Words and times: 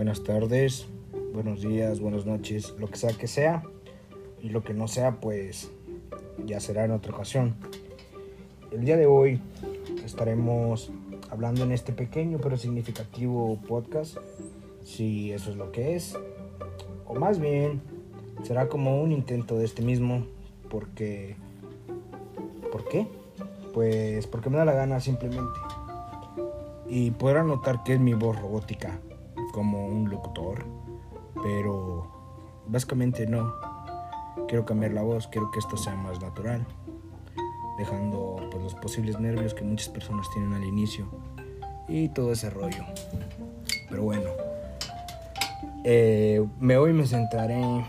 buenas 0.00 0.24
tardes, 0.24 0.86
buenos 1.34 1.60
días, 1.60 2.00
buenas 2.00 2.24
noches, 2.24 2.74
lo 2.78 2.88
que 2.88 2.96
sea 2.96 3.12
que 3.12 3.26
sea. 3.26 3.62
Y 4.40 4.48
lo 4.48 4.64
que 4.64 4.72
no 4.72 4.88
sea, 4.88 5.20
pues 5.20 5.70
ya 6.46 6.58
será 6.58 6.86
en 6.86 6.92
otra 6.92 7.12
ocasión. 7.12 7.54
El 8.72 8.86
día 8.86 8.96
de 8.96 9.04
hoy 9.04 9.42
estaremos 10.02 10.90
hablando 11.28 11.64
en 11.64 11.72
este 11.72 11.92
pequeño 11.92 12.38
pero 12.42 12.56
significativo 12.56 13.58
podcast, 13.68 14.16
si 14.82 15.32
eso 15.32 15.50
es 15.50 15.58
lo 15.58 15.70
que 15.70 15.96
es. 15.96 16.16
O 17.06 17.14
más 17.14 17.38
bien, 17.38 17.82
será 18.42 18.70
como 18.70 19.02
un 19.02 19.12
intento 19.12 19.58
de 19.58 19.66
este 19.66 19.82
mismo, 19.82 20.24
porque... 20.70 21.36
¿Por 22.72 22.88
qué? 22.88 23.06
Pues 23.74 24.26
porque 24.26 24.48
me 24.48 24.56
da 24.56 24.64
la 24.64 24.72
gana 24.72 24.98
simplemente. 24.98 25.60
Y 26.88 27.10
podrán 27.10 27.48
notar 27.48 27.84
que 27.84 27.92
es 27.92 28.00
mi 28.00 28.14
voz 28.14 28.40
robótica, 28.40 28.98
como 29.50 29.86
un 29.86 30.08
locutor, 30.08 30.64
pero 31.42 32.06
básicamente 32.66 33.26
no. 33.26 33.52
Quiero 34.48 34.64
cambiar 34.64 34.92
la 34.92 35.02
voz, 35.02 35.28
quiero 35.28 35.50
que 35.50 35.58
esto 35.58 35.76
sea 35.76 35.94
más 35.94 36.20
natural, 36.20 36.66
dejando 37.78 38.36
pues, 38.50 38.62
los 38.62 38.74
posibles 38.74 39.20
nervios 39.20 39.54
que 39.54 39.62
muchas 39.62 39.88
personas 39.88 40.28
tienen 40.32 40.52
al 40.54 40.64
inicio 40.64 41.08
y 41.88 42.08
todo 42.08 42.32
ese 42.32 42.50
rollo. 42.50 42.84
Pero 43.88 44.02
bueno, 44.02 44.30
eh, 45.84 46.44
me 46.58 46.76
hoy 46.76 46.92
me 46.92 47.06
centraré 47.06 47.84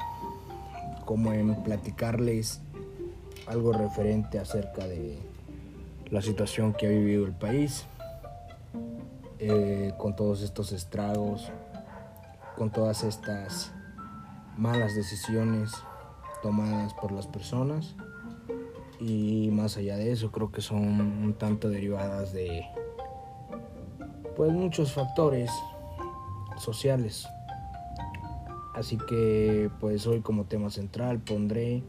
como 1.05 1.33
en 1.33 1.55
platicarles 1.63 2.61
algo 3.47 3.73
referente 3.73 4.39
acerca 4.39 4.87
de 4.87 5.19
la 6.09 6.21
situación 6.21 6.73
que 6.73 6.87
ha 6.87 6.89
vivido 6.89 7.25
el 7.25 7.33
país, 7.33 7.85
eh, 9.43 9.93
con 9.97 10.15
todos 10.15 10.43
estos 10.43 10.71
estragos, 10.71 11.51
con 12.55 12.71
todas 12.71 13.03
estas 13.03 13.73
malas 14.55 14.93
decisiones 14.93 15.71
tomadas 16.43 16.93
por 16.93 17.11
las 17.11 17.25
personas. 17.25 17.95
Y 18.99 19.49
más 19.51 19.77
allá 19.77 19.97
de 19.97 20.11
eso 20.11 20.31
creo 20.31 20.51
que 20.51 20.61
son 20.61 20.77
un 20.77 21.33
tanto 21.33 21.69
derivadas 21.69 22.33
de 22.33 22.65
pues 24.35 24.51
muchos 24.51 24.93
factores 24.93 25.49
sociales. 26.59 27.27
Así 28.75 28.99
que 29.09 29.71
pues 29.79 30.05
hoy 30.05 30.21
como 30.21 30.45
tema 30.45 30.69
central 30.69 31.17
pondré 31.17 31.81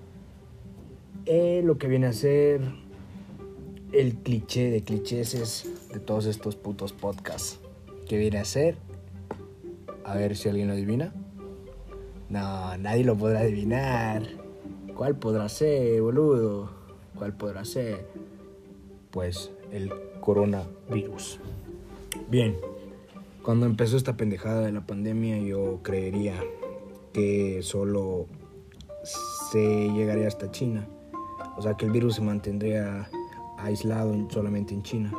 eh, 1.27 1.61
lo 1.63 1.77
que 1.77 1.87
viene 1.87 2.07
a 2.07 2.15
ser 2.15 2.63
el 3.93 4.15
cliché 4.15 4.71
de 4.71 4.83
clichés 4.83 5.67
de 5.93 6.01
todos 6.01 6.27
estos 6.27 6.57
putos 6.57 6.93
podcasts 6.93 7.59
que 8.09 8.17
viene 8.17 8.39
a 8.39 8.45
ser 8.45 8.77
a 10.05 10.15
ver 10.17 10.37
si 10.37 10.49
alguien 10.49 10.69
lo 10.69 10.75
adivina 10.75 11.13
no, 12.33 12.79
nadie 12.79 13.05
lo 13.05 13.15
podrá 13.15 13.41
adivinar. 13.41 14.23
¿Cuál 14.97 15.17
podrá 15.17 15.51
ser, 15.51 16.01
boludo? 16.01 16.71
¿Cuál 17.15 17.35
podrá 17.35 17.63
ser? 17.67 18.07
Pues 19.11 19.51
el 19.71 19.93
coronavirus. 20.23 21.39
Bien, 22.31 22.57
cuando 23.43 23.67
empezó 23.67 23.99
esta 23.99 24.17
pendejada 24.17 24.63
de 24.63 24.73
la 24.73 24.81
pandemia 24.81 25.37
yo 25.41 25.81
creería 25.83 26.43
que 27.13 27.59
solo 27.63 28.29
se 29.51 29.91
llegaría 29.93 30.27
hasta 30.27 30.51
China. 30.51 30.89
O 31.59 31.61
sea 31.61 31.75
que 31.75 31.85
el 31.85 31.91
virus 31.91 32.15
se 32.15 32.23
mantendría 32.23 33.11
aislado 33.65 34.15
solamente 34.31 34.75
en 34.75 34.83
China 34.83 35.13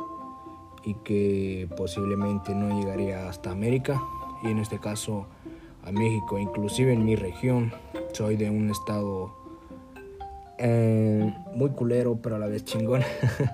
y 0.84 0.94
que 0.94 1.68
posiblemente 1.76 2.54
no 2.54 2.78
llegaría 2.78 3.28
hasta 3.28 3.50
América 3.50 4.00
y 4.42 4.48
en 4.48 4.58
este 4.58 4.78
caso 4.78 5.26
a 5.84 5.92
México, 5.92 6.38
inclusive 6.38 6.92
en 6.92 7.04
mi 7.04 7.16
región. 7.16 7.72
Soy 8.12 8.36
de 8.36 8.50
un 8.50 8.70
estado 8.70 9.34
eh, 10.58 11.34
muy 11.54 11.70
culero, 11.70 12.18
pero 12.22 12.36
a 12.36 12.38
la 12.38 12.46
vez 12.46 12.64
chingón. 12.64 13.02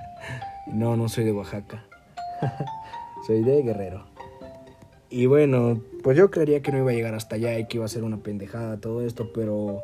no, 0.67 0.97
no 0.97 1.09
soy 1.09 1.25
de 1.25 1.33
Oaxaca. 1.33 1.85
soy 3.27 3.43
de 3.43 3.63
Guerrero. 3.63 4.05
Y 5.09 5.27
bueno, 5.27 5.81
pues 6.05 6.17
yo 6.17 6.31
creería 6.31 6.63
que 6.63 6.71
no 6.71 6.79
iba 6.79 6.93
a 6.93 6.95
llegar 6.95 7.15
hasta 7.15 7.35
allá 7.35 7.59
y 7.59 7.67
que 7.67 7.79
iba 7.79 7.85
a 7.85 7.89
ser 7.89 8.05
una 8.05 8.19
pendejada 8.19 8.79
todo 8.79 9.05
esto, 9.05 9.33
pero 9.35 9.83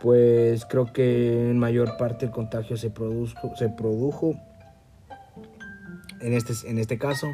pues 0.00 0.64
creo 0.66 0.92
que 0.92 1.50
en 1.50 1.58
mayor 1.58 1.96
parte 1.96 2.26
el 2.26 2.30
contagio 2.30 2.76
se 2.76 2.90
produjo, 2.90 3.56
se 3.56 3.68
produjo 3.68 4.34
en 6.20 6.32
este, 6.32 6.52
en 6.68 6.78
este 6.78 6.98
caso 6.98 7.28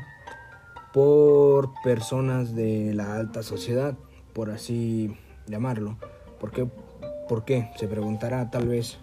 por 0.93 1.73
personas 1.83 2.55
de 2.55 2.93
la 2.95 3.17
alta 3.17 3.43
sociedad 3.43 3.95
por 4.33 4.51
así 4.51 5.17
llamarlo. 5.47 5.97
¿Por 6.39 6.51
qué? 6.51 6.67
¿Por 7.29 7.45
qué? 7.45 7.71
Se 7.77 7.87
preguntará 7.87 8.51
tal 8.51 8.69
vez. 8.69 8.99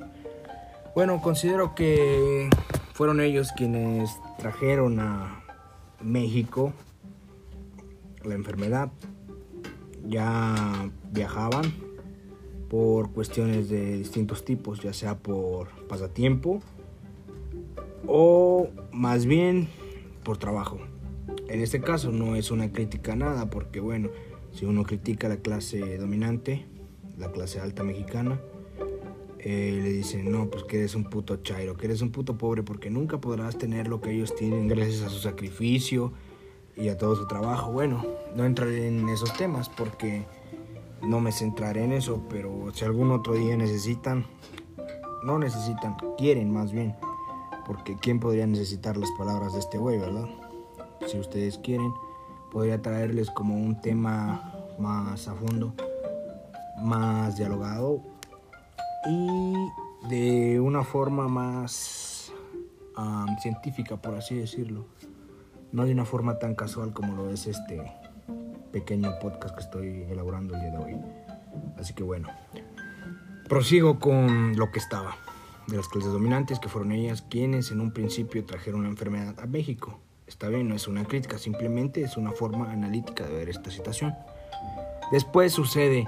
Bueno, 0.96 1.22
considero 1.22 1.76
que 1.76 2.50
fueron 2.94 3.22
ellos 3.22 3.52
quienes 3.56 4.10
trajeron 4.38 5.00
a 5.00 5.44
México 6.02 6.74
la 8.24 8.34
enfermedad. 8.34 8.90
Ya 10.06 10.90
viajaban 11.12 11.87
por 12.70 13.12
cuestiones 13.12 13.70
de 13.70 13.98
distintos 13.98 14.44
tipos, 14.44 14.82
ya 14.82 14.94
sea 14.94 15.18
por 15.18 15.70
pasatiempo 15.88 16.62
o 18.08 18.68
más 18.92 19.26
bien 19.26 19.68
por 20.24 20.38
trabajo. 20.38 20.80
En 21.48 21.62
este 21.62 21.80
caso 21.82 22.12
no 22.12 22.36
es 22.36 22.52
una 22.52 22.72
crítica 22.72 23.16
nada 23.16 23.50
porque 23.50 23.80
bueno, 23.80 24.10
si 24.52 24.66
uno 24.66 24.84
critica 24.84 25.28
a 25.28 25.30
la 25.30 25.38
clase 25.38 25.98
dominante, 25.98 26.66
la 27.18 27.32
clase 27.32 27.60
alta 27.60 27.84
mexicana, 27.84 28.40
eh, 29.40 29.80
le 29.82 29.90
dicen, 29.90 30.32
no, 30.32 30.50
pues 30.50 30.64
que 30.64 30.78
eres 30.78 30.96
un 30.96 31.06
puto 31.06 31.38
chairo, 31.38 31.78
que 31.78 31.86
eres 31.86 32.02
un 32.02 32.12
puto 32.12 32.38
pobre 32.38 32.64
porque 32.64 32.90
nunca 32.90 33.20
podrás 33.20 33.58
tener 33.58 33.88
lo 33.88 34.02
que 34.02 34.12
ellos 34.12 34.36
tienen 34.36 34.68
gracias 34.68 35.04
a 35.04 35.10
su 35.10 35.20
sacrificio 35.20 36.12
y 36.76 36.90
a 36.90 36.98
todo 36.98 37.16
su 37.16 37.28
trabajo. 37.28 37.72
Bueno, 37.72 38.06
no 38.36 38.46
entraré 38.46 38.88
en 38.88 39.08
esos 39.10 39.32
temas 39.38 39.70
porque 39.70 40.26
no 41.02 41.20
me 41.20 41.32
centraré 41.32 41.84
en 41.84 41.94
eso, 41.94 42.22
pero 42.30 42.72
si 42.74 42.86
algún 42.86 43.12
otro 43.12 43.34
día 43.34 43.56
necesitan, 43.56 44.26
no 45.24 45.40
necesitan, 45.40 45.98
quieren 46.18 46.52
más 46.52 46.72
bien, 46.72 46.96
porque 47.66 47.96
¿quién 47.96 48.20
podría 48.20 48.48
necesitar 48.48 48.98
las 48.98 49.10
palabras 49.18 49.54
de 49.54 49.60
este 49.60 49.78
güey, 49.78 49.98
verdad? 49.98 50.28
Si 51.08 51.20
ustedes 51.20 51.58
quieren 51.58 51.94
podría 52.52 52.82
traerles 52.82 53.30
como 53.30 53.56
un 53.56 53.80
tema 53.82 54.54
más 54.80 55.28
a 55.28 55.36
fondo, 55.36 55.74
más 56.82 57.38
dialogado 57.38 58.02
y 59.08 59.54
de 60.10 60.60
una 60.60 60.84
forma 60.84 61.28
más 61.28 62.32
científica, 63.42 63.98
por 63.98 64.16
así 64.16 64.36
decirlo. 64.36 64.86
No 65.72 65.86
de 65.86 65.92
una 65.92 66.06
forma 66.06 66.40
tan 66.40 66.56
casual 66.56 66.94
como 66.94 67.14
lo 67.14 67.30
es 67.30 67.46
este 67.46 67.84
pequeño 68.72 69.20
podcast 69.20 69.56
que 69.56 69.62
estoy 69.62 70.04
elaborando 70.10 70.56
el 70.56 70.62
día 70.62 70.72
de 70.72 70.78
hoy. 70.78 70.96
Así 71.78 71.94
que 71.94 72.04
bueno, 72.04 72.30
prosigo 73.48 74.00
con 74.00 74.56
lo 74.58 74.72
que 74.72 74.80
estaba. 74.80 75.16
De 75.68 75.76
las 75.76 75.90
clases 75.90 76.14
dominantes, 76.14 76.60
que 76.60 76.70
fueron 76.70 76.94
ellas 76.94 77.22
quienes 77.22 77.72
en 77.72 77.82
un 77.82 77.92
principio 77.92 78.46
trajeron 78.46 78.84
la 78.84 78.90
enfermedad 78.90 79.38
a 79.38 79.48
México. 79.48 80.00
Está 80.26 80.48
bien, 80.48 80.70
no 80.70 80.76
es 80.76 80.88
una 80.88 81.04
crítica, 81.04 81.38
simplemente 81.38 82.02
es 82.02 82.16
una 82.16 82.32
forma 82.32 82.72
analítica 82.72 83.26
de 83.26 83.34
ver 83.34 83.50
esta 83.50 83.70
situación. 83.70 84.16
Después 85.12 85.52
sucede 85.52 86.08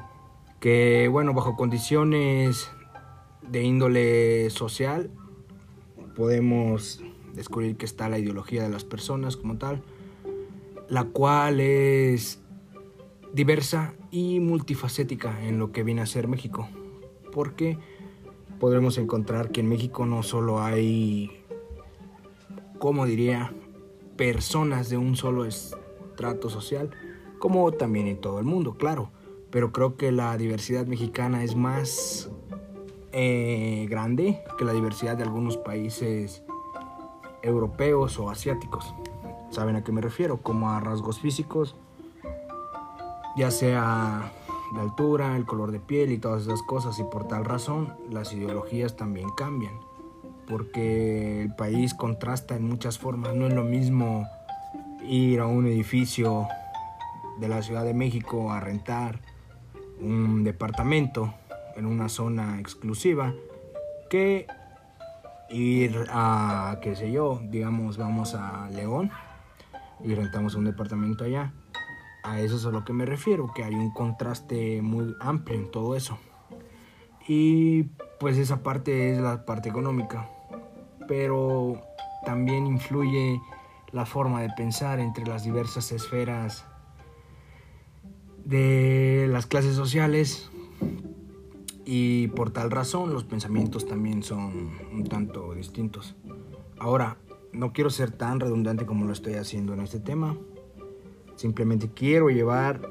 que, 0.62 1.10
bueno, 1.10 1.34
bajo 1.34 1.58
condiciones 1.58 2.70
de 3.42 3.64
índole 3.64 4.50
social, 4.50 5.12
podemos 6.16 7.02
descubrir 7.34 7.78
que 7.78 7.86
está 7.86 8.10
la 8.10 8.20
ideología 8.20 8.64
de 8.64 8.70
las 8.70 8.84
personas 8.84 9.38
como 9.38 9.58
tal, 9.58 9.82
la 10.90 11.06
cual 11.06 11.60
es 11.60 12.40
diversa 13.34 13.94
y 14.12 14.40
multifacética 14.40 15.44
en 15.46 15.60
lo 15.60 15.72
que 15.72 15.84
viene 15.84 16.02
a 16.02 16.06
ser 16.06 16.28
México. 16.28 16.68
Porque 17.32 17.78
podremos 18.60 18.98
encontrar 18.98 19.52
que 19.52 19.62
en 19.62 19.70
México 19.70 20.06
no 20.06 20.24
solo 20.24 20.62
hay, 20.62 21.32
como 22.80 23.06
diría, 23.06 23.54
personas 24.18 24.90
de 24.90 24.98
un 24.98 25.16
solo 25.16 25.46
estrato 25.46 26.50
social, 26.50 26.92
como 27.40 27.72
también 27.72 28.08
en 28.08 28.20
todo 28.20 28.40
el 28.40 28.46
mundo, 28.46 28.76
claro. 28.76 29.12
Pero 29.50 29.72
creo 29.72 29.96
que 29.96 30.12
la 30.12 30.38
diversidad 30.38 30.86
mexicana 30.86 31.44
es 31.44 31.56
más 31.56 32.30
eh, 33.12 33.88
grande 33.90 34.44
que 34.58 34.66
la 34.66 34.74
diversidad 34.74 35.18
de 35.18 35.24
algunos 35.24 35.58
países 35.58 36.44
europeos 37.42 38.20
o 38.20 38.30
asiáticos. 38.30 38.94
¿Saben 39.50 39.76
a 39.76 39.84
qué 39.84 39.92
me 39.92 40.02
refiero? 40.02 40.38
Como 40.42 40.70
a 40.70 40.80
rasgos 40.80 41.20
físicos, 41.20 41.76
ya 43.36 43.52
sea 43.52 44.32
la 44.74 44.82
altura, 44.82 45.36
el 45.36 45.46
color 45.46 45.72
de 45.72 45.80
piel 45.80 46.12
y 46.12 46.18
todas 46.18 46.44
esas 46.44 46.62
cosas. 46.62 47.00
Y 47.00 47.04
por 47.04 47.28
tal 47.28 47.46
razón, 47.46 47.94
las 48.10 48.34
ideologías 48.34 48.96
también 48.96 49.30
cambian 49.38 49.74
porque 50.48 51.44
el 51.44 51.56
país 51.56 51.94
contrasta 51.94 52.56
en 52.56 52.68
muchas 52.68 52.98
formas. 52.98 53.36
No 53.36 53.48
es 53.48 53.54
lo 53.54 53.64
mismo 53.64 54.28
ir 55.04 55.40
a 55.40 55.46
un 55.46 55.68
edificio 55.68 56.48
de 57.40 57.48
la 57.48 57.62
Ciudad 57.62 57.86
de 57.86 57.94
México 57.94 58.52
a 58.52 58.60
rentar 58.60 59.20
un 60.02 60.44
departamento 60.44 61.34
en 61.76 61.86
una 61.86 62.10
zona 62.10 62.60
exclusiva 62.60 63.34
que 64.10 64.48
ir 65.50 66.06
a, 66.10 66.80
qué 66.82 66.96
sé 66.96 67.12
yo, 67.12 67.40
digamos, 67.44 67.98
vamos 67.98 68.34
a 68.34 68.70
León 68.72 69.12
y 70.04 70.14
rentamos 70.16 70.56
un 70.56 70.66
departamento 70.66 71.24
allá. 71.24 71.54
A 72.24 72.42
eso 72.42 72.58
es 72.58 72.66
a 72.66 72.70
lo 72.70 72.84
que 72.84 72.94
me 72.94 73.06
refiero, 73.06 73.52
que 73.54 73.64
hay 73.64 73.76
un 73.76 73.92
contraste 73.92 74.82
muy 74.82 75.16
amplio 75.20 75.58
en 75.58 75.72
todo 75.72 75.96
eso. 75.96 76.18
Y 77.28 77.84
pues 78.20 78.38
esa 78.38 78.64
parte 78.64 79.14
es 79.14 79.20
la 79.20 79.46
parte 79.46 79.70
económica, 79.70 80.30
pero 81.08 81.82
también 82.26 82.68
influye 82.68 83.40
la 83.92 84.06
forma 84.06 84.42
de 84.42 84.50
pensar 84.50 85.00
entre 85.00 85.26
las 85.26 85.44
diversas 85.44 85.92
esferas 85.92 86.66
de 88.46 89.28
las 89.30 89.46
clases 89.46 89.76
sociales 89.76 90.50
y 91.86 92.28
por 92.30 92.52
tal 92.52 92.72
razón 92.72 93.14
los 93.14 93.24
pensamientos 93.24 93.88
también 93.88 94.24
son 94.24 94.72
un 94.92 95.04
tanto 95.06 95.54
distintos. 95.54 96.16
Ahora, 96.78 97.18
no 97.52 97.74
quiero 97.74 97.90
ser 97.90 98.12
tan 98.12 98.40
redundante 98.40 98.86
como 98.86 99.06
lo 99.06 99.14
estoy 99.14 99.36
haciendo 99.36 99.74
en 99.74 99.82
este 99.82 100.00
tema. 100.00 100.38
Simplemente 101.40 101.90
quiero 101.96 102.30
llevar 102.30 102.82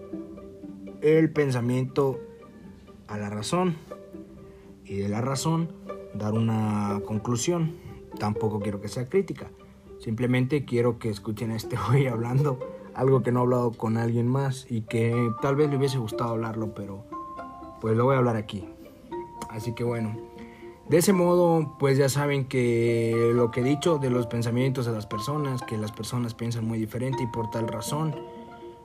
el 1.02 1.30
pensamiento 1.30 2.18
a 3.06 3.18
la 3.18 3.28
razón 3.28 3.76
y 4.86 4.96
de 4.96 5.10
la 5.10 5.20
razón 5.20 5.68
dar 6.14 6.32
una 6.32 7.02
conclusión. 7.04 7.74
Tampoco 8.18 8.58
quiero 8.58 8.80
que 8.80 8.88
sea 8.88 9.06
crítica. 9.06 9.50
Simplemente 9.98 10.64
quiero 10.64 10.98
que 10.98 11.10
escuchen 11.10 11.50
a 11.50 11.56
este 11.56 11.76
hoy 11.90 12.06
hablando 12.06 12.58
algo 12.94 13.22
que 13.22 13.32
no 13.32 13.40
he 13.40 13.42
hablado 13.42 13.72
con 13.72 13.98
alguien 13.98 14.26
más 14.26 14.66
y 14.70 14.80
que 14.80 15.30
tal 15.42 15.54
vez 15.54 15.68
le 15.68 15.76
hubiese 15.76 15.98
gustado 15.98 16.30
hablarlo, 16.30 16.74
pero 16.74 17.04
pues 17.82 17.98
lo 17.98 18.06
voy 18.06 18.14
a 18.14 18.18
hablar 18.18 18.36
aquí. 18.36 18.66
Así 19.50 19.74
que 19.74 19.84
bueno, 19.84 20.16
de 20.88 20.96
ese 20.96 21.12
modo 21.12 21.76
pues 21.78 21.98
ya 21.98 22.08
saben 22.08 22.46
que 22.46 23.30
lo 23.34 23.50
que 23.50 23.60
he 23.60 23.64
dicho 23.64 23.98
de 23.98 24.08
los 24.08 24.26
pensamientos 24.26 24.86
de 24.86 24.92
las 24.92 25.04
personas, 25.04 25.60
que 25.60 25.76
las 25.76 25.92
personas 25.92 26.32
piensan 26.32 26.66
muy 26.66 26.78
diferente 26.78 27.22
y 27.22 27.26
por 27.26 27.50
tal 27.50 27.68
razón 27.68 28.37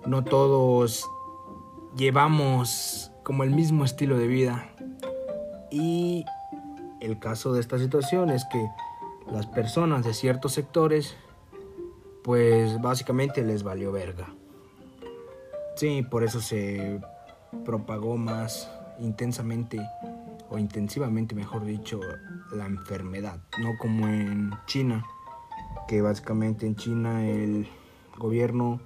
no 0.06 0.24
todos 0.24 1.10
llevamos 1.96 3.12
como 3.24 3.44
el 3.44 3.52
mismo 3.52 3.86
estilo 3.86 4.18
de 4.18 4.28
vida. 4.28 4.70
Y 5.72 6.26
el 7.02 7.20
caso 7.20 7.54
de 7.54 7.62
esta 7.62 7.78
situación 7.78 8.30
es 8.30 8.46
que 8.46 8.68
las 9.32 9.48
personas 9.48 10.04
de 10.04 10.14
ciertos 10.14 10.54
sectores 10.54 11.16
pues 12.24 12.82
básicamente 12.82 13.44
les 13.44 13.64
valió 13.64 13.92
verga. 13.92 14.34
Sí, 15.76 16.04
por 16.04 16.24
eso 16.24 16.40
se 16.40 17.02
propagó 17.66 18.18
más 18.18 18.70
intensamente 19.00 19.80
o 20.50 20.58
intensivamente, 20.58 21.36
mejor 21.36 21.66
dicho, 21.66 22.00
la 22.52 22.66
enfermedad, 22.66 23.40
no 23.60 23.72
como 23.80 24.08
en 24.08 24.52
China, 24.68 25.04
que 25.88 26.02
básicamente 26.02 26.66
en 26.68 26.76
China 26.76 27.28
el 27.28 27.68
gobierno 28.18 28.80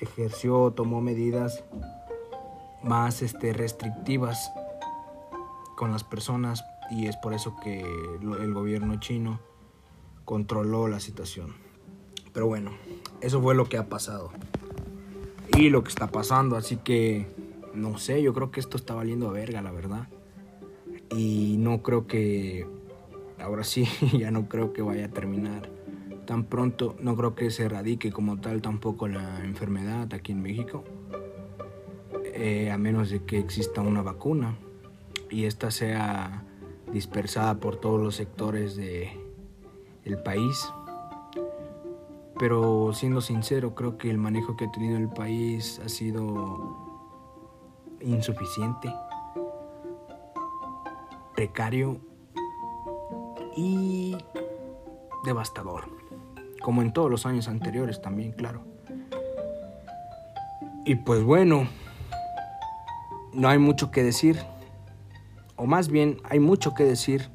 ejerció, 0.00 0.72
tomó 0.72 1.00
medidas 1.00 1.64
más 2.82 3.22
este, 3.22 3.52
restrictivas 3.52 4.50
con 5.76 5.92
las 5.92 6.04
personas 6.04 6.64
y 6.90 7.06
es 7.06 7.16
por 7.16 7.34
eso 7.34 7.56
que 7.62 7.80
el 7.80 8.54
gobierno 8.54 8.98
chino 9.00 9.40
controló 10.24 10.88
la 10.88 11.00
situación. 11.00 11.54
Pero 12.32 12.46
bueno, 12.46 12.72
eso 13.20 13.40
fue 13.40 13.54
lo 13.54 13.68
que 13.68 13.78
ha 13.78 13.88
pasado. 13.88 14.30
Y 15.56 15.70
lo 15.70 15.82
que 15.82 15.88
está 15.88 16.08
pasando, 16.08 16.56
así 16.56 16.76
que 16.76 17.26
no 17.74 17.98
sé, 17.98 18.22
yo 18.22 18.34
creo 18.34 18.50
que 18.50 18.60
esto 18.60 18.76
está 18.76 18.94
valiendo 18.94 19.28
a 19.28 19.32
verga, 19.32 19.62
la 19.62 19.72
verdad. 19.72 20.08
Y 21.10 21.56
no 21.58 21.82
creo 21.82 22.06
que, 22.06 22.66
ahora 23.38 23.64
sí, 23.64 23.86
ya 24.18 24.30
no 24.30 24.48
creo 24.48 24.72
que 24.72 24.82
vaya 24.82 25.06
a 25.06 25.08
terminar 25.08 25.77
tan 26.28 26.44
pronto. 26.44 26.94
No 27.00 27.16
creo 27.16 27.34
que 27.34 27.50
se 27.50 27.64
erradique 27.64 28.12
como 28.12 28.38
tal 28.38 28.60
tampoco 28.60 29.08
la 29.08 29.42
enfermedad 29.46 30.12
aquí 30.12 30.32
en 30.32 30.42
México. 30.42 30.84
Eh, 32.34 32.70
a 32.70 32.76
menos 32.76 33.08
de 33.08 33.24
que 33.24 33.38
exista 33.38 33.80
una 33.80 34.02
vacuna 34.02 34.58
y 35.30 35.44
esta 35.44 35.70
sea 35.70 36.44
dispersada 36.92 37.58
por 37.58 37.76
todos 37.76 37.98
los 37.98 38.14
sectores 38.14 38.76
de 38.76 39.10
el 40.04 40.22
país. 40.22 40.70
Pero 42.38 42.92
siendo 42.92 43.22
sincero, 43.22 43.74
creo 43.74 43.96
que 43.96 44.10
el 44.10 44.18
manejo 44.18 44.54
que 44.54 44.66
ha 44.66 44.70
tenido 44.70 44.98
el 44.98 45.08
país 45.08 45.80
ha 45.82 45.88
sido 45.88 46.76
insuficiente 48.02 48.92
precario 51.34 51.98
y 53.56 54.14
devastador, 55.24 55.88
como 56.60 56.82
en 56.82 56.92
todos 56.92 57.10
los 57.10 57.26
años 57.26 57.48
anteriores 57.48 58.00
también, 58.02 58.32
claro. 58.32 58.64
Y 60.84 60.94
pues 60.94 61.22
bueno, 61.22 61.68
no 63.32 63.48
hay 63.48 63.58
mucho 63.58 63.90
que 63.90 64.02
decir, 64.02 64.38
o 65.56 65.66
más 65.66 65.88
bien 65.88 66.18
hay 66.24 66.40
mucho 66.40 66.74
que 66.74 66.84
decir, 66.84 67.28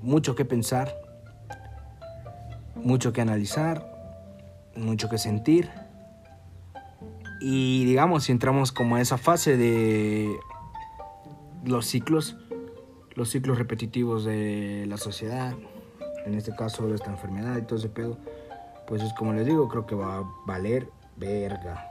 mucho 0.00 0.34
que 0.34 0.44
pensar, 0.44 0.92
mucho 2.74 3.12
que 3.12 3.20
analizar, 3.20 3.86
mucho 4.76 5.08
que 5.08 5.18
sentir. 5.18 5.70
Y 7.40 7.84
digamos, 7.84 8.24
si 8.24 8.32
entramos 8.32 8.72
como 8.72 8.96
a 8.96 9.00
esa 9.00 9.18
fase 9.18 9.56
de 9.56 10.36
los 11.64 11.86
ciclos, 11.86 12.36
los 13.14 13.30
ciclos 13.30 13.58
repetitivos 13.58 14.24
de 14.24 14.86
la 14.88 14.96
sociedad, 14.96 15.54
en 16.24 16.34
este 16.34 16.54
caso 16.54 16.86
de 16.86 16.94
esta 16.94 17.10
enfermedad 17.10 17.56
y 17.58 17.62
todo 17.62 17.78
ese 17.78 17.88
pedo, 17.88 18.16
pues 18.86 19.02
es 19.02 19.12
como 19.14 19.32
les 19.32 19.46
digo, 19.46 19.68
creo 19.68 19.86
que 19.86 19.94
va 19.94 20.18
a 20.18 20.24
valer 20.46 20.88
verga. 21.16 21.88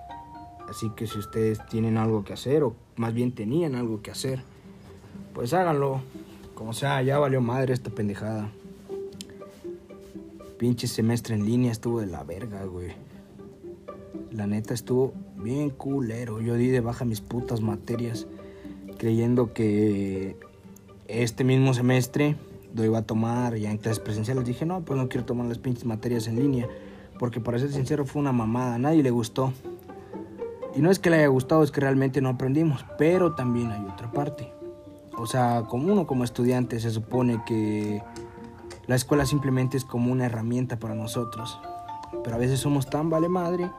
Así 0.70 0.90
que 0.96 1.08
si 1.08 1.20
ustedes 1.20 1.66
tienen 1.68 1.98
algo 1.98 2.24
que 2.24 2.34
hacer, 2.34 2.64
o 2.64 2.76
más 2.96 3.14
bien 3.14 3.34
tenían 3.34 3.76
algo 3.76 4.02
que 4.02 4.12
hacer, 4.12 4.42
pues 5.34 5.54
háganlo. 5.54 6.02
Como 6.54 6.74
sea, 6.74 7.02
ya 7.02 7.18
valió 7.18 7.42
madre 7.42 7.74
esta 7.74 7.90
pendejada. 7.90 8.50
Pinche 10.58 10.88
semestre 10.88 11.36
en 11.36 11.46
línea 11.46 11.72
estuvo 11.72 12.00
de 12.00 12.06
la 12.06 12.24
verga, 12.24 12.64
güey. 12.66 12.92
La 14.32 14.48
neta 14.48 14.74
estuvo 14.74 15.14
bien 15.38 15.72
culero. 15.72 16.40
Yo 16.40 16.56
di 16.56 16.68
de 16.68 16.80
baja 16.82 17.04
mis 17.04 17.20
putas 17.20 17.62
materias 17.62 18.28
creyendo 18.98 19.54
que 19.54 20.38
este 21.08 21.44
mismo 21.44 21.74
semestre 21.74 22.36
lo 22.76 22.84
iba 22.84 23.00
a 23.00 23.02
tomar 23.04 23.56
ya 23.56 23.72
en 23.72 23.78
clases 23.78 24.00
presenciales. 24.00 24.46
Dije, 24.46 24.66
no, 24.66 24.82
pues 24.82 25.00
no 25.00 25.10
quiero 25.10 25.26
tomar 25.26 25.48
las 25.48 25.58
pinches 25.58 25.86
materias 25.86 26.28
en 26.28 26.38
línea. 26.38 26.68
Porque 27.20 27.40
para 27.40 27.60
ser 27.60 27.72
sincero 27.72 28.06
fue 28.06 28.22
una 28.22 28.32
mamada, 28.32 28.76
a 28.76 28.80
nadie 28.80 29.04
le 29.04 29.12
gustó. 29.12 29.54
Y 30.76 30.82
no 30.82 30.90
es 30.90 31.00
que 31.00 31.10
le 31.10 31.18
haya 31.18 31.28
gustado, 31.28 31.64
es 31.64 31.72
que 31.72 31.82
realmente 31.82 32.22
no 32.22 32.30
aprendimos. 32.30 32.86
Pero 32.98 33.36
también 33.36 33.72
hay 33.72 33.86
otra 33.86 34.12
parte. 34.12 34.52
O 35.18 35.28
sea, 35.28 35.64
como 35.68 35.92
uno 35.92 36.08
como 36.08 36.24
estudiante 36.24 36.80
se 36.80 36.90
supone 36.90 37.44
que 37.46 38.02
la 38.88 38.96
escuela 38.96 39.26
simplemente 39.26 39.78
es 39.78 39.86
como 39.86 40.12
una 40.12 40.26
herramienta 40.26 40.80
para 40.80 40.96
nosotros. 40.96 41.60
Pero 42.24 42.36
a 42.36 42.40
veces 42.40 42.60
somos 42.60 42.90
tan 42.90 43.10
vale 43.10 43.30
madre 43.30 43.70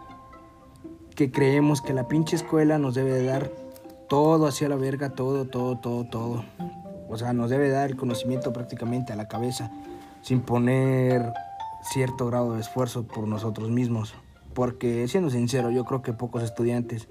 que 1.17 1.31
creemos 1.31 1.83
que 1.83 1.93
la 1.93 2.09
pinche 2.09 2.37
escuela 2.37 2.79
nos 2.79 2.95
debe 2.95 3.13
de 3.13 3.25
dar 3.25 3.51
todo 4.09 4.47
hacia 4.47 4.69
la 4.69 4.77
verga, 4.77 5.15
todo, 5.15 5.47
todo, 5.47 5.79
todo, 5.79 6.05
todo. 6.05 6.45
O 7.13 7.19
sea, 7.19 7.35
nos 7.35 7.51
debe 7.51 7.69
dar 7.69 7.91
el 7.91 7.97
conocimiento 7.97 8.53
prácticamente 8.53 9.13
a 9.13 9.17
la 9.17 9.29
cabeza, 9.29 9.71
sin 10.23 10.41
poner 10.41 11.33
cierto 11.83 12.27
grado 12.27 12.55
de 12.55 12.61
esfuerzo 12.61 13.07
por 13.07 13.29
nosotros 13.29 13.71
mismos. 13.71 14.15
Porque, 14.55 15.07
siendo 15.09 15.29
sincero, 15.29 15.71
yo 15.71 15.85
creo 15.85 16.01
que 16.01 16.15
pocos 16.15 16.43
estudiantes, 16.43 17.09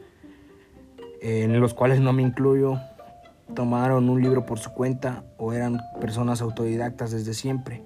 en 1.21 1.59
los 1.59 1.75
cuales 1.75 1.99
no 1.99 2.13
me 2.13 2.23
incluyo, 2.23 2.79
tomaron 3.53 4.09
un 4.09 4.21
libro 4.21 4.45
por 4.45 4.57
su 4.57 4.71
cuenta 4.71 5.23
o 5.37 5.53
eran 5.53 5.79
personas 5.99 6.41
autodidactas 6.41 7.11
desde 7.11 7.35
siempre. 7.35 7.83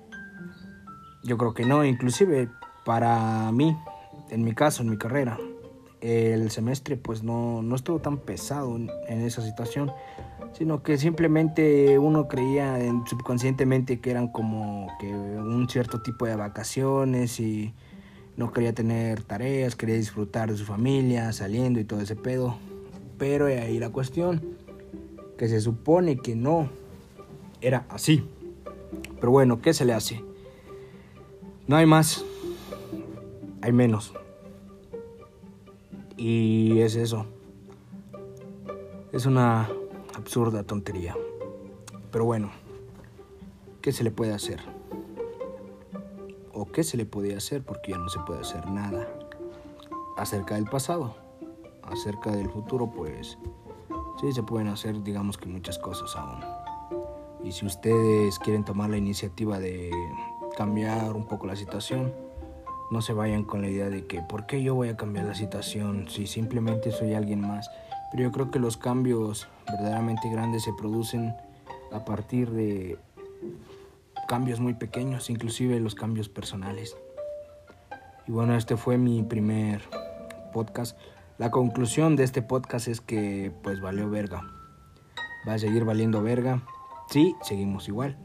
Yo 1.23 1.37
creo 1.37 1.53
que 1.53 1.65
no, 1.65 1.83
inclusive 1.83 2.49
para 2.85 3.51
mí, 3.51 3.75
en 4.29 4.43
mi 4.43 4.53
caso, 4.53 4.83
en 4.83 4.89
mi 4.89 4.97
carrera, 4.97 5.37
el 6.01 6.51
semestre 6.51 6.97
pues 6.97 7.23
no, 7.23 7.63
no 7.63 7.75
estuvo 7.75 7.99
tan 7.99 8.19
pesado 8.19 8.75
en, 8.75 8.89
esa 9.21 9.41
situación, 9.41 9.91
sino 10.57 10.83
que 10.83 10.97
simplemente 10.97 11.99
uno 11.99 12.27
creía 12.27 12.77
subconscientemente 13.05 13.99
que 13.99 14.11
eran 14.11 14.29
como 14.29 14.87
que 14.99 15.13
un 15.13 15.67
cierto 15.69 16.01
tipo 16.01 16.25
de 16.25 16.35
vacaciones 16.35 17.39
y 17.41 17.73
no 18.37 18.51
quería 18.53 18.73
tener 18.73 19.21
tareas, 19.23 19.75
quería 19.75 19.95
disfrutar 19.95 20.49
de 20.49 20.57
su 20.57 20.65
familia, 20.65 21.33
saliendo 21.33 21.79
y 21.79 21.83
todo 21.83 21.99
ese 21.99 22.15
pedo. 22.15 22.55
Pero 23.17 23.47
ahí 23.47 23.79
la 23.79 23.89
cuestión, 23.89 24.41
que 25.37 25.49
se 25.49 25.59
supone 25.59 26.17
que 26.17 26.35
no 26.35 26.69
era 27.59 27.85
así. 27.89 28.23
Pero 29.19 29.31
bueno, 29.31 29.61
¿qué 29.61 29.73
se 29.73 29.83
le 29.83 29.93
hace? 29.93 30.23
No 31.67 31.75
hay 31.75 31.85
más, 31.85 32.23
hay 33.61 33.73
menos. 33.73 34.13
Y 36.15 36.79
es 36.79 36.95
eso. 36.95 37.25
Es 39.11 39.25
una 39.25 39.69
absurda 40.15 40.63
tontería. 40.63 41.15
Pero 42.11 42.25
bueno, 42.25 42.51
¿qué 43.81 43.91
se 43.91 44.03
le 44.03 44.11
puede 44.11 44.33
hacer? 44.33 44.61
¿O 46.53 46.65
qué 46.65 46.83
se 46.83 46.97
le 46.97 47.05
podía 47.05 47.37
hacer? 47.37 47.63
Porque 47.63 47.91
ya 47.91 47.97
no 47.97 48.07
se 48.07 48.19
puede 48.19 48.39
hacer 48.39 48.69
nada. 48.69 49.07
Acerca 50.17 50.55
del 50.55 50.65
pasado, 50.65 51.15
acerca 51.83 52.31
del 52.31 52.49
futuro, 52.49 52.89
pues 52.89 53.37
sí 54.21 54.31
se 54.31 54.43
pueden 54.43 54.69
hacer, 54.69 55.03
digamos 55.03 55.37
que 55.37 55.47
muchas 55.47 55.77
cosas 55.77 56.15
aún. 56.15 56.39
Y 57.43 57.51
si 57.51 57.65
ustedes 57.65 58.39
quieren 58.39 58.63
tomar 58.63 58.89
la 58.89 58.97
iniciativa 58.97 59.59
de 59.59 59.91
cambiar 60.55 61.13
un 61.13 61.25
poco 61.25 61.45
la 61.45 61.57
situación, 61.57 62.13
no 62.89 63.01
se 63.01 63.11
vayan 63.13 63.43
con 63.43 63.61
la 63.61 63.67
idea 63.67 63.89
de 63.89 64.05
que, 64.05 64.21
¿por 64.21 64.45
qué 64.45 64.63
yo 64.63 64.75
voy 64.75 64.89
a 64.89 64.95
cambiar 64.95 65.25
la 65.25 65.35
situación 65.35 66.07
si 66.07 66.27
simplemente 66.27 66.91
soy 66.91 67.13
alguien 67.13 67.41
más? 67.41 67.69
Pero 68.11 68.23
yo 68.23 68.31
creo 68.31 68.51
que 68.51 68.59
los 68.59 68.77
cambios 68.77 69.47
verdaderamente 69.67 70.29
grandes 70.29 70.63
se 70.63 70.73
producen 70.73 71.35
a 71.91 72.05
partir 72.05 72.51
de 72.51 72.97
cambios 74.27 74.59
muy 74.59 74.73
pequeños, 74.73 75.29
inclusive 75.29 75.79
los 75.79 75.95
cambios 75.95 76.29
personales. 76.29 76.95
Y 78.27 78.31
bueno, 78.31 78.55
este 78.55 78.77
fue 78.77 78.97
mi 78.97 79.23
primer 79.23 79.81
podcast. 80.53 80.97
La 81.37 81.51
conclusión 81.51 82.15
de 82.15 82.23
este 82.23 82.41
podcast 82.41 82.87
es 82.87 83.01
que 83.01 83.51
pues 83.61 83.81
valió 83.81 84.09
verga. 84.09 84.41
Va 85.47 85.53
a 85.53 85.59
seguir 85.59 85.85
valiendo 85.85 86.23
verga. 86.23 86.63
Sí, 87.09 87.35
seguimos 87.43 87.87
igual. 87.87 88.17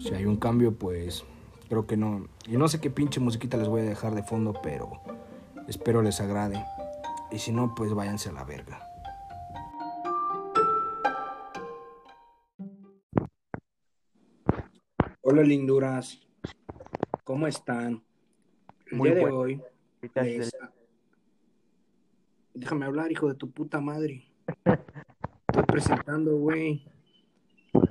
Si 0.00 0.12
hay 0.14 0.24
un 0.24 0.36
cambio, 0.36 0.74
pues 0.74 1.24
creo 1.68 1.86
que 1.86 1.96
no. 1.96 2.26
Y 2.46 2.56
no 2.56 2.68
sé 2.68 2.80
qué 2.80 2.90
pinche 2.90 3.20
musiquita 3.20 3.56
les 3.56 3.68
voy 3.68 3.82
a 3.82 3.84
dejar 3.84 4.14
de 4.14 4.22
fondo, 4.22 4.54
pero 4.62 5.00
espero 5.68 6.02
les 6.02 6.20
agrade. 6.20 6.64
Y 7.30 7.38
si 7.38 7.52
no, 7.52 7.74
pues 7.76 7.92
váyanse 7.94 8.30
a 8.30 8.32
la 8.32 8.44
verga. 8.44 8.87
Hola 15.30 15.42
linduras, 15.42 16.26
¿cómo 17.22 17.46
están? 17.46 18.02
El 18.86 18.96
Muy 18.96 19.10
día 19.10 19.18
de 19.18 19.24
hoy, 19.26 19.60
les- 20.14 20.56
déjame 22.54 22.86
hablar, 22.86 23.12
hijo 23.12 23.28
de 23.28 23.34
tu 23.34 23.50
puta 23.50 23.78
madre. 23.78 24.24
Estoy 24.64 25.64
presentando, 26.06 26.34
güey. 26.38 26.82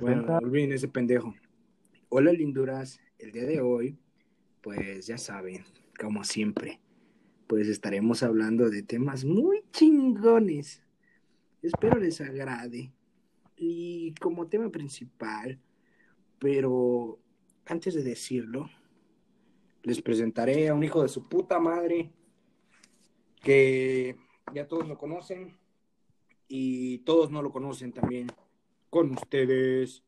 Bueno, 0.00 0.36
olviden 0.38 0.72
ese 0.72 0.88
pendejo. 0.88 1.32
Hola 2.08 2.32
linduras, 2.32 2.98
el 3.20 3.30
día 3.30 3.44
de 3.44 3.60
hoy, 3.60 3.96
pues 4.60 5.06
ya 5.06 5.16
saben, 5.16 5.62
como 5.96 6.24
siempre, 6.24 6.80
pues 7.46 7.68
estaremos 7.68 8.24
hablando 8.24 8.68
de 8.68 8.82
temas 8.82 9.24
muy 9.24 9.62
chingones. 9.70 10.82
Espero 11.62 12.00
les 12.00 12.20
agrade. 12.20 12.90
Y 13.56 14.12
como 14.20 14.48
tema 14.48 14.70
principal, 14.70 15.60
pero 16.40 17.20
antes 17.68 17.94
de 17.94 18.02
decirlo, 18.02 18.68
les 19.82 20.00
presentaré 20.00 20.68
a 20.68 20.74
un 20.74 20.82
hijo 20.82 21.02
de 21.02 21.08
su 21.08 21.28
puta 21.28 21.60
madre 21.60 22.10
que 23.42 24.16
ya 24.54 24.66
todos 24.66 24.88
lo 24.88 24.96
conocen 24.96 25.56
y 26.48 26.98
todos 26.98 27.30
no 27.30 27.42
lo 27.42 27.52
conocen 27.52 27.92
también. 27.92 28.28
Con 28.90 29.10
ustedes, 29.12 30.02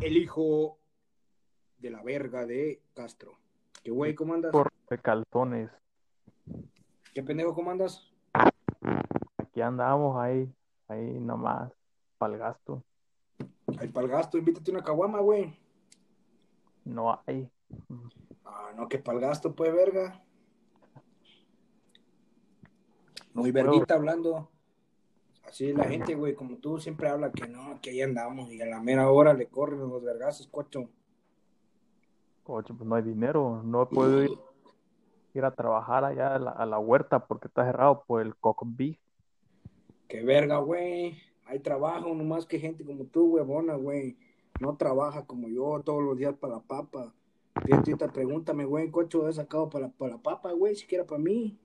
el 0.00 0.16
hijo 0.16 0.78
de 1.78 1.90
la 1.90 2.02
verga 2.02 2.46
de 2.46 2.80
Castro. 2.94 3.36
¿Qué 3.82 3.90
güey, 3.90 4.14
cómo 4.14 4.32
andas? 4.34 4.52
Por 4.52 4.72
de 4.88 4.98
calzones. 4.98 5.70
¿Qué 7.12 7.22
pendejo, 7.22 7.54
cómo 7.54 7.70
andas? 7.70 8.10
Aquí 9.36 9.60
andamos 9.60 10.16
ahí, 10.18 10.50
ahí 10.88 11.20
nomás, 11.20 11.70
para 12.16 12.32
el 12.32 12.38
gasto. 12.38 12.82
Ay, 13.78 13.88
pa'l 13.88 14.08
gasto, 14.08 14.38
invítate 14.38 14.70
una 14.70 14.82
caguama, 14.82 15.20
güey. 15.20 15.61
No 16.84 17.20
hay. 17.26 17.50
Ah, 18.44 18.72
no, 18.76 18.88
que 18.88 18.98
pa'l 18.98 19.20
gasto, 19.20 19.54
pues, 19.54 19.72
verga. 19.72 20.22
Muy 23.34 23.50
No 23.50 23.56
puedo. 23.58 23.70
verguita 23.70 23.94
hablando. 23.94 24.50
Así 25.44 25.72
la 25.72 25.84
gente, 25.84 26.14
güey, 26.14 26.34
como 26.34 26.56
tú 26.58 26.78
siempre 26.78 27.08
habla 27.08 27.30
que 27.32 27.46
no, 27.48 27.78
que 27.80 27.90
ahí 27.90 28.00
andamos 28.02 28.50
y 28.52 28.60
a 28.62 28.66
la 28.66 28.80
mera 28.80 29.10
hora 29.10 29.34
le 29.34 29.48
corren 29.48 29.80
los 29.80 30.02
vergazos, 30.02 30.46
cocho. 30.46 30.88
Oye, 32.44 32.74
pues 32.74 32.88
no 32.88 32.94
hay 32.94 33.02
dinero, 33.02 33.62
no 33.64 33.88
puedo 33.88 34.22
ir, 34.22 34.30
ir 35.34 35.44
a 35.44 35.54
trabajar 35.54 36.04
allá 36.04 36.34
a 36.34 36.38
la, 36.38 36.50
a 36.50 36.66
la 36.66 36.78
huerta 36.78 37.26
porque 37.26 37.48
está 37.48 37.64
cerrado 37.64 38.04
por 38.06 38.22
el 38.22 38.34
cock 38.36 38.62
beef. 38.66 38.98
Qué 40.08 40.22
verga, 40.22 40.58
güey. 40.58 41.16
Hay 41.46 41.60
trabajo, 41.60 42.14
nomás 42.14 42.46
que 42.46 42.58
gente 42.58 42.84
como 42.84 43.04
tú, 43.04 43.34
huevona, 43.34 43.74
güey. 43.74 44.16
No 44.62 44.76
trabaja 44.76 45.26
como 45.26 45.48
yo 45.48 45.82
todos 45.84 46.04
los 46.04 46.16
días 46.16 46.36
para 46.36 46.54
la 46.54 46.60
papa. 46.60 47.12
Fíjate, 47.66 48.08
pregúntame, 48.08 48.64
güey, 48.64 48.92
cocho, 48.92 49.28
he 49.28 49.32
sacado 49.32 49.68
para, 49.68 49.88
para 49.88 50.12
la 50.12 50.22
papa, 50.22 50.52
güey, 50.52 50.76
siquiera 50.76 51.04
para 51.04 51.20
mí. 51.20 51.58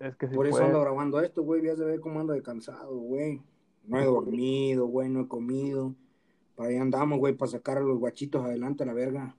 Es 0.00 0.16
que 0.16 0.26
si 0.26 0.34
Por 0.34 0.48
eso 0.48 0.56
puede, 0.56 0.66
ando 0.66 0.80
grabando 0.80 1.20
esto, 1.20 1.44
güey. 1.44 1.62
Ya 1.62 1.76
se 1.76 1.84
ve 1.84 2.00
cómo 2.00 2.18
ando 2.18 2.32
de 2.32 2.42
cansado, 2.42 2.96
güey. 2.96 3.40
No 3.84 4.00
he 4.00 4.04
dormido, 4.04 4.86
güey, 4.86 5.08
no 5.08 5.20
he 5.20 5.28
comido. 5.28 5.94
Para 6.56 6.70
ahí 6.70 6.78
andamos, 6.78 7.20
güey, 7.20 7.32
para 7.32 7.52
sacar 7.52 7.78
a 7.78 7.82
los 7.82 8.00
guachitos 8.00 8.44
adelante 8.44 8.82
a 8.82 8.86
la 8.86 8.94
verga. 8.94 9.36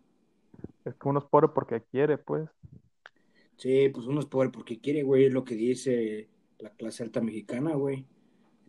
es 0.86 0.96
que 0.96 1.10
uno 1.10 1.20
es 1.20 1.26
pobre 1.26 1.50
porque 1.50 1.82
quiere, 1.82 2.18
pues. 2.18 2.50
Sí, 3.58 3.90
pues 3.90 4.08
uno 4.08 4.22
es 4.22 4.28
pobre 4.28 4.50
porque 4.50 4.80
quiere, 4.80 5.04
güey, 5.04 5.26
es 5.26 5.34
lo 5.34 5.44
que 5.44 5.56
dice 5.56 6.30
la 6.58 6.70
clase 6.70 7.04
alta 7.04 7.20
mexicana, 7.20 7.76
güey. 7.76 8.06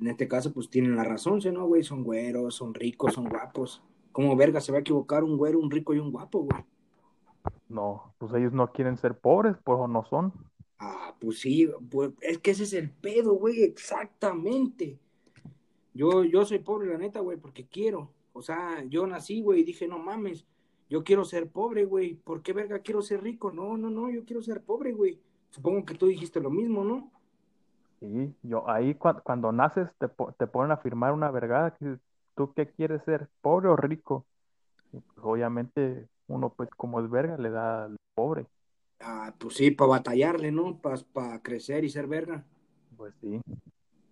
En 0.00 0.08
este 0.08 0.26
caso, 0.26 0.52
pues 0.52 0.68
tienen 0.70 0.96
la 0.96 1.04
razón, 1.04 1.40
¿sí, 1.40 1.52
no, 1.52 1.68
güey? 1.68 1.84
Son 1.84 2.02
güeros, 2.02 2.56
son 2.56 2.74
ricos, 2.74 3.14
son 3.14 3.28
guapos. 3.28 3.80
¿Cómo 4.14 4.36
verga 4.36 4.62
se 4.62 4.72
va 4.72 4.78
a 4.78 4.82
equivocar 4.82 5.24
un 5.24 5.36
güero, 5.38 5.60
un 5.60 5.70
rico 5.70 5.94
y 5.94 6.00
un 6.00 6.12
guapo, 6.12 6.40
güey? 6.40 6.64
No, 7.68 8.14
pues 8.18 8.32
ellos 8.34 8.54
no 8.54 8.72
quieren 8.72 8.96
ser 8.96 9.18
pobres, 9.18 9.56
pues 9.64 9.78
o 9.78 9.86
no 9.86 10.04
son. 10.04 10.32
Ah, 10.78 11.16
pues 11.20 11.40
sí, 11.40 11.68
pues 11.90 12.12
es 12.20 12.38
que 12.38 12.50
ese 12.52 12.64
es 12.64 12.72
el 12.74 12.90
pedo, 12.90 13.34
güey, 13.34 13.62
exactamente. 13.62 14.98
Yo, 15.94 16.24
yo 16.24 16.44
soy 16.46 16.60
pobre, 16.60 16.88
la 16.92 16.98
neta, 16.98 17.20
güey, 17.20 17.38
porque 17.38 17.66
quiero. 17.68 18.12
O 18.32 18.42
sea, 18.42 18.84
yo 18.84 19.06
nací, 19.06 19.42
güey, 19.42 19.60
y 19.62 19.64
dije, 19.64 19.88
no 19.88 19.98
mames, 19.98 20.46
yo 20.90 21.04
quiero 21.04 21.24
ser 21.24 21.50
pobre, 21.50 21.84
güey. 21.86 22.14
¿Por 22.16 22.42
qué 22.42 22.52
verga 22.54 22.80
quiero 22.80 23.02
ser 23.02 23.22
rico? 23.22 23.52
No, 23.52 23.76
no, 23.78 23.90
no, 23.90 24.10
yo 24.10 24.24
quiero 24.26 24.42
ser 24.42 24.62
pobre, 24.64 24.92
güey. 24.92 25.20
Supongo 25.50 25.84
que 25.86 25.94
tú 25.96 26.06
dijiste 26.08 26.40
lo 26.40 26.50
mismo, 26.50 26.84
¿no? 26.84 27.12
Sí, 28.00 28.36
yo 28.42 28.68
ahí 28.68 28.94
cua- 28.94 29.22
cuando 29.22 29.50
naces 29.52 29.88
te, 29.98 30.08
po- 30.08 30.32
te 30.34 30.46
ponen 30.46 30.72
a 30.72 30.76
firmar 30.76 31.12
una 31.12 31.30
vergada 31.30 31.74
que 31.76 31.98
tú 32.34 32.52
qué 32.54 32.68
quieres 32.68 33.02
ser, 33.04 33.28
pobre 33.40 33.68
o 33.68 33.76
rico. 33.76 34.26
Y 34.92 35.00
pues 35.00 35.18
obviamente 35.22 36.08
uno 36.26 36.52
pues 36.54 36.70
como 36.76 37.00
es 37.00 37.10
verga 37.10 37.36
le 37.36 37.50
da 37.50 37.84
al 37.84 37.96
pobre. 38.14 38.46
Ah, 39.00 39.34
pues 39.38 39.56
sí, 39.56 39.70
para 39.70 39.90
batallarle, 39.90 40.50
¿no? 40.50 40.80
Para 40.80 41.42
crecer 41.42 41.84
y 41.84 41.90
ser 41.90 42.06
verga. 42.06 42.44
Pues 42.96 43.14
sí. 43.20 43.40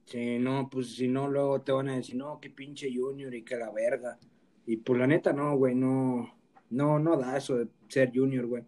Sí, 0.04 0.38
no, 0.38 0.68
pues 0.68 0.94
si 0.96 1.08
no, 1.08 1.28
luego 1.28 1.62
te 1.62 1.72
van 1.72 1.88
a 1.88 1.96
decir, 1.96 2.16
no, 2.16 2.40
qué 2.40 2.50
pinche 2.50 2.92
junior 2.94 3.34
y 3.34 3.42
que 3.42 3.56
la 3.56 3.70
verga. 3.70 4.18
Y 4.66 4.76
pues 4.76 4.98
la 4.98 5.06
neta, 5.06 5.32
no, 5.32 5.56
güey, 5.56 5.74
no, 5.74 6.34
no, 6.70 6.98
no 6.98 7.16
da 7.16 7.36
eso 7.36 7.56
de 7.56 7.68
ser 7.88 8.12
junior, 8.14 8.46
güey. 8.46 8.64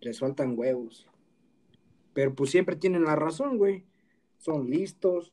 Les 0.00 0.18
faltan 0.18 0.58
huevos. 0.58 1.08
Pero 2.12 2.34
pues 2.34 2.50
siempre 2.50 2.76
tienen 2.76 3.04
la 3.04 3.16
razón, 3.16 3.56
güey. 3.56 3.84
Son 4.38 4.68
listos, 4.68 5.32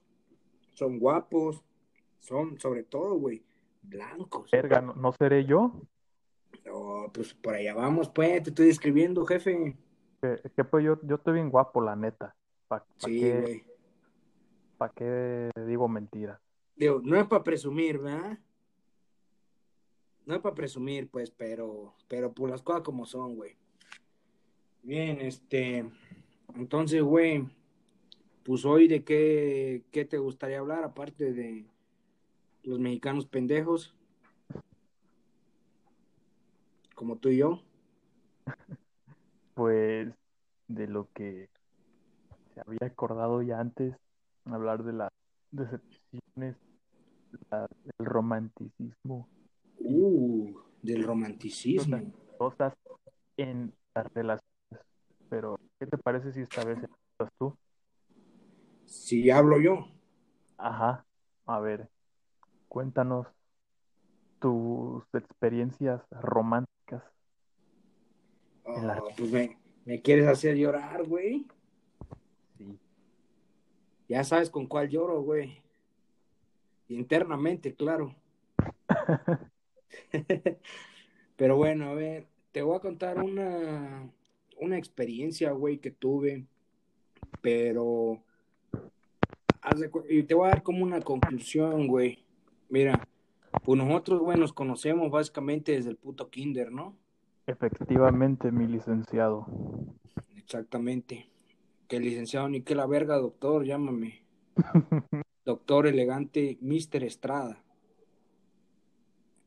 son 0.73 0.99
guapos, 0.99 1.63
son, 2.23 2.57
sobre 2.59 2.83
todo, 2.83 3.15
güey, 3.15 3.43
blancos. 3.81 4.49
Verga, 4.51 4.81
¿no, 4.81 4.93
no 4.93 5.11
seré 5.11 5.45
yo? 5.45 5.81
No, 6.65 7.11
pues 7.13 7.33
por 7.33 7.55
allá 7.55 7.73
vamos, 7.75 8.09
pues, 8.09 8.43
te 8.43 8.49
estoy 8.49 8.67
describiendo, 8.67 9.25
jefe. 9.25 9.75
Que, 10.21 10.41
que, 10.55 10.63
pues 10.63 10.85
yo, 10.85 10.97
yo 11.03 11.15
estoy 11.15 11.33
bien 11.33 11.49
guapo, 11.49 11.81
la 11.81 11.95
neta. 11.95 12.33
¿Para 12.67 12.85
Sí, 12.97 13.19
qué, 13.19 13.41
güey. 13.41 13.63
pa' 14.77 14.89
qué 14.93 15.51
digo 15.67 15.87
mentiras? 15.89 16.39
Digo, 16.75 17.01
no 17.03 17.19
es 17.19 17.27
para 17.27 17.43
presumir, 17.43 17.99
¿verdad? 17.99 18.39
No 20.25 20.35
es 20.35 20.41
para 20.41 20.55
presumir, 20.55 21.09
pues, 21.09 21.29
pero, 21.29 21.93
pero 22.07 22.31
por 22.31 22.49
las 22.49 22.61
cosas 22.61 22.83
como 22.83 23.05
son, 23.05 23.35
güey. 23.35 23.57
Bien, 24.81 25.19
este, 25.19 25.85
entonces, 26.55 27.01
güey, 27.03 27.45
pues 28.43 28.63
hoy 28.63 28.87
de 28.87 29.03
qué, 29.03 29.83
qué 29.91 30.05
te 30.05 30.17
gustaría 30.17 30.59
hablar, 30.59 30.85
aparte 30.85 31.33
de 31.33 31.65
los 32.63 32.79
mexicanos 32.79 33.25
pendejos, 33.27 33.95
como 36.95 37.17
tú 37.17 37.29
y 37.29 37.37
yo. 37.37 37.61
Pues 39.55 40.11
de 40.67 40.87
lo 40.87 41.07
que 41.13 41.47
se 42.55 42.61
había 42.61 42.87
acordado 42.87 43.43
ya 43.43 43.59
antes, 43.59 43.95
hablar 44.45 44.83
de 44.83 44.93
las 44.93 45.09
decepciones, 45.51 46.55
la- 47.51 47.67
el 47.99 48.05
romanticismo, 48.05 49.27
Uh, 49.85 50.57
del 50.81 51.03
romanticismo. 51.03 52.01
cosas 52.37 52.73
en 53.37 53.73
las 53.93 54.07
relaciones. 54.13 54.41
Pero, 55.29 55.59
¿qué 55.79 55.85
te 55.85 55.97
parece 55.97 56.31
si 56.31 56.41
esta 56.41 56.63
vez 56.63 56.77
empiezas 56.77 57.29
tú? 57.37 57.55
Si 58.85 59.29
hablo 59.29 59.59
yo. 59.59 59.87
Ajá. 60.57 61.05
A 61.45 61.59
ver, 61.59 61.89
cuéntanos 62.73 63.27
tus 64.39 65.03
experiencias 65.13 66.01
románticas. 66.09 67.03
en 68.65 68.87
la... 68.87 68.99
pues 69.15 69.31
me, 69.31 69.59
me, 69.85 70.01
quieres 70.01 70.27
hacer 70.27 70.55
llorar, 70.55 71.03
güey. 71.03 71.45
Sí. 72.57 72.79
Ya 74.09 74.23
sabes 74.23 74.49
con 74.49 74.65
cuál 74.65 74.89
lloro, 74.89 75.21
güey. 75.21 75.61
Internamente, 76.87 77.75
claro. 77.75 78.15
Pero 81.35 81.55
bueno, 81.55 81.89
a 81.89 81.93
ver, 81.93 82.25
te 82.51 82.63
voy 82.63 82.75
a 82.75 82.79
contar 82.79 83.19
una, 83.19 84.09
una 84.59 84.79
experiencia, 84.79 85.51
güey, 85.51 85.77
que 85.77 85.91
tuve. 85.91 86.47
Pero 87.39 88.23
y 90.09 90.23
te 90.23 90.33
voy 90.33 90.47
a 90.47 90.49
dar 90.49 90.63
como 90.63 90.83
una 90.83 91.01
conclusión, 91.01 91.85
güey. 91.85 92.22
Mira, 92.73 93.07
pues 93.63 93.77
nosotros, 93.77 94.19
güey, 94.21 94.35
nos 94.35 94.51
conocemos 94.51 95.11
básicamente 95.11 95.73
desde 95.73 95.91
el 95.91 95.95
puto 95.95 96.31
kinder, 96.31 96.71
¿no? 96.71 96.97
Efectivamente, 97.45 98.51
mi 98.51 98.65
licenciado. 98.65 99.45
Exactamente. 100.35 101.29
Que 101.87 101.99
licenciado 101.99 102.49
ni 102.49 102.61
que 102.61 102.73
la 102.73 102.87
verga, 102.87 103.19
doctor, 103.19 103.63
llámame. 103.63 104.25
doctor 105.45 105.85
elegante, 105.85 106.57
Mister 106.61 107.03
Estrada. 107.03 107.63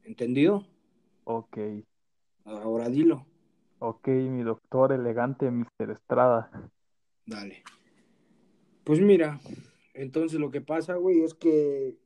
¿Entendido? 0.04 0.64
Ok. 1.24 1.58
Ahora 2.44 2.88
dilo. 2.88 3.26
Ok, 3.80 4.06
mi 4.06 4.44
doctor 4.44 4.92
elegante, 4.92 5.50
Mister 5.50 5.90
Estrada. 5.90 6.70
Dale. 7.26 7.64
Pues 8.84 9.00
mira, 9.00 9.40
entonces 9.94 10.38
lo 10.38 10.52
que 10.52 10.60
pasa, 10.60 10.94
güey, 10.94 11.24
es 11.24 11.34
que, 11.34 11.96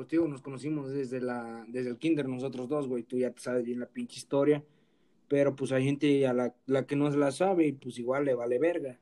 pues 0.00 0.12
digo, 0.12 0.26
nos 0.26 0.40
conocimos 0.40 0.90
desde 0.90 1.20
la, 1.20 1.62
desde 1.68 1.90
el 1.90 1.98
kinder 1.98 2.26
nosotros 2.26 2.70
dos, 2.70 2.88
güey, 2.88 3.02
tú 3.02 3.18
ya 3.18 3.32
te 3.32 3.42
sabes 3.42 3.66
bien 3.66 3.80
la 3.80 3.86
pinche 3.86 4.16
historia, 4.16 4.64
pero 5.28 5.54
pues 5.54 5.72
hay 5.72 5.84
gente 5.84 6.26
a 6.26 6.32
la, 6.32 6.54
la 6.64 6.86
que 6.86 6.96
no 6.96 7.12
se 7.12 7.18
la 7.18 7.30
sabe 7.30 7.66
y 7.66 7.72
pues 7.72 7.98
igual 7.98 8.24
le 8.24 8.32
vale 8.32 8.58
verga. 8.58 8.98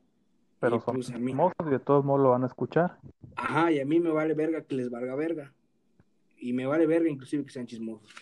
Pero 0.59 0.75
y, 0.75 0.79
son 0.81 0.95
pues, 0.95 1.09
y 1.09 1.69
de 1.69 1.79
todos 1.79 2.03
modos 2.03 2.19
lo 2.19 2.31
van 2.31 2.43
a 2.43 2.47
escuchar. 2.47 2.97
Ajá, 3.37 3.71
y 3.71 3.79
a 3.79 3.85
mí 3.85 4.01
me 4.01 4.09
vale 4.09 4.33
verga 4.33 4.61
que 4.63 4.75
les 4.75 4.89
valga 4.89 5.15
verga. 5.15 5.53
Y 6.37 6.51
me 6.51 6.65
vale 6.65 6.85
verga 6.85 7.09
inclusive 7.09 7.45
que 7.45 7.51
sean 7.51 7.65
chismosos. 7.65 8.13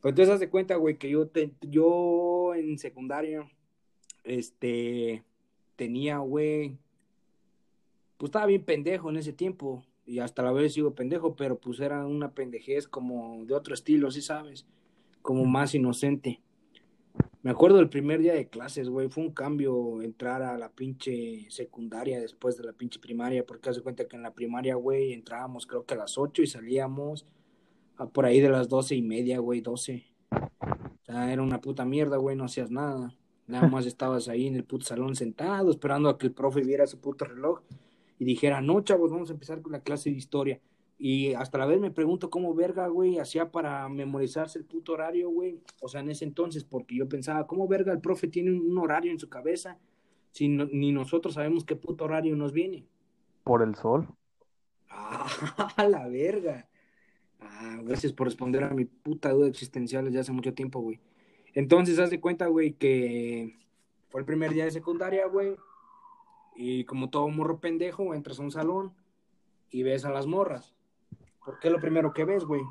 Pues 0.00 0.12
entonces 0.12 0.32
haz 0.32 0.40
de 0.40 0.48
cuenta, 0.48 0.76
güey, 0.76 0.96
que 0.96 1.10
yo, 1.10 1.28
te, 1.28 1.52
yo 1.60 2.54
en 2.54 2.78
secundaria, 2.78 3.46
este, 4.22 5.22
tenía, 5.76 6.16
güey, 6.20 6.78
pues 8.16 8.28
estaba 8.28 8.46
bien 8.46 8.64
pendejo 8.64 9.10
en 9.10 9.18
ese 9.18 9.34
tiempo 9.34 9.84
y 10.06 10.18
hasta 10.18 10.42
la 10.42 10.52
vez 10.52 10.74
sigo 10.74 10.94
pendejo, 10.94 11.34
pero 11.36 11.58
pues 11.58 11.80
era 11.80 12.06
una 12.06 12.32
pendejez 12.32 12.86
como 12.88 13.44
de 13.44 13.54
otro 13.54 13.74
estilo, 13.74 14.10
¿sí 14.10 14.22
sabes? 14.22 14.66
Como 15.22 15.44
más 15.44 15.74
inocente. 15.74 16.40
Me 17.42 17.50
acuerdo 17.50 17.76
del 17.76 17.90
primer 17.90 18.20
día 18.20 18.34
de 18.34 18.48
clases, 18.48 18.88
güey, 18.88 19.08
fue 19.08 19.22
un 19.22 19.32
cambio 19.32 20.02
entrar 20.02 20.42
a 20.42 20.56
la 20.56 20.70
pinche 20.70 21.46
secundaria 21.50 22.18
después 22.18 22.56
de 22.56 22.64
la 22.64 22.72
pinche 22.72 22.98
primaria, 22.98 23.44
porque 23.44 23.68
hace 23.68 23.82
cuenta 23.82 24.06
que 24.06 24.16
en 24.16 24.22
la 24.22 24.32
primaria, 24.32 24.76
güey, 24.76 25.12
entrábamos 25.12 25.66
creo 25.66 25.84
que 25.84 25.94
a 25.94 25.98
las 25.98 26.16
8 26.16 26.42
y 26.42 26.46
salíamos 26.46 27.26
a 27.96 28.06
por 28.06 28.24
ahí 28.24 28.40
de 28.40 28.48
las 28.48 28.68
doce 28.68 28.94
y 28.94 29.02
media, 29.02 29.38
güey, 29.40 29.60
12. 29.60 30.06
O 30.30 31.04
sea, 31.04 31.32
era 31.32 31.42
una 31.42 31.60
puta 31.60 31.84
mierda, 31.84 32.16
güey, 32.16 32.34
no 32.34 32.44
hacías 32.44 32.70
nada. 32.70 33.14
Nada 33.46 33.68
más 33.68 33.86
estabas 33.86 34.28
ahí 34.28 34.46
en 34.46 34.54
el 34.54 34.64
puto 34.64 34.86
salón 34.86 35.14
sentado, 35.14 35.70
esperando 35.70 36.08
a 36.08 36.18
que 36.18 36.26
el 36.26 36.32
profe 36.32 36.62
viera 36.62 36.86
su 36.86 36.98
puto 36.98 37.26
reloj 37.26 37.60
y 38.18 38.24
dijera, 38.24 38.60
no, 38.60 38.80
chavos, 38.82 39.10
vamos 39.10 39.30
a 39.30 39.34
empezar 39.34 39.62
con 39.62 39.72
la 39.72 39.80
clase 39.80 40.10
de 40.10 40.16
historia. 40.16 40.60
Y 40.98 41.34
hasta 41.34 41.58
la 41.58 41.66
vez 41.66 41.80
me 41.80 41.90
pregunto 41.90 42.30
cómo 42.30 42.54
verga, 42.54 42.86
güey, 42.86 43.18
hacía 43.18 43.50
para 43.50 43.88
memorizarse 43.88 44.58
el 44.58 44.64
puto 44.64 44.92
horario, 44.92 45.28
güey. 45.28 45.60
O 45.80 45.88
sea, 45.88 46.00
en 46.00 46.10
ese 46.10 46.24
entonces, 46.24 46.64
porque 46.64 46.96
yo 46.96 47.08
pensaba, 47.08 47.46
¿cómo 47.46 47.66
verga 47.66 47.92
el 47.92 48.00
profe 48.00 48.28
tiene 48.28 48.52
un 48.52 48.78
horario 48.78 49.10
en 49.10 49.18
su 49.18 49.28
cabeza 49.28 49.78
si 50.30 50.48
ni 50.48 50.92
nosotros 50.92 51.34
sabemos 51.34 51.64
qué 51.64 51.76
puto 51.76 52.04
horario 52.04 52.36
nos 52.36 52.52
viene? 52.52 52.86
Por 53.42 53.62
el 53.62 53.74
sol. 53.74 54.08
Ah, 54.96 55.88
la 55.88 56.06
verga. 56.06 56.68
Ah, 57.40 57.80
gracias 57.82 58.12
por 58.12 58.28
responder 58.28 58.62
a 58.62 58.70
mi 58.70 58.84
puta 58.84 59.30
duda 59.30 59.48
existencial 59.48 60.04
desde 60.04 60.20
hace 60.20 60.32
mucho 60.32 60.54
tiempo, 60.54 60.80
güey. 60.80 61.00
Entonces, 61.52 61.98
haz 61.98 62.10
de 62.10 62.20
cuenta, 62.20 62.46
güey, 62.46 62.72
que 62.74 63.56
fue 64.08 64.20
el 64.20 64.26
primer 64.26 64.52
día 64.52 64.64
de 64.64 64.70
secundaria, 64.70 65.26
güey. 65.26 65.56
Y 66.56 66.84
como 66.84 67.10
todo 67.10 67.28
morro 67.28 67.58
pendejo, 67.60 68.14
entras 68.14 68.38
a 68.38 68.42
un 68.42 68.50
salón 68.50 68.94
y 69.70 69.82
ves 69.82 70.04
a 70.04 70.10
las 70.10 70.26
morras. 70.26 70.74
¿Por 71.44 71.58
qué 71.58 71.70
lo 71.70 71.80
primero 71.80 72.12
que 72.12 72.24
ves, 72.24 72.44
güey? 72.44 72.62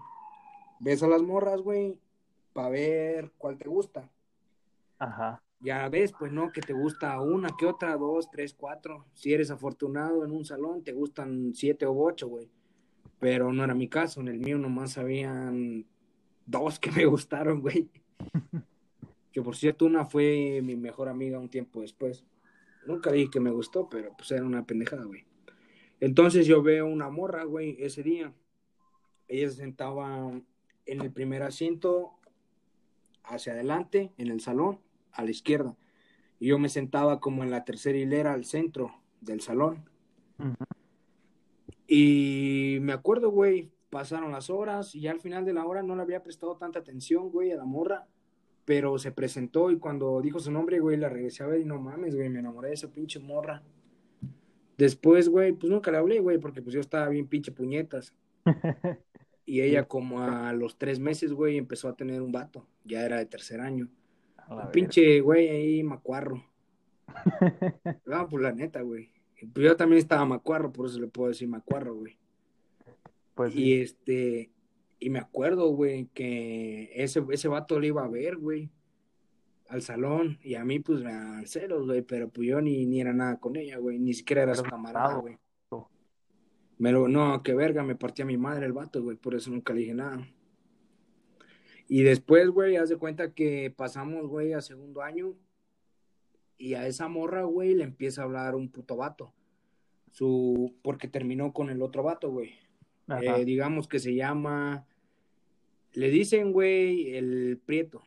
Ves 0.80 1.04
a 1.04 1.08
las 1.08 1.22
morras, 1.22 1.62
güey, 1.62 1.98
para 2.54 2.70
ver 2.70 3.32
cuál 3.38 3.58
te 3.58 3.68
gusta. 3.68 4.10
Ajá. 5.00 5.42
Ya 5.60 5.88
ves, 5.90 6.14
pues 6.18 6.32
no, 6.32 6.52
que 6.52 6.62
te 6.62 6.74
gusta 6.74 7.20
una, 7.22 7.56
que 7.58 7.66
otra, 7.66 7.96
dos, 7.96 8.30
tres, 8.30 8.54
cuatro. 8.54 9.06
Si 9.14 9.34
eres 9.34 9.50
afortunado 9.52 10.26
en 10.26 10.32
un 10.32 10.44
salón, 10.44 10.84
te 10.84 10.92
gustan 10.92 11.54
siete 11.54 11.86
o 11.86 11.98
ocho, 11.98 12.28
güey. 12.28 12.50
Pero 13.20 13.54
no 13.54 13.64
era 13.64 13.74
mi 13.74 13.88
caso, 13.88 14.20
en 14.20 14.28
el 14.28 14.40
mío 14.40 14.58
nomás 14.58 14.98
habían 14.98 15.86
dos 16.46 16.80
que 16.80 16.92
me 16.92 17.06
gustaron, 17.06 17.62
güey. 17.62 17.90
que 19.32 19.42
por 19.42 19.56
cierto, 19.56 19.86
una 19.86 20.06
fue 20.06 20.62
mi 20.62 20.76
mejor 20.76 21.08
amiga 21.10 21.40
un 21.40 21.50
tiempo 21.50 21.82
después. 21.82 22.26
Nunca 22.86 23.12
dije 23.12 23.30
que 23.32 23.40
me 23.40 23.52
gustó, 23.52 23.90
pero 23.90 24.14
pues 24.18 24.32
era 24.32 24.44
una 24.44 24.66
pendejada, 24.66 25.06
güey. 25.06 25.26
Entonces 26.00 26.46
yo 26.46 26.62
veo 26.62 26.86
una 26.86 27.10
morra, 27.10 27.44
güey, 27.44 27.78
ese 27.80 28.04
día. 28.04 28.34
Ella 29.28 29.50
se 29.50 29.58
sentaba 29.58 30.32
en 30.86 31.02
el 31.02 31.12
primer 31.12 31.44
asiento 31.44 32.20
hacia 33.24 33.54
adelante, 33.54 34.12
en 34.18 34.30
el 34.30 34.42
salón, 34.42 34.80
a 35.12 35.24
la 35.24 35.32
izquierda. 35.32 35.78
Y 36.40 36.48
yo 36.48 36.60
me 36.60 36.70
sentaba 36.70 37.20
como 37.20 37.44
en 37.44 37.52
la 37.52 37.64
tercera 37.64 37.98
hilera 37.98 38.34
al 38.34 38.46
centro 38.46 39.02
del 39.22 39.40
salón. 39.40 39.90
Y 41.88 42.80
me 42.82 42.92
acuerdo, 42.92 43.30
güey, 43.30 43.72
pasaron 43.90 44.32
las 44.32 44.50
horas 44.50 44.96
y 44.96 45.08
al 45.08 45.22
final 45.22 45.46
de 45.46 45.54
la 45.54 45.66
hora 45.66 45.84
no 45.84 45.96
le 45.96 46.02
había 46.02 46.24
prestado 46.24 46.58
tanta 46.58 46.80
atención, 46.80 47.30
güey, 47.30 47.52
a 47.52 47.58
la 47.58 47.66
morra 47.66 48.08
pero 48.66 48.98
se 48.98 49.12
presentó 49.12 49.72
y 49.72 49.78
cuando 49.78 50.22
dijo 50.22 50.40
su 50.40 50.52
nombre, 50.52 50.80
güey, 50.80 50.98
la 50.98 51.10
regresé 51.10 51.44
a 51.44 51.48
ver 51.48 51.62
y 51.62 51.66
no 51.66 51.80
mames, 51.80 52.16
güey, 52.16 52.30
me 52.30 52.40
enamoré 52.40 52.70
de 52.70 52.76
esa 52.76 52.92
pinche 52.92 53.20
morra. 53.20 53.62
Después, 54.78 55.30
güey, 55.30 55.52
pues 55.54 55.72
nunca 55.72 55.92
le 55.92 55.98
hablé, 55.98 56.20
güey, 56.20 56.38
porque 56.38 56.62
pues 56.62 56.74
yo 56.74 56.80
estaba 56.80 57.10
bien 57.10 57.28
pinche 57.28 57.52
puñetas. 57.52 58.14
y 59.46 59.62
ella 59.62 59.88
como 59.88 60.22
a 60.22 60.54
los 60.54 60.78
tres 60.78 61.00
meses, 61.00 61.34
güey, 61.34 61.58
empezó 61.58 61.90
a 61.90 61.96
tener 61.96 62.22
un 62.22 62.32
vato, 62.32 62.66
ya 62.84 63.06
era 63.06 63.18
de 63.18 63.26
tercer 63.26 63.60
año. 63.60 63.90
Un 64.50 64.72
pinche, 64.72 65.22
güey, 65.22 65.50
ahí 65.50 65.84
macuarro. 65.84 66.44
no, 68.06 68.28
pues 68.30 68.44
la 68.44 68.52
neta, 68.52 68.82
güey. 68.82 69.12
Pues 69.54 69.66
yo 69.66 69.76
también 69.76 70.00
estaba 70.00 70.26
macuarro, 70.26 70.72
por 70.72 70.86
eso 70.86 71.00
le 71.00 71.08
puedo 71.08 71.30
decir 71.30 71.48
macuarro, 71.48 71.96
güey. 71.96 72.18
Pues 73.36 73.56
y 73.56 73.82
este, 73.82 74.52
y 75.04 75.10
me 75.10 75.20
acuerdo, 75.20 75.68
güey, 75.68 76.06
que 76.14 76.90
ese, 76.96 77.26
ese 77.30 77.50
vato 77.50 77.78
le 77.78 77.88
iba 77.88 78.06
a 78.06 78.08
ver, 78.08 78.38
güey, 78.38 78.70
al 79.68 79.82
salón. 79.82 80.40
Y 80.42 80.56
a 80.56 80.64
mí, 80.64 80.80
pues, 80.80 81.04
me 81.04 81.12
dan 81.12 81.46
celos, 81.46 81.86
güey, 81.86 82.04
pero 82.04 82.30
pues 82.30 82.48
yo 82.48 82.62
ni, 82.62 82.86
ni 82.86 83.02
era 83.02 83.12
nada 83.12 83.38
con 83.38 83.58
ella, 83.58 83.80
güey. 83.80 84.00
Ni 84.00 84.14
siquiera 84.14 84.44
era 84.44 84.56
su 84.56 84.64
camarada, 84.64 85.16
güey. 85.16 85.38
Me 86.78 86.94
lo, 86.94 87.10
no, 87.10 87.44
qué 87.44 87.54
verga, 87.54 87.84
me 87.84 87.96
partía 87.96 88.24
mi 88.24 88.38
madre 88.38 88.66
el 88.66 88.72
vato, 88.72 89.04
güey, 89.04 89.18
por 89.18 89.36
eso 89.36 89.52
nunca 89.52 89.74
le 89.74 89.82
dije 89.82 89.94
nada. 89.94 90.26
Y 91.90 92.04
después, 92.04 92.48
güey, 92.50 92.78
haz 92.78 92.88
de 92.88 92.98
cuenta 92.98 93.34
que 93.34 93.74
pasamos, 93.76 94.28
güey, 94.28 94.54
a 94.54 94.62
segundo 94.62 95.02
año 95.02 95.36
y 96.58 96.76
a 96.76 96.88
esa 96.88 97.10
morra, 97.10 97.44
güey, 97.44 97.76
le 97.76 97.84
empieza 97.84 98.22
a 98.22 98.26
hablar 98.26 98.56
un 98.56 98.70
puto 98.70 98.96
vato. 98.96 99.34
Su, 100.12 100.74
porque 100.82 101.10
terminó 101.10 101.52
con 101.52 101.70
el 101.70 101.82
otro 101.82 102.04
vato, 102.04 102.32
güey. 102.32 102.54
Eh, 103.22 103.44
digamos 103.44 103.90
que 103.90 104.00
se 104.00 104.16
llama 104.16 104.88
le 105.94 106.10
dicen, 106.10 106.52
güey, 106.52 107.16
el 107.16 107.60
prieto. 107.66 108.04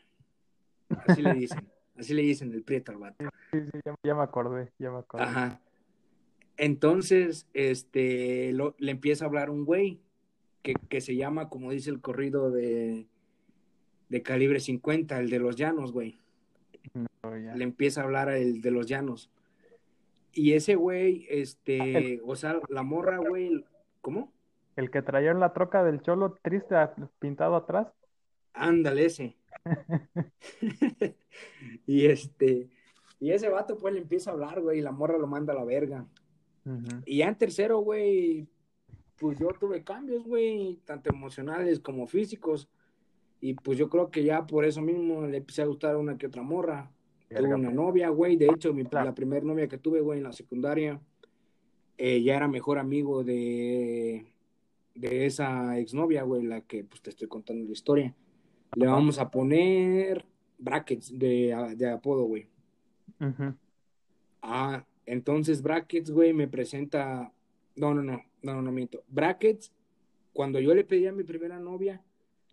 Así 0.88 1.22
le 1.22 1.34
dicen. 1.34 1.58
Así 1.96 2.12
le 2.12 2.22
dicen 2.22 2.52
el 2.52 2.62
prieto 2.62 2.92
al 2.92 2.98
vato. 2.98 3.24
Sí, 3.50 3.58
sí, 3.72 3.80
ya, 4.02 4.14
me 4.14 4.22
acordé, 4.22 4.70
ya 4.78 4.90
me 4.90 4.98
acordé. 4.98 5.24
Ajá. 5.24 5.62
Entonces, 6.58 7.46
este, 7.54 8.52
le 8.52 8.90
empieza 8.90 9.24
a 9.24 9.28
hablar 9.28 9.48
un 9.48 9.64
güey 9.64 10.00
que, 10.62 10.74
que, 10.74 11.00
se 11.00 11.16
llama, 11.16 11.48
como 11.48 11.70
dice 11.70 11.88
el 11.88 12.02
corrido 12.02 12.50
de, 12.50 13.06
de 14.08 14.22
calibre 14.22 14.60
50, 14.60 15.18
el 15.18 15.30
de 15.30 15.38
los 15.38 15.56
llanos, 15.56 15.92
güey. 15.92 16.18
le 17.54 17.64
empieza 17.64 18.02
a 18.02 18.04
hablar 18.04 18.28
el 18.30 18.60
de 18.60 18.70
los 18.70 18.86
llanos. 18.86 19.30
Y 20.32 20.52
ese 20.52 20.74
güey, 20.74 21.26
este, 21.30 22.20
o 22.24 22.36
sea, 22.36 22.60
la 22.68 22.82
morra, 22.82 23.16
güey, 23.18 23.64
¿cómo? 24.02 24.32
El 24.76 24.90
que 24.90 25.02
traía 25.02 25.30
en 25.30 25.40
la 25.40 25.52
troca 25.52 25.82
del 25.82 26.02
cholo 26.02 26.38
triste 26.42 26.76
pintado 27.18 27.56
atrás. 27.56 27.88
Ándale 28.52 29.06
ese. 29.06 29.36
y 31.86 32.06
este, 32.06 32.70
y 33.18 33.30
ese 33.30 33.48
vato 33.48 33.76
pues 33.78 33.94
le 33.94 34.00
empieza 34.00 34.30
a 34.30 34.34
hablar, 34.34 34.60
güey, 34.60 34.78
y 34.78 34.82
la 34.82 34.92
morra 34.92 35.18
lo 35.18 35.26
manda 35.26 35.52
a 35.52 35.56
la 35.56 35.64
verga. 35.64 36.06
Y 37.04 37.18
ya 37.18 37.28
en 37.28 37.38
tercero, 37.38 37.78
güey, 37.78 38.48
pues 39.20 39.38
yo 39.38 39.48
tuve 39.58 39.84
cambios, 39.84 40.24
güey, 40.24 40.80
tanto 40.84 41.10
emocionales 41.10 41.78
como 41.78 42.08
físicos. 42.08 42.68
Y 43.40 43.54
pues 43.54 43.78
yo 43.78 43.88
creo 43.88 44.10
que 44.10 44.24
ya 44.24 44.44
por 44.44 44.64
eso 44.64 44.82
mismo 44.82 45.26
le 45.26 45.36
empecé 45.36 45.62
a 45.62 45.66
gustar 45.66 45.96
una 45.96 46.18
que 46.18 46.26
otra 46.26 46.42
morra. 46.42 46.90
Tuve 47.28 47.54
una 47.54 47.70
novia, 47.70 48.08
güey. 48.08 48.36
De 48.36 48.46
hecho, 48.46 48.74
mi, 48.74 48.82
la 48.90 49.14
primera 49.14 49.46
novia 49.46 49.68
que 49.68 49.78
tuve, 49.78 50.00
güey, 50.00 50.18
en 50.18 50.24
la 50.24 50.32
secundaria, 50.32 51.00
eh, 51.98 52.20
ya 52.22 52.36
era 52.36 52.48
mejor 52.48 52.78
amigo 52.78 53.22
de, 53.22 54.26
de 54.96 55.26
esa 55.26 55.78
exnovia, 55.78 56.22
güey, 56.22 56.42
la 56.42 56.60
que 56.62 56.84
pues 56.84 57.02
te 57.02 57.10
estoy 57.10 57.28
contando 57.28 57.64
la 57.64 57.72
historia. 57.72 58.14
Le 58.74 58.86
vamos 58.86 59.18
a 59.18 59.30
poner 59.30 60.24
brackets 60.58 61.16
de, 61.18 61.74
de 61.76 61.90
apodo, 61.90 62.24
güey. 62.24 62.48
Ah, 64.42 64.84
entonces 65.06 65.62
Brackets, 65.62 66.10
güey, 66.10 66.32
me 66.32 66.48
presenta. 66.48 67.32
No, 67.76 67.94
no, 67.94 68.02
no, 68.02 68.22
no, 68.42 68.62
no 68.62 68.72
miento. 68.72 69.02
Brackets, 69.08 69.72
cuando 70.32 70.60
yo 70.60 70.74
le 70.74 70.84
pedí 70.84 71.06
a 71.06 71.12
mi 71.12 71.24
primera 71.24 71.58
novia 71.58 72.02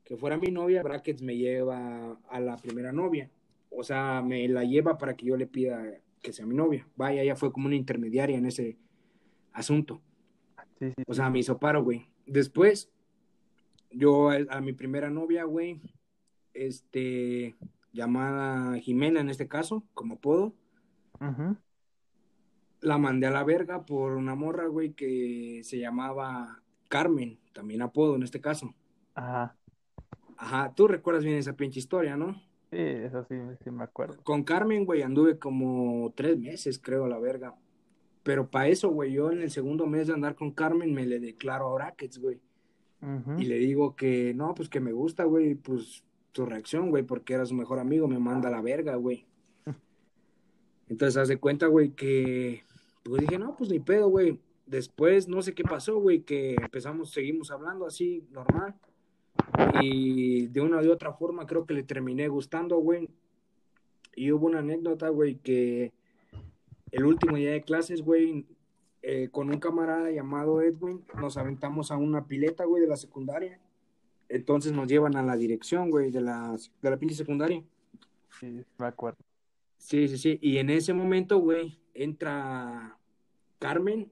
que 0.03 0.17
fuera 0.17 0.38
mi 0.38 0.51
novia, 0.51 0.84
Brackets 0.84 1.21
me 1.21 1.38
lleva 1.38 2.19
a 2.29 2.39
la 2.39 2.58
primera 2.58 2.91
novia. 2.91 3.29
O 3.69 3.84
sea, 3.84 4.21
me 4.21 4.47
la 4.47 4.63
lleva 4.63 4.97
para 4.97 5.15
que 5.15 5.25
yo 5.25 5.38
le 5.38 5.47
pida 5.47 5.82
que 6.21 6.34
sea 6.34 6.45
mi 6.45 6.56
novia. 6.56 6.88
Vaya, 6.95 7.21
ella 7.21 7.36
fue 7.36 7.51
como 7.51 7.67
una 7.67 7.75
intermediaria 7.75 8.38
en 8.38 8.45
ese 8.45 8.77
asunto. 9.53 10.01
o 11.08 11.13
sea, 11.13 11.29
me 11.29 11.39
hizo 11.39 11.58
paro, 11.58 11.84
güey. 11.84 12.06
Después, 12.25 12.91
yo 13.91 14.29
a, 14.29 14.62
mi 14.62 14.73
primera 14.73 15.09
novia, 15.09 15.43
güey, 15.43 15.81
este, 16.53 17.55
llamada 17.91 18.77
Jimena 18.79 19.21
en 19.21 19.29
este 19.29 19.47
caso, 19.47 19.83
como 19.93 20.19
puedo. 20.19 20.53
La 22.81 22.97
mandé 22.97 23.27
a 23.27 23.31
la 23.31 23.43
verga 23.43 23.86
por 23.86 24.13
una 24.13 24.36
morra, 24.36 24.67
güey, 24.67 24.93
que 24.93 25.62
se 25.63 25.79
llamaba 25.79 26.62
Carmen, 26.89 27.39
también 27.53 27.81
apodo 27.81 28.15
en 28.15 28.23
este 28.23 28.41
caso. 28.41 28.73
Ajá. 29.15 29.55
Ajá, 30.38 30.73
tú 30.75 30.88
recuerdas 30.88 31.23
bien 31.23 31.38
esa 31.38 31.55
pinche 31.55 31.79
historia, 31.79 32.17
¿no? 32.17 32.33
Sí, 32.71 32.79
eso 32.79 33.23
sí, 33.29 33.36
sí 33.63 33.71
me 33.71 33.83
acuerdo. 33.83 34.21
Con 34.23 34.43
Carmen, 34.43 34.83
güey, 34.83 35.03
anduve 35.03 35.38
como 35.38 36.12
tres 36.15 36.38
meses, 36.38 36.79
creo, 36.79 37.05
a 37.05 37.07
la 37.07 37.19
verga. 37.19 37.55
Pero 38.23 38.49
para 38.49 38.69
eso, 38.69 38.89
güey, 38.89 39.12
yo 39.12 39.31
en 39.31 39.41
el 39.41 39.51
segundo 39.51 39.86
mes 39.86 40.07
de 40.07 40.13
andar 40.13 40.36
con 40.36 40.51
Carmen 40.51 40.93
me 40.93 41.05
le 41.05 41.19
declaro 41.19 41.67
a 41.67 41.73
Brackets, 41.73 42.19
güey. 42.19 42.39
Y 43.38 43.43
le 43.43 43.57
digo 43.57 43.97
que, 43.97 44.33
no, 44.33 44.55
pues 44.55 44.69
que 44.69 44.79
me 44.79 44.93
gusta, 44.93 45.25
güey, 45.25 45.55
pues 45.55 46.05
tu 46.31 46.45
reacción, 46.45 46.89
güey, 46.89 47.03
porque 47.03 47.33
era 47.33 47.45
su 47.45 47.53
mejor 47.53 47.79
amigo, 47.79 48.07
me 48.07 48.17
manda 48.17 48.47
a 48.47 48.51
la 48.51 48.62
verga, 48.62 48.95
güey. 48.95 49.25
Entonces, 50.88 51.17
haz 51.17 51.27
de 51.27 51.38
cuenta, 51.38 51.67
güey, 51.67 51.89
que, 51.89 52.63
pues 53.03 53.21
dije, 53.21 53.38
no, 53.38 53.57
pues 53.57 53.69
ni 53.69 53.81
pedo, 53.81 54.07
güey. 54.07 54.39
Después, 54.65 55.27
no 55.27 55.41
sé 55.41 55.53
qué 55.53 55.63
pasó, 55.63 55.97
güey, 55.97 56.21
que 56.21 56.55
empezamos, 56.55 57.12
seguimos 57.12 57.51
hablando 57.51 57.86
así, 57.86 58.25
normal. 58.31 58.73
Y 59.81 60.47
de 60.47 60.62
una 60.62 60.81
u 60.81 60.89
otra 60.89 61.12
forma 61.12 61.45
creo 61.45 61.65
que 61.65 61.73
le 61.73 61.83
terminé 61.83 62.29
gustando, 62.29 62.77
güey. 62.77 63.09
Y 64.15 64.31
hubo 64.31 64.45
una 64.45 64.59
anécdota, 64.59 65.09
güey, 65.09 65.36
que 65.36 65.91
el 66.93 67.06
último 67.06 67.38
día 67.38 67.51
de 67.51 67.63
clases, 67.63 68.03
güey, 68.03 68.45
eh, 69.01 69.27
con 69.32 69.49
un 69.49 69.60
camarada 69.60 70.12
llamado 70.12 70.62
Edwin, 70.62 71.03
nos 71.19 71.38
aventamos 71.38 71.89
a 71.89 71.97
una 71.97 72.27
pileta, 72.27 72.65
güey, 72.65 72.84
de 72.84 72.88
la 72.88 72.97
secundaria. 72.97 73.60
Entonces 74.29 74.73
nos 74.73 74.88
llevan 74.88 75.15
a 75.15 75.23
la 75.23 75.36
dirección, 75.36 75.89
güey, 75.89 76.12
de 76.12 76.21
la, 76.21 76.56
de 76.82 76.89
la 76.89 76.97
pinche 76.97 77.15
secundaria. 77.15 77.63
Sí, 78.39 78.63
me 78.77 78.86
acuerdo. 78.86 79.17
Sí, 79.77 80.08
sí, 80.08 80.19
sí. 80.19 80.39
Y 80.39 80.58
en 80.58 80.69
ese 80.69 80.93
momento, 80.93 81.39
güey, 81.39 81.79
entra 81.95 82.95
Carmen, 83.58 84.12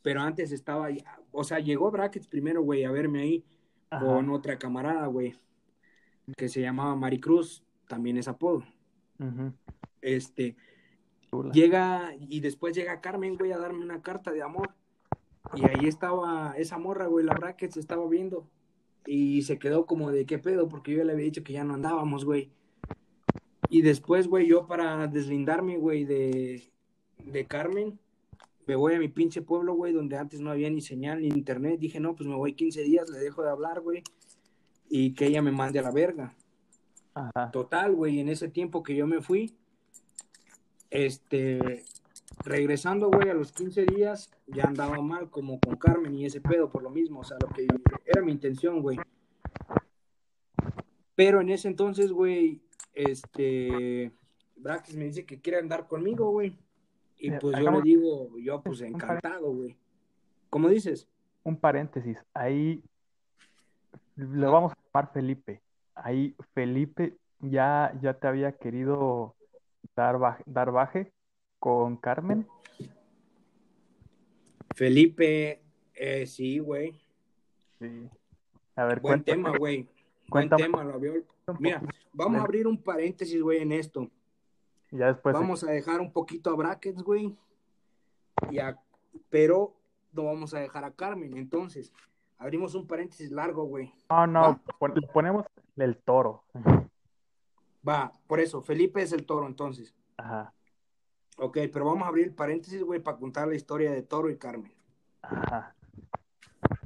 pero 0.00 0.22
antes 0.22 0.52
estaba, 0.52 0.88
o 1.30 1.44
sea, 1.44 1.58
llegó 1.58 1.90
Brackets 1.90 2.26
primero, 2.26 2.62
güey, 2.62 2.84
a 2.84 2.90
verme 2.90 3.20
ahí 3.20 3.44
con 4.00 4.30
otra 4.30 4.58
camarada, 4.58 5.06
güey, 5.08 5.34
que 6.38 6.48
se 6.48 6.62
llamaba 6.62 6.96
Maricruz, 6.96 7.62
también 7.86 8.16
es 8.16 8.28
apodo. 8.28 8.64
Este, 10.00 10.56
llega, 11.52 12.14
y 12.18 12.40
después 12.40 12.74
llega 12.74 13.00
Carmen, 13.00 13.36
güey, 13.36 13.52
a 13.52 13.58
darme 13.58 13.84
una 13.84 14.02
carta 14.02 14.32
de 14.32 14.42
amor. 14.42 14.74
Y 15.54 15.64
ahí 15.64 15.86
estaba 15.86 16.54
esa 16.56 16.78
morra, 16.78 17.06
güey, 17.06 17.24
la 17.24 17.34
Brackets 17.34 17.76
estaba 17.76 18.06
viendo. 18.08 18.48
Y 19.06 19.42
se 19.42 19.58
quedó 19.58 19.86
como 19.86 20.10
de 20.10 20.26
qué 20.26 20.38
pedo, 20.38 20.68
porque 20.68 20.92
yo 20.92 21.04
le 21.04 21.12
había 21.12 21.24
dicho 21.24 21.44
que 21.44 21.52
ya 21.52 21.64
no 21.64 21.74
andábamos, 21.74 22.24
güey. 22.24 22.50
Y 23.68 23.82
después, 23.82 24.28
güey, 24.28 24.46
yo 24.46 24.66
para 24.66 25.06
deslindarme, 25.06 25.76
güey, 25.76 26.04
de, 26.04 26.70
de 27.24 27.46
Carmen, 27.46 27.98
me 28.66 28.76
voy 28.76 28.94
a 28.94 28.98
mi 28.98 29.08
pinche 29.08 29.42
pueblo, 29.42 29.74
güey, 29.74 29.92
donde 29.92 30.16
antes 30.16 30.40
no 30.40 30.50
había 30.50 30.70
ni 30.70 30.80
señal 30.80 31.20
ni 31.20 31.28
internet. 31.28 31.78
Dije, 31.78 32.00
no, 32.00 32.14
pues 32.14 32.28
me 32.28 32.34
voy 32.34 32.54
15 32.54 32.82
días, 32.82 33.08
le 33.08 33.18
dejo 33.18 33.42
de 33.42 33.50
hablar, 33.50 33.80
güey, 33.80 34.02
y 34.88 35.14
que 35.14 35.26
ella 35.26 35.42
me 35.42 35.52
mande 35.52 35.78
a 35.78 35.82
la 35.82 35.92
verga. 35.92 36.34
Ajá. 37.14 37.50
Total, 37.50 37.94
güey, 37.94 38.20
en 38.20 38.28
ese 38.28 38.48
tiempo 38.48 38.82
que 38.82 38.94
yo 38.94 39.06
me 39.06 39.20
fui, 39.20 39.56
este, 40.90 41.84
regresando, 42.44 43.10
güey, 43.10 43.30
a 43.30 43.34
los 43.34 43.52
15 43.52 43.86
días, 43.86 44.30
ya 44.46 44.64
andaba 44.64 45.00
mal, 45.00 45.30
como 45.30 45.58
con 45.60 45.76
Carmen 45.76 46.14
y 46.14 46.24
ese 46.24 46.40
pedo, 46.40 46.70
por 46.70 46.82
lo 46.82 46.90
mismo, 46.90 47.20
o 47.20 47.24
sea, 47.24 47.36
lo 47.40 47.48
que 47.48 47.66
era 48.04 48.22
mi 48.22 48.32
intención, 48.32 48.82
güey. 48.82 48.98
Pero 51.14 51.40
en 51.40 51.50
ese 51.50 51.68
entonces, 51.68 52.12
güey, 52.12 52.60
este, 52.94 54.12
Brackis 54.56 54.96
me 54.96 55.04
dice 55.04 55.24
que 55.24 55.40
quiere 55.40 55.58
andar 55.58 55.86
conmigo, 55.86 56.30
güey. 56.30 56.56
Y 57.18 57.30
pues 57.30 57.58
yo 57.58 57.70
le 57.70 57.82
digo, 57.82 58.38
yo 58.38 58.60
pues 58.60 58.82
encantado, 58.82 59.50
güey. 59.50 59.76
¿Cómo 60.50 60.68
dices? 60.68 61.08
Un 61.42 61.56
paréntesis, 61.56 62.22
ahí 62.34 62.82
lo 64.16 64.52
vamos 64.52 64.72
a 64.72 64.76
llamar 64.76 65.12
Felipe. 65.12 65.62
Ahí 65.94 66.34
Felipe 66.54 67.16
ya, 67.40 67.96
ya 68.02 68.14
te 68.14 68.26
había 68.26 68.52
querido 68.52 69.34
dar, 69.94 70.42
dar 70.46 70.70
baje 70.70 71.12
con 71.58 71.96
Carmen. 71.96 72.46
Felipe, 74.74 75.62
eh, 75.94 76.26
sí, 76.26 76.58
güey. 76.58 77.00
Sí. 77.78 78.08
A 78.76 78.84
ver, 78.84 79.00
Buen 79.00 79.24
tema, 79.24 79.56
güey. 79.56 79.88
Buen 80.28 80.50
tema, 80.50 80.84
lo 80.84 81.00
Mira, 81.58 81.80
vamos 82.12 82.40
a 82.40 82.44
abrir 82.44 82.66
un 82.66 82.82
paréntesis, 82.82 83.40
güey, 83.40 83.62
en 83.62 83.72
esto. 83.72 84.10
Ya 84.90 85.06
después. 85.06 85.32
Vamos 85.32 85.64
a 85.64 85.70
dejar 85.70 86.00
un 86.00 86.12
poquito 86.12 86.50
a 86.50 86.56
Brackets, 86.56 87.02
güey. 87.02 87.36
Pero 89.30 89.74
no 90.12 90.24
vamos 90.24 90.54
a 90.54 90.58
dejar 90.58 90.84
a 90.84 90.90
Carmen. 90.90 91.36
Entonces, 91.36 91.92
abrimos 92.38 92.74
un 92.74 92.86
paréntesis 92.86 93.30
largo, 93.30 93.64
güey. 93.64 93.92
No, 94.10 94.26
no, 94.26 94.60
ponemos 95.12 95.46
el 95.76 95.96
toro. 95.96 96.44
Va, 97.86 98.12
por 98.26 98.40
eso, 98.40 98.62
Felipe 98.62 99.02
es 99.02 99.12
el 99.12 99.26
toro, 99.26 99.46
entonces. 99.46 99.94
Ajá. 100.16 100.52
Ok, 101.38 101.58
pero 101.72 101.84
vamos 101.84 102.04
a 102.04 102.08
abrir 102.08 102.34
paréntesis, 102.34 102.82
güey, 102.82 103.00
para 103.00 103.18
contar 103.18 103.46
la 103.46 103.54
historia 103.54 103.92
de 103.92 104.02
Toro 104.02 104.30
y 104.30 104.38
Carmen. 104.38 104.72
Ajá. 105.20 105.74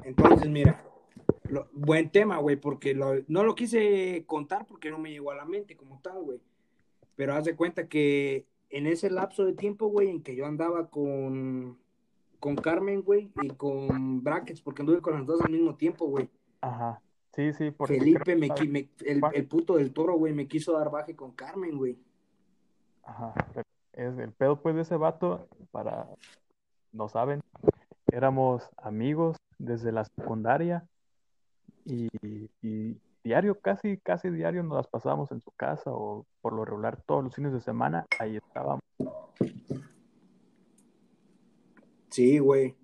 Entonces, 0.02 0.48
mira, 0.48 0.84
buen 1.72 2.10
tema, 2.10 2.38
güey, 2.38 2.56
porque 2.56 2.94
no 2.94 3.44
lo 3.44 3.54
quise 3.54 4.24
contar 4.26 4.66
porque 4.66 4.90
no 4.90 4.98
me 4.98 5.10
llegó 5.10 5.30
a 5.30 5.36
la 5.36 5.44
mente 5.44 5.76
como 5.76 6.00
tal, 6.00 6.22
güey. 6.22 6.40
Pero 7.14 7.34
haz 7.34 7.44
de 7.44 7.54
cuenta 7.54 7.88
que 7.88 8.46
en 8.70 8.86
ese 8.86 9.10
lapso 9.10 9.44
de 9.44 9.52
tiempo, 9.52 9.86
güey, 9.86 10.08
en 10.08 10.22
que 10.22 10.34
yo 10.34 10.46
andaba 10.46 10.90
con, 10.90 11.78
con 12.40 12.56
Carmen, 12.56 13.02
güey, 13.02 13.30
y 13.42 13.48
con 13.50 14.24
Brackets, 14.24 14.62
porque 14.62 14.82
anduve 14.82 15.00
con 15.00 15.14
las 15.14 15.26
dos 15.26 15.40
al 15.42 15.52
mismo 15.52 15.76
tiempo, 15.76 16.06
güey. 16.06 16.28
Ajá. 16.60 17.00
Sí, 17.34 17.52
sí, 17.52 17.70
porque 17.70 17.98
Felipe, 17.98 18.36
me, 18.36 18.48
el, 19.04 19.20
el, 19.32 19.46
puto 19.46 19.76
del 19.76 19.92
toro, 19.92 20.14
güey, 20.14 20.32
me 20.32 20.48
quiso 20.48 20.72
dar 20.72 20.90
baje 20.90 21.14
con 21.14 21.32
Carmen, 21.32 21.78
güey. 21.78 21.96
Ajá. 23.04 23.34
Es 23.92 24.18
el 24.18 24.32
pedo, 24.32 24.60
pues, 24.60 24.74
de 24.74 24.82
ese 24.82 24.96
vato, 24.96 25.48
para, 25.70 26.08
no 26.92 27.08
saben, 27.08 27.40
éramos 28.10 28.68
amigos 28.76 29.36
desde 29.58 29.92
la 29.92 30.04
secundaria 30.04 30.84
y, 31.84 32.08
y 32.62 32.96
diario, 33.22 33.60
casi, 33.60 33.98
casi 33.98 34.30
diario 34.30 34.62
nos 34.62 34.76
las 34.76 34.86
pasábamos 34.88 35.30
en 35.32 35.40
su 35.40 35.50
casa 35.52 35.90
o 35.92 36.26
por 36.40 36.52
lo 36.52 36.64
regular 36.64 37.00
todos 37.02 37.22
los 37.22 37.34
fines 37.34 37.52
de 37.52 37.60
semana, 37.60 38.06
ahí 38.18 38.36
estábamos. 38.36 38.82
Sí, 42.10 42.38
güey. 42.38 42.74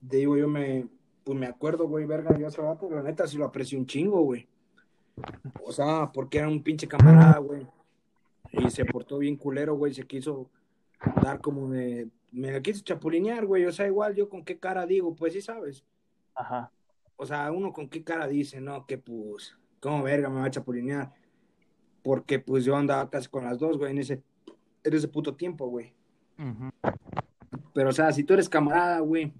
Digo, 0.00 0.36
yo 0.36 0.48
me, 0.48 0.88
pues 1.24 1.38
me 1.38 1.46
acuerdo, 1.46 1.86
güey, 1.86 2.06
verga, 2.06 2.36
yo 2.36 2.46
hace 2.46 2.60
rato, 2.60 2.90
la 2.90 3.02
neta 3.02 3.26
sí 3.26 3.36
lo 3.36 3.44
aprecio 3.44 3.78
un 3.78 3.86
chingo, 3.86 4.22
güey. 4.22 4.48
O 5.64 5.72
sea, 5.72 6.10
porque 6.12 6.38
era 6.38 6.48
un 6.48 6.62
pinche 6.62 6.88
camarada, 6.88 7.38
güey. 7.38 7.66
Y 8.52 8.70
se 8.70 8.84
portó 8.84 9.18
bien 9.18 9.36
culero, 9.36 9.74
güey, 9.74 9.94
se 9.94 10.06
quiso 10.06 10.50
dar 11.22 11.40
como 11.40 11.70
de, 11.70 12.08
me 12.32 12.52
la 12.52 12.60
quiso 12.60 12.82
chapulinear, 12.82 13.46
güey, 13.46 13.64
o 13.64 13.72
sea, 13.72 13.86
igual 13.86 14.14
yo 14.14 14.28
con 14.28 14.44
qué 14.44 14.58
cara 14.58 14.86
digo, 14.86 15.14
pues 15.14 15.32
sí 15.32 15.40
sabes. 15.40 15.84
Ajá. 16.34 16.70
O 17.16 17.26
sea, 17.26 17.50
uno 17.52 17.72
con 17.72 17.88
qué 17.88 18.02
cara 18.02 18.26
dice, 18.26 18.60
no, 18.60 18.86
que 18.86 18.98
pues, 18.98 19.56
¿cómo 19.80 20.02
verga 20.02 20.28
me 20.28 20.40
va 20.40 20.46
a 20.46 20.50
chapulinear? 20.50 21.12
Porque 22.02 22.38
pues 22.38 22.64
yo 22.64 22.76
andaba 22.76 23.10
casi 23.10 23.28
con 23.28 23.44
las 23.44 23.58
dos, 23.58 23.76
güey, 23.76 23.92
en 23.92 23.98
ese, 23.98 24.22
en 24.84 24.94
ese 24.94 25.08
puto 25.08 25.34
tiempo, 25.34 25.66
güey. 25.68 25.92
Pero, 27.74 27.90
o 27.90 27.92
sea, 27.92 28.10
si 28.12 28.24
tú 28.24 28.32
eres 28.34 28.48
camarada, 28.48 29.00
güey. 29.00 29.32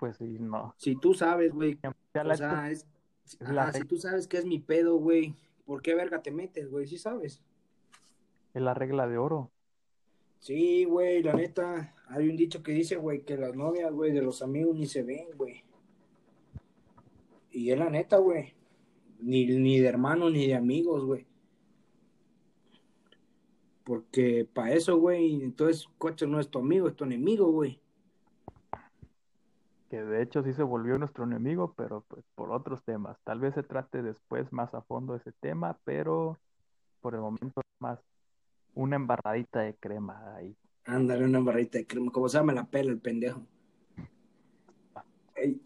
Pues 0.00 0.16
sí, 0.16 0.38
no. 0.40 0.74
Si 0.78 0.96
tú 0.96 1.12
sabes, 1.12 1.52
güey. 1.52 1.78
O 1.84 2.34
sea, 2.34 2.70
es, 2.70 2.86
es 3.38 3.48
la 3.50 3.64
ajá, 3.64 3.74
si 3.74 3.84
tú 3.84 3.98
sabes 3.98 4.26
que 4.26 4.38
es 4.38 4.46
mi 4.46 4.58
pedo, 4.58 4.96
güey. 4.96 5.34
¿Por 5.66 5.82
qué 5.82 5.94
verga 5.94 6.22
te 6.22 6.30
metes, 6.30 6.70
güey? 6.70 6.86
Sí 6.86 6.96
sabes. 6.96 7.42
Es 8.54 8.62
la 8.62 8.72
regla 8.72 9.06
de 9.06 9.18
oro. 9.18 9.50
Sí, 10.40 10.84
güey, 10.84 11.22
la 11.22 11.34
neta. 11.34 11.94
Hay 12.08 12.30
un 12.30 12.36
dicho 12.36 12.62
que 12.62 12.72
dice, 12.72 12.96
güey, 12.96 13.24
que 13.24 13.36
las 13.36 13.54
novias, 13.54 13.92
güey, 13.92 14.10
de 14.10 14.22
los 14.22 14.40
amigos 14.40 14.74
ni 14.74 14.86
se 14.86 15.02
ven, 15.02 15.26
güey. 15.36 15.62
Y 17.50 17.70
es 17.70 17.78
la 17.78 17.90
neta, 17.90 18.16
güey. 18.16 18.54
Ni, 19.20 19.44
ni 19.46 19.80
de 19.80 19.86
hermanos 19.86 20.32
ni 20.32 20.46
de 20.46 20.54
amigos, 20.54 21.04
güey. 21.04 21.26
Porque 23.84 24.48
para 24.50 24.72
eso, 24.72 24.98
güey, 24.98 25.42
entonces 25.42 25.86
coche 25.98 26.26
no 26.26 26.40
es 26.40 26.48
tu 26.48 26.58
amigo, 26.58 26.88
es 26.88 26.96
tu 26.96 27.04
enemigo, 27.04 27.52
güey. 27.52 27.79
Que 29.90 30.02
de 30.02 30.22
hecho 30.22 30.44
sí 30.44 30.52
se 30.52 30.62
volvió 30.62 30.96
nuestro 30.98 31.24
enemigo, 31.24 31.74
pero 31.76 32.04
pues 32.08 32.24
por 32.36 32.52
otros 32.52 32.82
temas. 32.84 33.18
Tal 33.24 33.40
vez 33.40 33.54
se 33.54 33.64
trate 33.64 34.02
después 34.02 34.52
más 34.52 34.72
a 34.72 34.82
fondo 34.82 35.16
ese 35.16 35.32
tema, 35.40 35.76
pero 35.84 36.38
por 37.00 37.14
el 37.14 37.20
momento 37.20 37.60
más 37.80 37.98
una 38.74 38.94
embarradita 38.96 39.60
de 39.60 39.74
crema 39.74 40.36
ahí. 40.36 40.56
Ándale, 40.84 41.24
una 41.24 41.40
barrita 41.40 41.78
de 41.78 41.86
crema. 41.86 42.12
Como 42.12 42.28
se 42.28 42.40
me 42.42 42.54
la 42.54 42.64
pela 42.64 42.92
el 42.92 43.00
pendejo. 43.00 43.42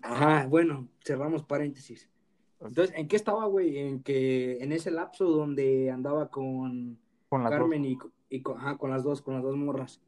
Ajá, 0.02 0.46
bueno, 0.46 0.88
cerramos 1.04 1.42
paréntesis. 1.42 2.08
Entonces, 2.60 2.96
¿en 2.96 3.08
qué 3.08 3.16
estaba, 3.16 3.44
güey? 3.46 3.78
En 3.78 4.02
que 4.02 4.62
en 4.62 4.72
ese 4.72 4.90
lapso 4.90 5.26
donde 5.26 5.90
andaba 5.90 6.30
con 6.30 6.98
Con 7.28 7.42
dos. 7.42 7.50
Carmen 7.50 7.84
y, 7.84 7.98
y 8.30 8.40
con, 8.40 8.56
ajá, 8.56 8.78
con 8.78 8.90
las 8.90 9.02
dos, 9.02 9.20
con 9.20 9.34
las 9.34 9.42
dos 9.42 9.56
morras. 9.56 10.00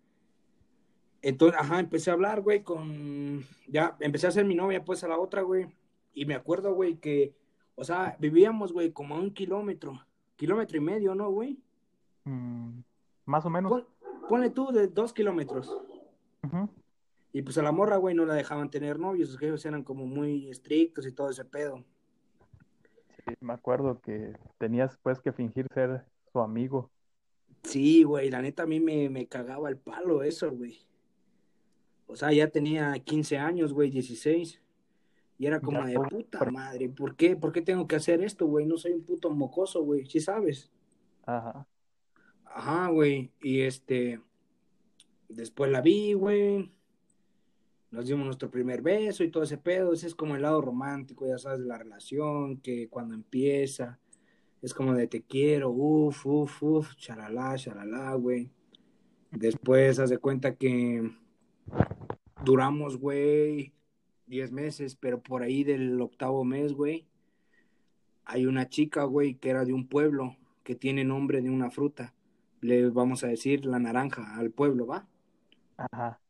Entonces, 1.27 1.59
ajá, 1.61 1.81
empecé 1.81 2.11
a 2.11 2.13
hablar, 2.13 2.41
güey, 2.41 2.63
con... 2.63 3.45
Ya, 3.67 3.97
empecé 3.99 4.29
a 4.29 4.31
ser 4.31 4.45
mi 4.45 4.55
novia, 4.55 4.85
pues, 4.85 5.03
a 5.03 5.09
la 5.09 5.19
otra, 5.19 5.43
güey. 5.43 5.67
Y 6.15 6.25
me 6.25 6.35
acuerdo, 6.37 6.73
güey, 6.73 6.99
que... 6.99 7.35
O 7.75 7.83
sea, 7.83 8.17
vivíamos, 8.21 8.73
güey, 8.73 8.93
como 8.93 9.17
a 9.17 9.19
un 9.19 9.35
kilómetro. 9.35 10.01
Kilómetro 10.37 10.77
y 10.77 10.81
medio, 10.81 11.17
¿no, 11.17 11.29
güey? 11.31 11.59
Mm, 12.23 12.79
más 13.25 13.45
o 13.45 13.51
menos. 13.51 13.73
Pon- 13.73 13.87
ponle 14.29 14.51
tú 14.51 14.71
de 14.71 14.87
dos 14.87 15.13
kilómetros. 15.13 15.77
Ujú. 16.45 16.69
Y 17.33 17.43
pues 17.43 17.59
a 17.59 17.63
la 17.63 17.73
morra, 17.73 17.97
güey, 17.97 18.15
no 18.15 18.25
la 18.25 18.35
dejaban 18.35 18.71
tener 18.71 19.01
novios. 19.01 19.29
Sus 19.31 19.39
jefes 19.39 19.67
eran 19.67 19.83
como 19.83 20.07
muy 20.07 20.49
estrictos 20.49 21.09
y 21.09 21.13
todo 21.13 21.31
ese 21.31 21.45
pedo. 21.45 21.83
Sí, 23.27 23.35
me 23.41 23.53
acuerdo 23.53 24.01
que 24.01 24.33
tenías 24.59 24.97
pues 25.03 25.19
que 25.19 25.33
fingir 25.33 25.67
ser 25.75 26.05
su 26.33 26.39
amigo. 26.39 26.89
Sí, 27.65 28.05
güey, 28.05 28.31
la 28.31 28.43
neta 28.43 28.63
a 28.63 28.67
mí 28.67 28.79
me, 28.79 29.11
me 29.11 29.27
cagaba 29.27 29.69
el 29.69 29.77
palo 29.77 30.23
eso, 30.23 30.53
güey. 30.53 30.87
O 32.07 32.17
sea, 32.17 32.33
ya 32.33 32.49
tenía 32.49 32.99
15 32.99 33.39
años, 33.39 33.73
güey, 33.73 33.91
16. 33.91 34.61
Y 35.39 35.47
era 35.47 35.61
como 35.61 35.81
Ya, 35.81 35.87
de 35.87 35.99
puta 36.09 36.39
por- 36.39 36.53
madre, 36.53 36.89
¿por 36.89 37.15
qué? 37.17 37.37
¿Por 37.37 37.53
qué 37.53 37.61
tengo 37.63 37.87
que 37.87 37.97
hacer 37.97 38.23
esto, 38.23 38.47
güey? 38.47 38.65
No 38.67 38.79
soy 38.79 38.93
un 38.93 39.03
puto 39.03 39.29
mocoso, 39.31 39.83
güey, 39.83 40.07
¿sí 40.07 40.21
sabes? 40.21 40.71
Ajá. 41.25 41.67
Ajá, 42.45 42.89
güey. 42.89 43.31
Y 43.43 43.61
este, 43.61 44.21
después 45.29 45.71
la 45.71 45.83
vi, 45.83 46.15
güey. 46.15 46.73
Nos 47.91 48.07
dimos 48.07 48.25
nuestro 48.25 48.51
primer 48.51 48.81
beso 48.83 49.25
y 49.25 49.31
todo 49.31 49.43
ese 49.43 49.59
pedo. 49.59 49.93
Ese 49.93 50.07
es 50.07 50.15
como 50.15 50.37
el 50.37 50.43
lado 50.43 50.61
romántico, 50.63 51.27
ya 51.27 51.39
sabes, 51.39 51.61
de 51.61 51.67
la 51.67 51.79
relación, 51.79 52.59
que 52.61 52.89
cuando 52.89 53.15
empieza 53.15 53.99
es 54.63 54.73
como 54.75 54.95
de 54.95 55.07
te 55.07 55.23
quiero, 55.23 55.71
uff, 55.71 56.27
uff, 56.27 56.63
uff, 56.63 56.95
charalá, 56.97 57.55
charalá, 57.57 58.15
güey. 58.15 58.51
Después 59.31 59.99
haz 59.99 60.09
de 60.11 60.19
cuenta 60.19 60.57
que 60.57 61.11
duramos, 62.45 62.99
güey, 62.99 63.73
10 64.27 64.53
meses, 64.53 64.97
pero 64.97 65.21
por 65.21 65.43
ahí 65.43 65.65
del 65.65 66.01
octavo 66.01 66.45
mes, 66.45 66.73
güey, 66.73 67.07
hay 68.25 68.47
una 68.47 68.69
chica, 68.69 69.05
güey, 69.05 69.35
que 69.35 69.51
era 69.51 69.65
de 69.65 69.73
un 69.73 69.87
pueblo 69.87 70.37
que 70.65 70.75
tiene 70.75 71.05
nombre 71.05 71.43
de 71.43 71.51
una 71.51 71.71
fruta. 71.71 72.13
Le 72.61 72.89
vamos 72.91 73.23
a 73.23 73.29
decir 73.29 73.65
la 73.65 73.79
naranja 73.79 74.37
al 74.37 74.51
pueblo, 74.51 74.87
¿va? 74.87 75.07
Ajá. 75.77 76.21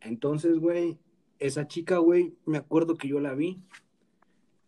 Entonces, 0.00 0.58
güey, 0.58 0.98
esa 1.38 1.66
chica, 1.66 1.98
güey, 1.98 2.34
me 2.44 2.58
acuerdo 2.58 2.96
que 2.96 3.08
yo 3.08 3.20
la 3.20 3.34
vi. 3.34 3.62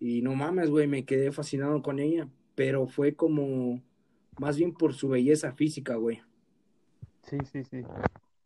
Y 0.01 0.23
no 0.23 0.35
mames, 0.35 0.71
güey, 0.71 0.87
me 0.87 1.05
quedé 1.05 1.31
fascinado 1.31 1.83
con 1.83 1.99
ella. 1.99 2.29
Pero 2.55 2.87
fue 2.87 3.15
como, 3.15 3.83
más 4.39 4.57
bien 4.57 4.73
por 4.73 4.95
su 4.95 5.09
belleza 5.09 5.53
física, 5.53 5.97
güey. 5.97 6.23
Sí, 7.23 7.37
sí, 7.51 7.65
sí. 7.65 7.83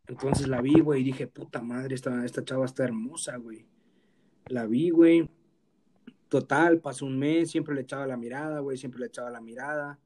Entonces 0.07 0.47
la 0.47 0.61
vi, 0.61 0.79
güey, 0.79 1.01
y 1.01 1.05
dije, 1.05 1.27
puta 1.27 1.61
madre, 1.61 1.95
esta, 1.95 2.25
esta 2.25 2.43
chava 2.43 2.65
está 2.65 2.83
hermosa, 2.83 3.35
güey. 3.37 3.65
La 4.47 4.65
vi, 4.65 4.89
güey. 4.89 5.29
Total, 6.29 6.79
pasó 6.79 7.05
un 7.05 7.19
mes, 7.19 7.51
siempre 7.51 7.75
le 7.75 7.81
echaba 7.81 8.07
la 8.07 8.17
mirada, 8.17 8.59
güey, 8.59 8.77
siempre 8.77 8.99
le 8.99 9.07
echaba 9.07 9.29
la 9.29 9.41
mirada. 9.41 9.99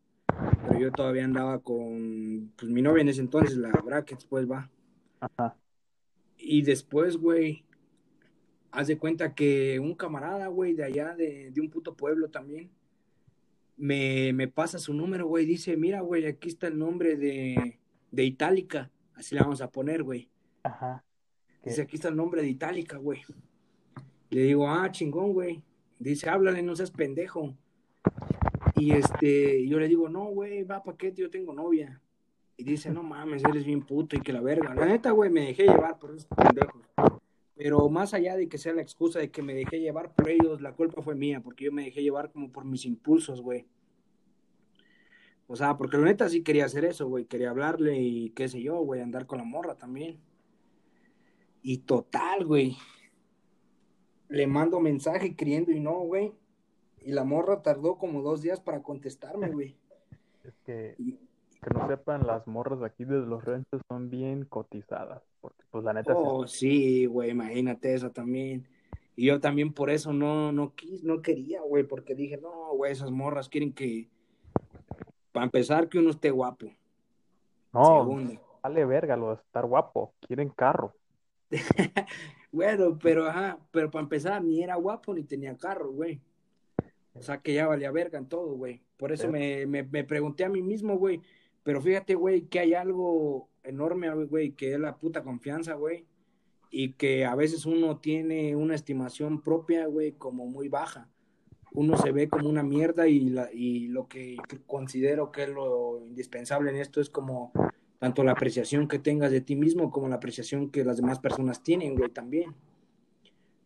Pero 0.67 0.79
yo 0.79 0.91
todavía 0.91 1.25
andaba 1.25 1.59
con, 1.59 2.51
pues 2.55 2.71
mi 2.71 2.81
novia 2.81 3.01
en 3.01 3.09
ese 3.09 3.21
entonces, 3.21 3.57
la 3.57 3.69
Brackets, 3.71 4.25
pues 4.25 4.49
va. 4.49 4.69
Ajá. 5.19 5.55
Y 6.37 6.63
después, 6.63 7.17
güey, 7.17 7.63
haz 8.71 8.87
de 8.87 8.97
cuenta 8.97 9.35
que 9.35 9.79
un 9.79 9.93
camarada, 9.93 10.47
güey, 10.47 10.73
de 10.73 10.83
allá, 10.83 11.15
de, 11.15 11.51
de 11.51 11.61
un 11.61 11.69
puto 11.69 11.95
pueblo 11.95 12.29
también, 12.29 12.71
me, 13.77 14.33
me 14.33 14.47
pasa 14.47 14.79
su 14.79 14.93
número, 14.93 15.27
güey. 15.27 15.45
Dice, 15.45 15.77
mira, 15.77 16.01
güey, 16.01 16.25
aquí 16.25 16.49
está 16.49 16.67
el 16.67 16.77
nombre 16.77 17.17
de, 17.17 17.79
de 18.11 18.23
Itálica. 18.23 18.89
Así 19.15 19.35
le 19.35 19.41
vamos 19.41 19.61
a 19.61 19.69
poner, 19.69 20.03
güey. 20.03 20.29
Ajá. 20.63 21.03
Dice, 21.63 21.83
aquí 21.83 21.95
está 21.95 22.07
el 22.09 22.15
nombre 22.15 22.41
de 22.41 22.49
Itálica, 22.49 22.97
güey. 22.97 23.21
Le 24.29 24.41
digo, 24.43 24.67
ah, 24.67 24.89
chingón, 24.91 25.33
güey. 25.33 25.61
Dice, 25.99 26.29
háblale, 26.29 26.63
no 26.63 26.75
seas 26.75 26.91
pendejo. 26.91 27.55
Y 28.75 28.93
este, 28.93 29.67
yo 29.67 29.79
le 29.79 29.87
digo, 29.87 30.09
no, 30.09 30.25
güey, 30.25 30.63
va, 30.63 30.83
¿pa' 30.83 30.97
qué? 30.97 31.13
Yo 31.13 31.29
tengo 31.29 31.53
novia. 31.53 32.01
Y 32.57 32.63
dice, 32.63 32.89
no 32.89 33.03
mames, 33.03 33.43
eres 33.43 33.65
bien 33.65 33.81
puto 33.81 34.15
y 34.15 34.21
que 34.21 34.33
la 34.33 34.41
verga. 34.41 34.73
La 34.73 34.85
neta, 34.85 35.11
güey, 35.11 35.29
me 35.29 35.41
dejé 35.41 35.63
llevar 35.63 35.99
por 35.99 36.11
esos 36.11 36.27
pendejos. 36.27 36.81
Pero 37.55 37.89
más 37.89 38.13
allá 38.15 38.35
de 38.35 38.49
que 38.49 38.57
sea 38.57 38.73
la 38.73 38.81
excusa 38.81 39.19
de 39.19 39.29
que 39.29 39.43
me 39.43 39.53
dejé 39.53 39.79
llevar 39.79 40.13
por 40.15 40.29
ellos, 40.29 40.61
la 40.61 40.73
culpa 40.73 41.01
fue 41.03 41.13
mía, 41.13 41.41
porque 41.41 41.65
yo 41.65 41.71
me 41.71 41.83
dejé 41.83 42.01
llevar 42.01 42.31
como 42.31 42.51
por 42.51 42.65
mis 42.65 42.85
impulsos, 42.85 43.41
güey. 43.41 43.67
O 45.51 45.55
sea, 45.57 45.75
porque 45.75 45.97
la 45.97 46.05
neta 46.05 46.29
sí 46.29 46.43
quería 46.43 46.63
hacer 46.63 46.85
eso, 46.85 47.09
güey. 47.09 47.25
Quería 47.25 47.49
hablarle 47.49 47.99
y 47.99 48.29
qué 48.29 48.47
sé 48.47 48.61
yo, 48.61 48.77
güey, 48.77 49.01
andar 49.01 49.25
con 49.25 49.37
la 49.39 49.43
morra 49.43 49.75
también. 49.75 50.17
Y 51.61 51.79
total, 51.79 52.45
güey. 52.45 52.77
Le 54.29 54.47
mando 54.47 54.79
mensaje 54.79 55.35
queriendo 55.35 55.73
y 55.73 55.81
no, 55.81 55.99
güey. 55.99 56.31
Y 57.01 57.11
la 57.11 57.25
morra 57.25 57.61
tardó 57.61 57.97
como 57.97 58.21
dos 58.21 58.41
días 58.41 58.61
para 58.61 58.81
contestarme, 58.81 59.49
güey. 59.51 59.75
Es 60.45 60.53
que, 60.65 60.95
Y- 60.97 61.17
que 61.61 61.69
no 61.73 61.85
sepan, 61.85 62.25
las 62.25 62.47
morras 62.47 62.79
de 62.79 62.85
aquí 62.85 63.03
de 63.03 63.17
los 63.19 63.43
ranchos 63.43 63.81
son 63.89 64.09
bien 64.09 64.45
cotizadas. 64.45 65.21
Porque, 65.41 65.63
pues, 65.69 65.83
la 65.83 65.91
neta, 65.91 66.13
sí- 66.13 66.19
Oh, 66.23 66.47
sí, 66.47 67.05
güey, 67.07 67.31
imagínate 67.31 67.93
eso 67.93 68.11
también. 68.11 68.69
Y 69.17 69.25
yo 69.25 69.41
también 69.41 69.73
por 69.73 69.89
eso 69.89 70.13
no, 70.13 70.53
no, 70.53 70.73
quis, 70.75 71.03
no 71.03 71.21
quería, 71.21 71.61
güey, 71.61 71.83
porque 71.83 72.15
dije, 72.15 72.37
no, 72.37 72.73
güey, 72.73 72.93
esas 72.93 73.11
morras 73.11 73.49
quieren 73.49 73.73
que, 73.73 74.09
para 75.31 75.45
empezar, 75.45 75.87
que 75.87 75.99
uno 75.99 76.11
esté 76.11 76.31
guapo. 76.31 76.67
no, 77.73 77.99
Segundo. 77.99 78.41
vale 78.61 78.85
verga 78.85 79.15
lo 79.15 79.29
de 79.29 79.35
estar 79.35 79.65
guapo. 79.65 80.13
Quieren 80.21 80.49
carro. 80.49 80.93
Bueno, 82.51 82.99
pero 83.01 83.27
ajá, 83.27 83.57
pero 83.71 83.89
para 83.89 84.03
empezar, 84.03 84.43
ni 84.43 84.61
era 84.61 84.75
guapo 84.75 85.13
ni 85.13 85.23
tenía 85.23 85.55
carro, 85.55 85.89
güey. 85.91 86.19
O 87.13 87.21
sea 87.21 87.37
que 87.37 87.53
ya 87.53 87.67
valía 87.67 87.91
verga 87.91 88.17
en 88.17 88.27
todo, 88.27 88.55
güey. 88.55 88.81
Por 88.97 89.11
eso 89.11 89.29
me, 89.29 89.65
me, 89.65 89.83
me 89.83 90.03
pregunté 90.03 90.43
a 90.43 90.49
mí 90.49 90.61
mismo, 90.61 90.97
güey. 90.97 91.21
Pero 91.63 91.81
fíjate, 91.81 92.15
güey, 92.15 92.43
que 92.43 92.59
hay 92.59 92.73
algo 92.73 93.49
enorme, 93.63 94.09
güey, 94.25 94.51
que 94.51 94.73
es 94.73 94.79
la 94.79 94.97
puta 94.97 95.23
confianza, 95.23 95.75
güey. 95.75 96.05
Y 96.69 96.93
que 96.93 97.25
a 97.25 97.35
veces 97.35 97.65
uno 97.65 97.99
tiene 97.99 98.55
una 98.55 98.75
estimación 98.75 99.41
propia, 99.41 99.85
güey, 99.87 100.13
como 100.13 100.45
muy 100.45 100.67
baja. 100.67 101.09
Uno 101.73 101.97
se 101.97 102.11
ve 102.11 102.27
como 102.27 102.49
una 102.49 102.63
mierda 102.63 103.07
y, 103.07 103.29
la, 103.29 103.49
y 103.53 103.87
lo 103.87 104.07
que 104.07 104.37
considero 104.67 105.31
que 105.31 105.43
es 105.43 105.49
lo 105.49 106.03
indispensable 106.05 106.69
en 106.69 106.77
esto 106.77 106.99
es 106.99 107.09
como 107.09 107.53
tanto 107.97 108.23
la 108.23 108.31
apreciación 108.31 108.87
que 108.87 108.99
tengas 108.99 109.31
de 109.31 109.41
ti 109.41 109.55
mismo 109.55 109.91
como 109.91 110.09
la 110.09 110.15
apreciación 110.15 110.69
que 110.69 110.83
las 110.83 110.97
demás 110.97 111.19
personas 111.19 111.61
tienen, 111.61 111.95
güey, 111.95 112.09
también. 112.09 112.55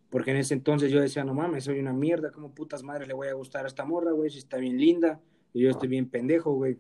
Porque 0.10 0.32
en 0.32 0.38
ese 0.38 0.54
entonces 0.54 0.92
yo 0.92 1.02
decía, 1.02 1.24
no 1.24 1.34
mames, 1.34 1.64
soy 1.64 1.80
una 1.80 1.94
mierda, 1.94 2.32
¿cómo 2.32 2.54
putas 2.54 2.84
madres 2.84 3.08
le 3.08 3.14
voy 3.14 3.28
a 3.28 3.34
gustar 3.34 3.66
a 3.66 3.68
esta 3.68 3.86
morra, 3.86 4.12
güey? 4.12 4.30
Si 4.30 4.38
está 4.38 4.58
bien 4.58 4.78
linda, 4.78 5.22
y 5.54 5.62
yo 5.62 5.70
estoy 5.70 5.88
bien 5.88 6.10
pendejo, 6.10 6.54
güey. 6.54 6.78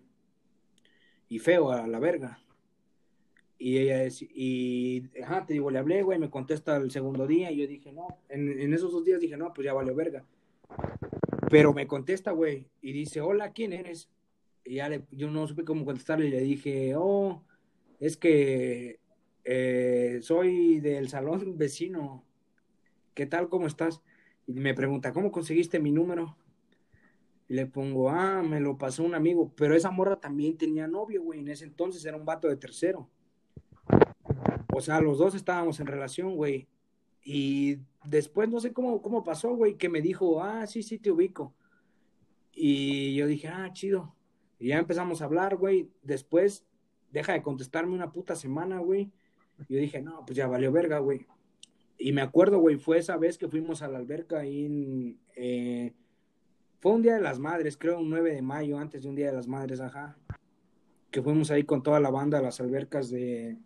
Y 1.29 1.39
feo 1.39 1.71
a 1.71 1.87
la 1.87 1.97
verga. 1.99 2.39
Y 3.57 3.77
ella 3.77 4.03
es, 4.03 4.21
y, 4.21 5.09
ajá, 5.23 5.45
te 5.45 5.53
digo, 5.53 5.71
le 5.71 5.79
hablé, 5.79 6.03
güey, 6.03 6.19
me 6.19 6.29
contesta 6.29 6.75
el 6.75 6.91
segundo 6.91 7.25
día, 7.25 7.51
y 7.51 7.57
yo 7.57 7.67
dije, 7.67 7.93
no, 7.93 8.19
en, 8.27 8.59
en 8.59 8.73
esos 8.73 8.91
dos 8.91 9.05
días 9.05 9.21
dije, 9.21 9.37
no, 9.37 9.53
pues 9.53 9.63
ya 9.63 9.73
valió 9.73 9.95
verga. 9.95 10.25
Pero 11.49 11.73
me 11.73 11.87
contesta, 11.87 12.31
güey, 12.31 12.69
y 12.81 12.91
dice, 12.91 13.21
hola, 13.21 13.51
¿quién 13.51 13.73
eres? 13.73 14.09
Y 14.63 14.75
ya 14.75 14.89
le, 14.89 15.05
yo 15.11 15.29
no 15.29 15.47
supe 15.47 15.63
cómo 15.63 15.85
contestarle, 15.85 16.27
y 16.27 16.31
le 16.31 16.41
dije, 16.41 16.95
oh, 16.97 17.43
es 17.99 18.17
que 18.17 18.99
eh, 19.43 20.19
soy 20.21 20.79
del 20.79 21.07
salón 21.07 21.57
vecino. 21.57 22.25
¿Qué 23.13 23.25
tal? 23.25 23.47
¿Cómo 23.47 23.67
estás? 23.67 24.01
Y 24.47 24.53
me 24.53 24.73
pregunta, 24.73 25.13
¿cómo 25.13 25.31
conseguiste 25.31 25.79
mi 25.79 25.91
número? 25.91 26.35
Y 27.47 27.53
le 27.53 27.67
pongo, 27.67 28.09
ah, 28.09 28.41
me 28.41 28.59
lo 28.59 28.77
pasó 28.77 29.03
un 29.03 29.15
amigo. 29.15 29.53
Pero 29.55 29.75
esa 29.75 29.91
morra 29.91 30.19
también 30.19 30.57
tenía 30.57 30.87
novio, 30.87 31.23
güey. 31.23 31.39
En 31.39 31.47
ese 31.47 31.63
entonces 31.63 32.03
era 32.05 32.17
un 32.17 32.25
vato 32.25 32.47
de 32.47 32.57
tercero. 32.57 33.09
O 34.73 34.81
sea, 34.81 34.99
los 34.99 35.19
dos 35.19 35.35
estábamos 35.35 35.79
en 35.79 35.87
relación, 35.87 36.35
güey. 36.35 36.67
Y 37.27 37.79
después 38.03 38.47
no 38.49 38.59
sé 38.59 38.71
cómo, 38.71 39.01
cómo 39.01 39.23
pasó, 39.23 39.55
güey, 39.55 39.75
que 39.75 39.89
me 39.89 39.99
dijo, 39.99 40.43
ah, 40.43 40.67
sí, 40.67 40.83
sí, 40.83 40.99
te 40.99 41.11
ubico. 41.11 41.55
Y 42.53 43.15
yo 43.15 43.25
dije, 43.25 43.47
ah, 43.47 43.73
chido. 43.73 44.15
Y 44.59 44.67
ya 44.69 44.77
empezamos 44.77 45.21
a 45.21 45.25
hablar, 45.25 45.57
güey. 45.57 45.89
Después 46.03 46.65
deja 47.11 47.33
de 47.33 47.41
contestarme 47.41 47.95
una 47.95 48.11
puta 48.11 48.35
semana, 48.35 48.79
güey. 48.79 49.11
Yo 49.67 49.79
dije, 49.79 50.01
no, 50.01 50.23
pues 50.23 50.37
ya 50.37 50.47
valió 50.47 50.71
verga, 50.71 50.99
güey. 50.99 51.25
Y 51.97 52.11
me 52.11 52.21
acuerdo, 52.21 52.59
güey, 52.59 52.77
fue 52.77 52.99
esa 52.99 53.17
vez 53.17 53.39
que 53.39 53.47
fuimos 53.47 53.81
a 53.81 53.87
la 53.87 53.97
alberca 53.97 54.39
ahí 54.39 54.65
en... 54.65 55.19
Eh, 55.35 55.93
fue 56.79 56.91
un 56.91 57.01
Día 57.01 57.15
de 57.15 57.21
las 57.21 57.39
Madres, 57.39 57.75
creo, 57.75 57.99
un 57.99 58.09
9 58.11 58.35
de 58.35 58.41
mayo, 58.43 58.77
antes 58.77 59.01
de 59.01 59.09
un 59.09 59.15
Día 59.15 59.27
de 59.27 59.33
las 59.33 59.47
Madres, 59.47 59.79
ajá. 59.79 60.15
Que 61.09 61.23
fuimos 61.23 61.49
ahí 61.49 61.63
con 61.63 61.81
toda 61.81 61.99
la 61.99 62.11
banda 62.11 62.37
a 62.37 62.41
las 62.43 62.59
albercas 62.59 63.09
de, 63.09 63.57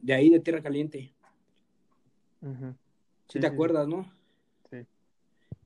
de 0.00 0.14
ahí, 0.14 0.30
de 0.30 0.40
Tierra 0.40 0.62
Caliente. 0.62 1.12
Sí, 3.28 3.40
te 3.40 3.46
acuerdas, 3.46 3.88
no? 3.88 4.10
Sí. 4.70 4.78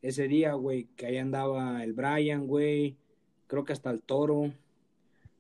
Ese 0.03 0.29
día, 0.29 0.55
güey, 0.55 0.85
que 0.97 1.07
ahí 1.07 1.17
andaba 1.17 1.83
el 1.85 1.93
Brian, 1.93 2.47
güey, 2.47 2.97
creo 3.47 3.65
que 3.65 3.73
hasta 3.73 3.91
el 3.91 4.03
Toro, 4.03 4.53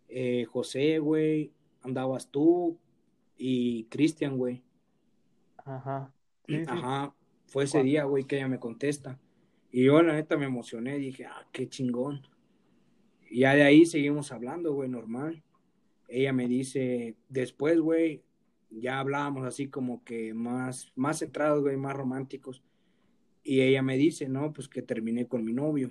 eh, 0.09 0.45
José, 0.45 0.99
güey, 0.99 1.53
andabas 1.83 2.29
tú 2.29 2.79
y 3.37 3.85
Cristian, 3.85 4.37
güey. 4.37 4.63
Ajá. 5.59 6.13
Ajá. 6.67 7.15
Fue 7.47 7.65
ese 7.65 7.83
día, 7.83 8.05
güey, 8.05 8.25
que 8.25 8.37
ella 8.37 8.49
me 8.49 8.61
contesta. 8.61 9.19
Y 9.73 9.85
yo, 9.85 10.03
la 10.03 10.15
neta, 10.15 10.37
me 10.37 10.47
emocioné. 10.47 10.99
Dije, 10.99 11.27
ah, 11.27 11.47
qué 11.53 11.69
chingón. 11.69 12.23
Y 13.29 13.41
ya 13.41 13.55
de 13.55 13.63
ahí 13.63 13.87
seguimos 13.87 14.33
hablando, 14.33 14.73
güey, 14.75 14.89
normal. 14.89 15.43
Ella 16.09 16.33
me 16.33 16.49
dice, 16.49 17.17
después, 17.29 17.81
güey, 17.81 18.23
ya 18.71 19.01
hablábamos 19.01 19.47
así 19.47 19.69
como 19.69 20.05
que 20.05 20.33
más, 20.35 20.93
más 20.97 21.19
centrados, 21.19 21.63
güey, 21.63 21.77
más 21.77 21.95
románticos. 21.95 22.63
Y 23.43 23.63
ella 23.63 23.83
me 23.83 23.97
dice, 23.97 24.29
no, 24.29 24.53
pues 24.53 24.69
que 24.69 24.83
terminé 24.83 25.27
con 25.27 25.45
mi 25.45 25.53
novio. 25.53 25.91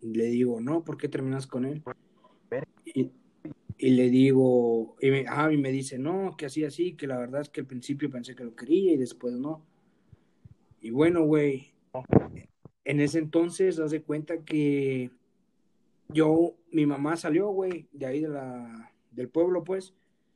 Le 0.00 0.26
digo, 0.26 0.60
no, 0.60 0.84
¿por 0.84 0.96
qué 0.96 1.08
terminas 1.08 1.46
con 1.46 1.64
él? 1.64 1.82
Y, 2.84 3.10
y 3.78 3.90
le 3.90 4.08
digo, 4.08 4.96
y 5.00 5.10
me, 5.10 5.24
ah, 5.28 5.52
y 5.52 5.56
me 5.56 5.72
dice, 5.72 5.98
no, 5.98 6.36
que 6.36 6.46
así, 6.46 6.64
así, 6.64 6.94
que 6.94 7.06
la 7.06 7.18
verdad 7.18 7.40
es 7.40 7.48
que 7.48 7.60
al 7.60 7.66
principio 7.66 8.10
pensé 8.10 8.34
que 8.34 8.44
lo 8.44 8.54
quería 8.54 8.92
y 8.92 8.96
después 8.96 9.34
no. 9.34 9.64
Y 10.80 10.90
bueno, 10.90 11.24
güey, 11.24 11.72
en 12.84 13.00
ese 13.00 13.18
entonces, 13.18 13.78
haz 13.78 13.90
de 13.90 14.02
cuenta 14.02 14.44
que 14.44 15.10
yo, 16.08 16.54
mi 16.70 16.86
mamá 16.86 17.16
salió, 17.16 17.48
güey, 17.48 17.88
de 17.92 18.06
ahí 18.06 18.20
de 18.20 18.28
la, 18.28 18.92
del 19.10 19.28
pueblo, 19.28 19.64
pues, 19.64 19.94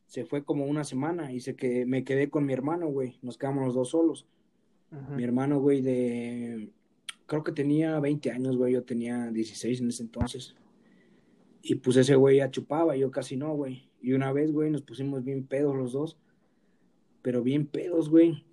se 0.08 0.24
fue 0.24 0.42
como 0.42 0.64
una 0.64 0.84
semana 0.84 1.32
y 1.32 1.40
se 1.40 1.54
que 1.54 1.84
me 1.84 2.02
quedé 2.02 2.30
con 2.30 2.46
mi 2.46 2.54
hermano, 2.54 2.88
güey, 2.88 3.18
nos 3.22 3.36
quedamos 3.36 3.64
los 3.66 3.74
dos 3.74 3.90
solos. 3.90 4.26
Mi 5.14 5.22
hermano, 5.22 5.60
güey, 5.60 5.82
de, 5.82 6.70
creo 7.26 7.44
que 7.44 7.52
tenía 7.52 8.00
20 8.00 8.30
años, 8.30 8.56
güey, 8.56 8.72
yo 8.72 8.82
tenía 8.84 9.30
16 9.30 9.82
en 9.82 9.88
ese 9.88 10.02
entonces. 10.02 10.56
Y 11.60 11.74
pues 11.74 11.98
ese 11.98 12.14
güey 12.14 12.38
ya 12.38 12.50
chupaba, 12.50 12.96
yo 12.96 13.10
casi 13.10 13.36
no, 13.36 13.54
güey. 13.54 13.90
Y 14.00 14.14
una 14.14 14.32
vez, 14.32 14.50
güey, 14.50 14.70
nos 14.70 14.80
pusimos 14.80 15.22
bien 15.22 15.44
pedos 15.44 15.76
los 15.76 15.92
dos. 15.92 16.16
Pero 17.20 17.42
bien 17.42 17.66
pedos, 17.66 18.08
güey. 18.08 18.46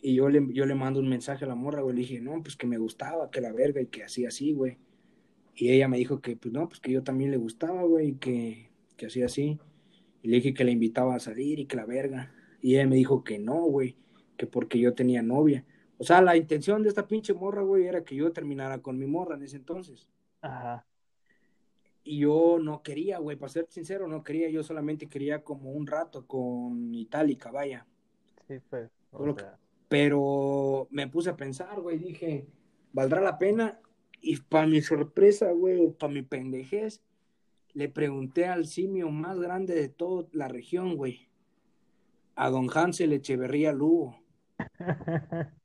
Y 0.00 0.14
yo 0.14 0.28
le, 0.28 0.46
yo 0.52 0.64
le 0.64 0.76
mando 0.76 1.00
un 1.00 1.08
mensaje 1.08 1.44
a 1.44 1.48
la 1.48 1.56
morra, 1.56 1.82
güey. 1.82 1.96
Le 1.96 2.02
dije, 2.02 2.20
no, 2.20 2.40
pues 2.40 2.54
que 2.54 2.68
me 2.68 2.78
gustaba, 2.78 3.32
que 3.32 3.40
la 3.40 3.52
verga 3.52 3.80
y 3.80 3.86
que 3.86 4.04
hacía 4.04 4.28
así, 4.28 4.52
güey. 4.52 4.78
Y 5.56 5.70
ella 5.70 5.88
me 5.88 5.98
dijo 5.98 6.20
que, 6.20 6.36
pues 6.36 6.54
no, 6.54 6.68
pues 6.68 6.78
que 6.78 6.92
yo 6.92 7.02
también 7.02 7.32
le 7.32 7.36
gustaba, 7.36 7.82
güey, 7.82 8.12
que, 8.14 8.70
que 8.96 9.06
hacía 9.06 9.26
así. 9.26 9.58
Y 10.22 10.28
le 10.28 10.36
dije 10.36 10.54
que 10.54 10.64
le 10.64 10.72
invitaba 10.72 11.14
a 11.14 11.20
salir 11.20 11.58
y 11.58 11.66
que 11.66 11.76
la 11.76 11.86
verga. 11.86 12.32
Y 12.60 12.74
ella 12.74 12.86
me 12.86 12.96
dijo 12.96 13.24
que 13.24 13.38
no, 13.38 13.62
güey, 13.62 13.96
que 14.36 14.46
porque 14.46 14.78
yo 14.78 14.94
tenía 14.94 15.22
novia. 15.22 15.64
O 15.98 16.04
sea, 16.04 16.22
la 16.22 16.36
intención 16.36 16.82
de 16.82 16.88
esta 16.88 17.06
pinche 17.06 17.34
morra, 17.34 17.62
güey, 17.62 17.86
era 17.86 18.04
que 18.04 18.16
yo 18.16 18.32
terminara 18.32 18.78
con 18.78 18.98
mi 18.98 19.06
morra 19.06 19.36
en 19.36 19.42
ese 19.42 19.56
entonces. 19.56 20.08
Ajá. 20.40 20.86
Y 22.02 22.20
yo 22.20 22.58
no 22.60 22.82
quería, 22.82 23.18
güey, 23.18 23.36
para 23.36 23.52
ser 23.52 23.66
sincero, 23.68 24.08
no 24.08 24.24
quería, 24.24 24.48
yo 24.48 24.62
solamente 24.62 25.08
quería 25.08 25.44
como 25.44 25.72
un 25.72 25.86
rato 25.86 26.26
con 26.26 26.94
Itálica, 26.94 27.50
vaya. 27.50 27.86
Sí, 28.48 28.54
pues. 28.68 28.90
Pero 29.88 30.88
me 30.90 31.08
puse 31.08 31.30
a 31.30 31.36
pensar, 31.36 31.80
güey, 31.80 31.98
dije, 31.98 32.46
¿valdrá 32.92 33.20
la 33.20 33.38
pena? 33.38 33.80
Y 34.20 34.38
para 34.40 34.66
mi 34.66 34.80
sorpresa, 34.80 35.52
güey, 35.52 35.90
para 35.92 36.12
mi 36.12 36.22
pendejez, 36.22 37.02
le 37.74 37.88
pregunté 37.88 38.46
al 38.46 38.66
simio 38.66 39.10
más 39.10 39.38
grande 39.38 39.74
de 39.74 39.88
toda 39.88 40.26
la 40.32 40.48
región, 40.48 40.96
güey, 40.96 41.28
a 42.34 42.50
don 42.50 42.68
Hansel 42.72 43.12
Echeverría 43.12 43.72
Lugo. 43.72 44.16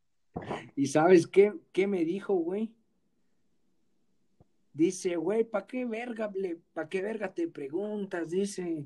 ¿Y 0.76 0.88
sabes 0.88 1.28
qué, 1.28 1.54
qué 1.72 1.88
me 1.88 2.04
dijo, 2.06 2.34
güey? 2.34 2.74
Dice, 4.74 5.16
güey, 5.16 5.46
¿para 5.46 5.66
qué 5.66 5.86
verga, 5.86 6.30
para 6.74 6.90
qué 6.90 7.02
verga 7.02 7.34
te 7.34 7.48
preguntas? 7.48 8.30
Dice, 8.30 8.86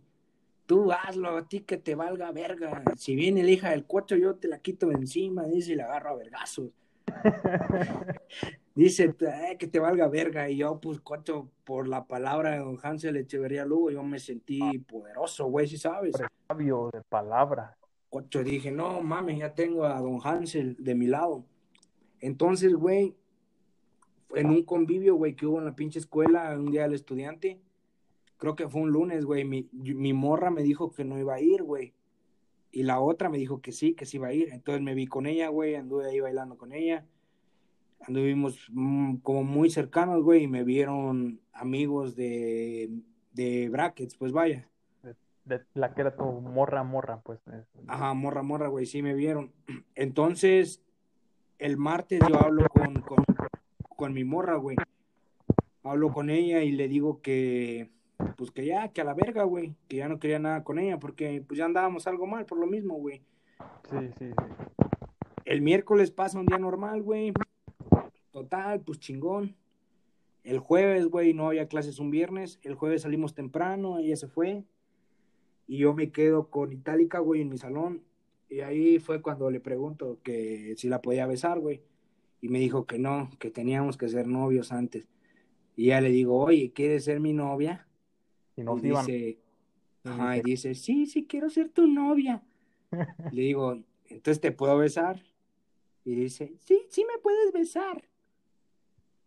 tú 0.68 0.92
hazlo, 0.92 1.36
a 1.36 1.48
ti 1.48 1.62
que 1.62 1.78
te 1.78 1.96
valga 1.96 2.32
verga. 2.32 2.84
Si 2.96 3.16
viene 3.16 3.42
la 3.42 3.50
hija 3.50 3.70
del 3.72 3.86
cuatro, 3.86 4.16
yo 4.16 4.36
te 4.36 4.48
la 4.48 4.60
quito 4.60 4.90
de 4.90 4.96
encima, 4.96 5.46
dice, 5.46 5.72
y 5.72 5.76
la 5.76 5.86
agarro 5.86 6.12
a 6.12 6.16
vergazos. 6.18 6.70
dice, 8.84 9.16
eh, 9.20 9.58
que 9.58 9.68
te 9.68 9.80
valga 9.80 10.08
verga. 10.08 10.50
Y 10.50 10.58
yo, 10.58 10.80
pues, 10.80 11.00
cuatro, 11.00 11.50
por 11.64 11.88
la 11.88 12.06
palabra 12.06 12.52
de 12.52 12.60
don 12.60 12.78
Hansel 12.82 13.18
Echeverría 13.18 13.66
Lugo, 13.66 13.92
yo 13.92 14.04
me 14.04 14.20
sentí 14.20 14.60
poderoso, 14.80 15.46
güey, 15.48 15.68
si 15.68 15.78
sabes. 15.78 16.16
Sabio 16.48 16.90
de 16.94 17.02
palabra. 17.02 17.78
Cuatro, 18.10 18.44
dije, 18.44 18.72
no 18.72 19.02
mames, 19.02 19.40
ya 19.40 19.54
tengo 19.54 19.86
a 19.86 20.00
don 20.00 20.20
Hansel 20.24 20.76
de 20.80 20.96
mi 20.96 21.08
lado. 21.08 21.46
Entonces, 22.22 22.74
güey, 22.74 23.16
en 24.36 24.50
un 24.50 24.64
convivio, 24.64 25.16
güey, 25.16 25.36
que 25.36 25.46
hubo 25.46 25.60
en 25.60 25.66
la 25.66 25.76
pinche 25.76 26.00
escuela 26.00 26.56
un 26.58 26.72
día 26.72 26.84
del 26.84 26.94
estudiante. 26.94 27.60
Creo 28.38 28.56
que 28.56 28.68
fue 28.68 28.82
un 28.82 28.92
lunes, 28.92 29.26
güey. 29.26 29.44
Mi, 29.44 29.68
mi 29.72 30.14
morra 30.14 30.50
me 30.50 30.64
dijo 30.64 30.92
que 30.92 31.04
no 31.04 31.20
iba 31.20 31.36
a 31.36 31.42
ir, 31.42 31.64
güey. 31.64 31.94
Y 32.72 32.84
la 32.84 33.00
otra 33.00 33.30
me 33.30 33.38
dijo 33.38 33.62
que 33.62 33.72
sí, 33.72 33.94
que 33.94 34.06
sí 34.06 34.18
iba 34.18 34.28
a 34.28 34.34
ir. 34.34 34.50
Entonces 34.52 34.82
me 34.82 34.94
vi 34.94 35.08
con 35.08 35.26
ella, 35.26 35.50
güey. 35.50 35.76
Anduve 35.76 36.08
ahí 36.08 36.20
bailando 36.20 36.58
con 36.58 36.72
ella. 36.72 37.06
Anduvimos 38.08 38.68
mm, 38.72 39.18
como 39.18 39.44
muy 39.44 39.70
cercanos, 39.70 40.24
güey. 40.24 40.44
Y 40.44 40.48
me 40.48 40.64
vieron 40.64 41.42
amigos 41.54 42.16
de, 42.16 42.90
de 43.34 43.70
brackets, 43.70 44.16
pues 44.16 44.32
vaya. 44.32 44.70
De, 45.46 45.62
la 45.74 45.94
que 45.94 46.02
era 46.02 46.16
tu 46.16 46.24
morra, 46.24 46.84
morra, 46.84 47.22
pues. 47.22 47.40
Ajá, 47.88 48.14
morra, 48.14 48.44
morra, 48.44 48.68
güey. 48.68 48.86
Sí 48.86 49.02
me 49.02 49.14
vieron. 49.14 49.52
Entonces, 49.96 50.84
el 51.58 51.78
martes 51.78 52.22
yo 52.28 52.40
hablo 52.40 52.68
con, 52.70 53.02
con, 53.02 53.26
con 53.96 54.14
mi 54.14 54.24
morra, 54.24 54.56
güey. 54.56 54.78
Hablo 55.84 56.12
con 56.12 56.30
ella 56.30 56.62
y 56.62 56.72
le 56.72 56.88
digo 56.88 57.22
que, 57.22 57.90
pues 58.38 58.52
que 58.52 58.66
ya, 58.66 58.90
que 58.90 59.02
a 59.02 59.04
la 59.06 59.14
verga, 59.14 59.44
güey, 59.44 59.76
que 59.88 59.98
ya 59.98 60.08
no 60.08 60.20
quería 60.20 60.40
nada 60.40 60.64
con 60.64 60.78
ella 60.78 61.00
porque 61.00 61.44
pues 61.48 61.58
ya 61.58 61.66
andábamos 61.66 62.06
algo 62.06 62.28
mal 62.28 62.46
por 62.46 62.60
lo 62.60 62.68
mismo, 62.68 62.96
güey. 62.96 63.22
Sí, 63.90 63.98
sí, 64.18 64.30
sí. 64.30 64.86
El 65.46 65.62
miércoles 65.62 66.12
pasa 66.12 66.40
un 66.40 66.46
día 66.46 66.60
normal, 66.60 67.02
güey. 67.02 67.34
Total, 68.32 68.82
pues 68.82 69.00
chingón. 69.00 69.56
El 70.44 70.60
jueves, 70.60 71.06
güey, 71.08 71.34
no 71.34 71.48
había 71.48 71.68
clases 71.68 72.00
un 72.00 72.12
viernes. 72.12 72.60
El 72.64 72.76
jueves 72.76 73.04
salimos 73.04 73.34
temprano, 73.34 74.00
ella 74.00 74.16
se 74.16 74.28
fue. 74.28 74.64
Y 75.68 75.78
yo 75.80 75.94
me 75.94 76.12
quedo 76.12 76.50
con 76.50 76.72
Itálica, 76.72 77.20
güey, 77.20 77.42
en 77.42 77.50
mi 77.50 77.58
salón. 77.58 78.04
Y 78.50 78.62
ahí 78.62 79.00
fue 79.00 79.22
cuando 79.22 79.52
le 79.52 79.60
pregunto 79.60 80.20
que 80.24 80.74
si 80.78 80.90
la 80.90 81.02
podía 81.02 81.28
besar, 81.28 81.60
güey 81.60 81.84
y 82.42 82.50
me 82.50 82.60
dijo 82.60 82.86
que 82.86 83.00
no, 83.00 83.30
que 83.40 83.52
teníamos 83.52 83.98
que 83.98 84.08
ser 84.08 84.28
novios 84.28 84.72
antes. 84.72 85.08
Y 85.76 85.88
ya 85.88 86.02
le 86.02 86.10
digo, 86.10 86.38
oye, 86.38 86.72
¿quieres 86.74 87.06
ser 87.06 87.20
mi 87.20 87.34
novia? 87.34 87.88
Y, 88.56 88.64
nos 88.64 88.82
dice, 88.82 89.40
ajá, 90.04 90.38
y 90.38 90.42
dice, 90.42 90.76
sí, 90.76 91.06
sí, 91.06 91.26
quiero 91.26 91.50
ser 91.50 91.70
tu 91.70 91.88
novia. 91.88 92.44
le 93.32 93.42
digo, 93.42 93.82
entonces 94.06 94.42
te 94.42 94.52
puedo 94.52 94.78
besar. 94.78 95.24
Y 96.06 96.16
dice, 96.16 96.54
sí, 96.60 96.82
sí 96.90 97.06
me 97.06 97.20
puedes 97.22 97.52
besar. 97.54 98.04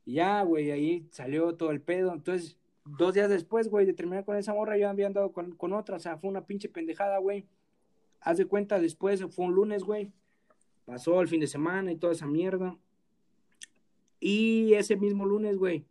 Ya, 0.04 0.42
güey, 0.42 0.70
ahí 0.70 1.06
salió 1.10 1.54
todo 1.54 1.70
el 1.70 1.80
pedo. 1.80 2.12
Entonces, 2.12 2.56
dos 2.84 3.14
días 3.14 3.30
después, 3.30 3.68
güey, 3.68 3.86
de 3.86 3.92
terminar 3.92 4.24
con 4.24 4.36
esa 4.36 4.54
morra, 4.54 4.76
yo 4.76 4.88
había 4.88 5.06
andado 5.06 5.32
con, 5.32 5.52
con 5.52 5.72
otra. 5.72 5.96
O 5.96 6.00
sea, 6.00 6.18
fue 6.18 6.30
una 6.30 6.46
pinche 6.46 6.68
pendejada, 6.68 7.18
güey. 7.18 7.46
Haz 8.20 8.38
de 8.38 8.46
cuenta, 8.46 8.78
después 8.80 9.24
fue 9.30 9.46
un 9.46 9.54
lunes, 9.54 9.84
güey. 9.84 10.12
Pasó 10.84 11.20
el 11.20 11.28
fin 11.28 11.40
de 11.40 11.46
semana 11.46 11.92
y 11.92 11.96
toda 11.96 12.12
esa 12.12 12.26
mierda. 12.26 12.76
Y 14.20 14.74
ese 14.74 14.96
mismo 14.96 15.26
lunes, 15.26 15.56
güey, 15.56 15.84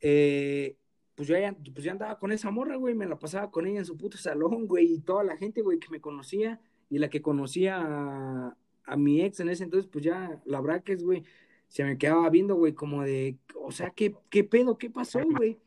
eh, 0.00 0.76
pues, 1.16 1.26
yo 1.26 1.34
pues 1.74 1.84
ya, 1.84 1.90
andaba 1.90 2.18
con 2.18 2.30
esa 2.30 2.50
morra, 2.50 2.76
güey, 2.76 2.94
me 2.94 3.06
la 3.06 3.18
pasaba 3.18 3.50
con 3.50 3.66
ella 3.66 3.80
en 3.80 3.84
su 3.84 3.96
puto 3.96 4.16
salón, 4.16 4.68
güey, 4.68 4.92
y 4.92 5.00
toda 5.00 5.24
la 5.24 5.36
gente, 5.36 5.62
güey, 5.62 5.78
que 5.80 5.88
me 5.90 6.00
conocía, 6.00 6.60
y 6.90 6.98
la 6.98 7.10
que 7.10 7.22
conocía 7.22 7.78
a, 7.80 8.56
a 8.84 8.96
mi 8.96 9.22
ex 9.22 9.40
en 9.40 9.48
ese 9.48 9.64
entonces, 9.64 9.90
pues 9.90 10.04
ya 10.04 10.40
la 10.44 10.60
braques, 10.60 11.02
güey, 11.02 11.24
se 11.68 11.84
me 11.84 11.98
quedaba 11.98 12.28
viendo, 12.30 12.54
güey, 12.54 12.72
como 12.72 13.02
de, 13.02 13.38
o 13.54 13.70
sea, 13.72 13.90
¿qué, 13.90 14.14
qué 14.30 14.44
pedo? 14.44 14.78
¿Qué 14.78 14.90
pasó, 14.90 15.20
güey? 15.24 15.58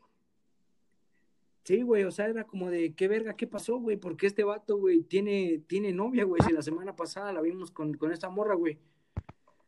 Sí, 1.64 1.84
güey, 1.84 2.04
o 2.04 2.12
sea, 2.12 2.26
era 2.26 2.46
como 2.46 2.70
de, 2.70 2.96
¿qué 2.96 3.08
verga? 3.08 3.36
¿Qué 3.36 3.46
pasó, 3.46 3.78
güey? 3.78 3.98
Porque 3.98 4.26
este 4.28 4.44
vato, 4.44 4.78
güey, 4.78 5.04
tiene, 5.04 5.64
tiene 5.68 5.94
novia, 5.94 6.24
güey. 6.24 6.42
Si 6.42 6.52
la 6.52 6.64
semana 6.64 6.96
pasada 6.96 7.32
la 7.32 7.42
vimos 7.42 7.70
con, 7.70 7.94
con 7.94 8.12
esta 8.12 8.30
morra, 8.30 8.56
güey. 8.56 8.80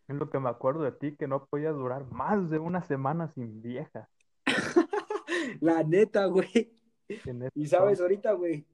Es 0.07 0.15
lo 0.15 0.29
que 0.29 0.39
me 0.39 0.49
acuerdo 0.49 0.83
de 0.83 0.91
ti, 0.93 1.15
que 1.15 1.27
no 1.27 1.45
podías 1.45 1.75
durar 1.75 2.09
más 2.11 2.49
de 2.49 2.59
una 2.59 2.81
semana 2.81 3.27
sin 3.29 3.61
vieja. 3.61 4.09
la 5.61 5.83
neta, 5.83 6.25
güey. 6.25 6.73
Y 7.53 7.67
sabes, 7.67 8.01
ahorita, 8.01 8.33
güey, 8.33 8.65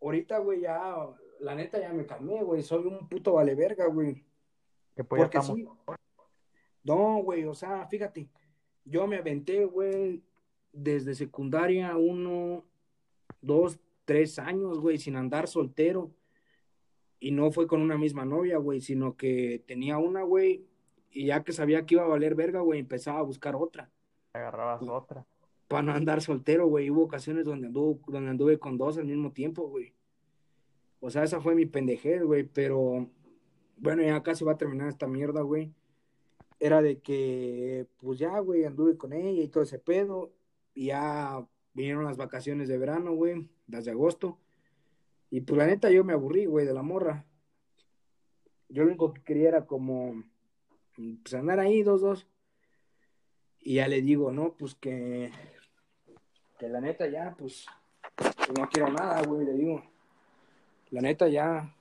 ahorita, 0.00 0.38
güey, 0.38 0.60
ya, 0.60 1.06
la 1.40 1.54
neta 1.54 1.78
ya 1.78 1.92
me 1.92 2.06
calmé, 2.06 2.42
güey. 2.42 2.62
Soy 2.62 2.86
un 2.86 3.08
puto 3.08 3.34
vale 3.34 3.54
verga, 3.54 3.86
güey. 3.86 4.24
Porque 5.08 5.42
sí. 5.42 5.66
No, 6.84 7.22
güey, 7.22 7.44
o 7.44 7.54
sea, 7.54 7.86
fíjate, 7.86 8.28
yo 8.84 9.06
me 9.06 9.16
aventé, 9.16 9.64
güey, 9.64 10.22
desde 10.72 11.14
secundaria, 11.14 11.96
uno, 11.96 12.64
dos, 13.40 13.78
tres 14.04 14.38
años, 14.38 14.78
güey, 14.78 14.98
sin 14.98 15.16
andar 15.16 15.48
soltero. 15.48 16.10
Y 17.18 17.32
no 17.32 17.50
fue 17.50 17.66
con 17.66 17.82
una 17.82 17.98
misma 17.98 18.24
novia, 18.24 18.56
güey, 18.56 18.80
sino 18.80 19.16
que 19.16 19.62
tenía 19.66 19.98
una, 19.98 20.22
güey, 20.22 20.64
y 21.12 21.26
ya 21.26 21.42
que 21.42 21.52
sabía 21.52 21.84
que 21.84 21.96
iba 21.96 22.04
a 22.04 22.08
valer 22.08 22.34
verga, 22.34 22.60
güey, 22.60 22.80
empezaba 22.80 23.18
a 23.18 23.22
buscar 23.22 23.56
otra. 23.56 23.90
Agarrabas 24.32 24.82
otra. 24.88 25.26
Para 25.68 25.82
no 25.82 25.92
andar 25.92 26.20
soltero, 26.20 26.66
güey. 26.66 26.90
Hubo 26.90 27.04
ocasiones 27.04 27.44
donde 27.44 27.66
anduve, 27.68 28.00
donde 28.06 28.30
anduve 28.30 28.58
con 28.58 28.78
dos 28.78 28.98
al 28.98 29.04
mismo 29.04 29.32
tiempo, 29.32 29.68
güey. 29.68 29.92
O 31.00 31.10
sea, 31.10 31.24
esa 31.24 31.40
fue 31.40 31.54
mi 31.54 31.66
pendejez, 31.66 32.22
güey, 32.22 32.44
pero 32.44 33.08
bueno, 33.76 34.02
ya 34.02 34.22
casi 34.22 34.44
va 34.44 34.52
a 34.52 34.58
terminar 34.58 34.88
esta 34.88 35.06
mierda, 35.06 35.42
güey. 35.42 35.72
Era 36.60 36.82
de 36.82 37.00
que, 37.00 37.86
pues 37.98 38.18
ya, 38.18 38.38
güey, 38.38 38.64
anduve 38.64 38.96
con 38.96 39.12
ella 39.12 39.42
y 39.42 39.48
todo 39.48 39.64
ese 39.64 39.78
pedo. 39.78 40.30
Y 40.74 40.86
ya 40.86 41.44
vinieron 41.72 42.04
las 42.04 42.16
vacaciones 42.16 42.68
de 42.68 42.78
verano, 42.78 43.14
güey, 43.14 43.48
desde 43.66 43.90
agosto. 43.90 44.38
Y 45.30 45.40
pues 45.40 45.58
la 45.58 45.66
neta 45.66 45.90
yo 45.90 46.04
me 46.04 46.12
aburrí, 46.12 46.46
güey, 46.46 46.66
de 46.66 46.74
la 46.74 46.82
morra. 46.82 47.24
Yo 48.68 48.82
lo 48.82 48.88
único 48.88 49.12
que 49.12 49.22
quería 49.22 49.48
era 49.48 49.66
como, 49.66 50.22
pues 51.22 51.34
andar 51.34 51.58
ahí, 51.58 51.82
dos, 51.82 52.02
dos. 52.02 52.26
Y 53.60 53.74
ya 53.74 53.88
le 53.88 54.02
digo, 54.02 54.30
no, 54.30 54.52
pues 54.52 54.74
que, 54.74 55.30
que 56.58 56.68
la 56.68 56.80
neta 56.80 57.08
ya, 57.08 57.34
pues, 57.38 57.66
pues 58.16 58.58
no 58.58 58.68
quiero 58.68 58.92
nada, 58.92 59.22
güey, 59.22 59.46
le 59.46 59.54
digo. 59.54 59.82
La 60.90 61.00
neta 61.00 61.28
ya. 61.28 61.74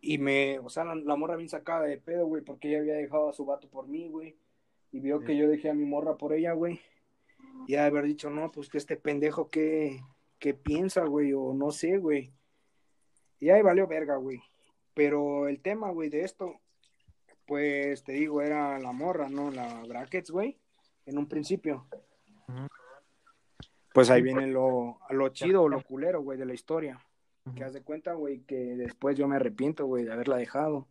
Y 0.00 0.18
me, 0.18 0.58
o 0.58 0.70
sea, 0.70 0.84
la, 0.84 1.16
morra 1.16 1.36
bien 1.36 1.48
sacada 1.48 1.82
de 1.82 1.98
pedo, 1.98 2.26
güey, 2.26 2.42
porque 2.42 2.68
ella 2.68 2.78
había 2.78 2.94
dejado 2.94 3.28
a 3.28 3.32
su 3.32 3.44
vato 3.44 3.68
por 3.68 3.86
mí, 3.86 4.08
güey. 4.08 4.36
Y 4.92 5.00
vio 5.00 5.20
que 5.20 5.36
yo 5.36 5.48
dejé 5.48 5.70
a 5.70 5.74
mi 5.74 5.84
morra 5.84 6.16
por 6.16 6.32
ella, 6.32 6.52
güey. 6.52 6.80
Y 7.66 7.72
de 7.72 7.78
haber 7.80 8.04
dicho, 8.04 8.30
no, 8.30 8.50
pues 8.50 8.68
que 8.68 8.78
este 8.78 8.96
pendejo 8.96 9.50
que, 9.50 10.00
que 10.38 10.54
piensa, 10.54 11.04
güey, 11.04 11.32
o 11.34 11.52
no 11.52 11.70
sé, 11.70 11.98
güey. 11.98 12.32
Y 13.38 13.50
ahí 13.50 13.62
valió 13.62 13.86
verga, 13.86 14.16
güey. 14.16 14.42
Pero 14.94 15.48
el 15.48 15.60
tema, 15.60 15.90
güey, 15.90 16.08
de 16.08 16.22
esto, 16.22 16.60
pues 17.46 18.02
te 18.02 18.12
digo, 18.12 18.42
era 18.42 18.78
la 18.78 18.92
morra, 18.92 19.28
¿no? 19.28 19.50
La 19.50 19.82
brackets, 19.86 20.30
güey, 20.30 20.58
en 21.06 21.18
un 21.18 21.26
principio. 21.26 21.86
Pues 23.92 24.08
ahí 24.10 24.22
viene 24.22 24.46
lo, 24.46 24.98
lo 25.10 25.28
chido 25.30 25.62
o 25.62 25.68
lo 25.68 25.82
culero, 25.82 26.22
güey, 26.22 26.38
de 26.38 26.46
la 26.46 26.54
historia. 26.54 27.04
Que 27.54 27.64
haz 27.64 27.72
de 27.72 27.82
cuenta, 27.82 28.14
güey, 28.14 28.40
que 28.40 28.56
después 28.76 29.16
yo 29.16 29.26
me 29.28 29.36
arrepiento, 29.36 29.86
güey, 29.86 30.04
de 30.04 30.12
haberla 30.12 30.36
dejado. 30.36 30.88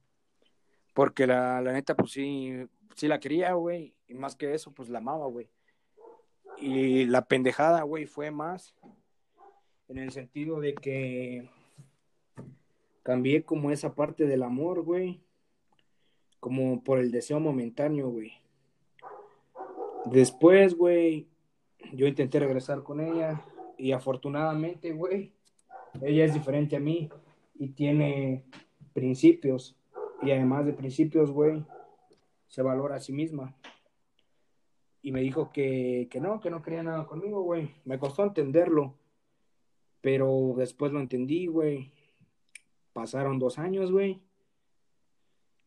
Porque 0.94 1.28
la, 1.28 1.62
la 1.62 1.74
neta, 1.74 1.96
pues 1.96 2.12
sí, 2.12 2.68
sí 2.96 3.08
la 3.08 3.20
quería, 3.20 3.54
güey. 3.54 3.96
Y 4.08 4.14
más 4.14 4.36
que 4.36 4.54
eso, 4.54 4.72
pues 4.72 4.90
la 4.90 5.00
amaba, 5.00 5.28
güey. 5.28 5.50
Y 6.58 7.06
la 7.06 7.26
pendejada, 7.26 7.84
güey, 7.84 8.06
fue 8.06 8.32
más 8.32 8.76
en 9.88 9.98
el 9.98 10.12
sentido 10.12 10.60
de 10.60 10.76
que 10.76 11.50
cambié 13.04 13.44
como 13.44 13.72
esa 13.72 13.96
parte 13.96 14.26
del 14.28 14.44
amor, 14.44 14.82
güey, 14.82 15.22
como 16.40 16.84
por 16.84 17.00
el 17.00 17.12
deseo 17.12 17.40
momentáneo, 17.40 18.10
güey. 18.10 18.34
Después, 20.06 20.76
güey, 20.76 21.28
yo 21.94 22.08
intenté 22.08 22.40
regresar 22.40 22.84
con 22.84 23.00
ella 23.00 23.44
y 23.78 23.94
afortunadamente, 23.94 24.92
güey, 24.92 25.34
ella 26.02 26.26
es 26.26 26.34
diferente 26.34 26.76
a 26.76 26.80
mí 26.80 27.10
y 27.56 27.70
tiene 27.70 28.46
principios 28.94 29.76
y 30.22 30.32
además 30.32 30.66
de 30.66 30.74
principios, 30.74 31.32
güey, 31.32 31.64
se 32.48 32.62
valora 32.62 32.96
a 32.96 33.00
sí 33.00 33.14
misma 33.14 33.56
y 35.02 35.12
me 35.12 35.22
dijo 35.22 35.52
que, 35.52 36.08
que 36.12 36.20
no, 36.20 36.40
que 36.40 36.50
no 36.50 36.62
quería 36.62 36.84
nada 36.84 37.06
conmigo, 37.06 37.42
güey. 37.42 37.70
Me 37.86 38.00
costó 38.00 38.24
entenderlo, 38.24 38.96
pero 40.02 40.54
después 40.58 40.92
lo 40.92 41.00
entendí, 41.00 41.48
güey. 41.48 41.92
Pasaron 42.94 43.40
dos 43.40 43.60
años, 43.60 43.92
güey. 43.92 44.22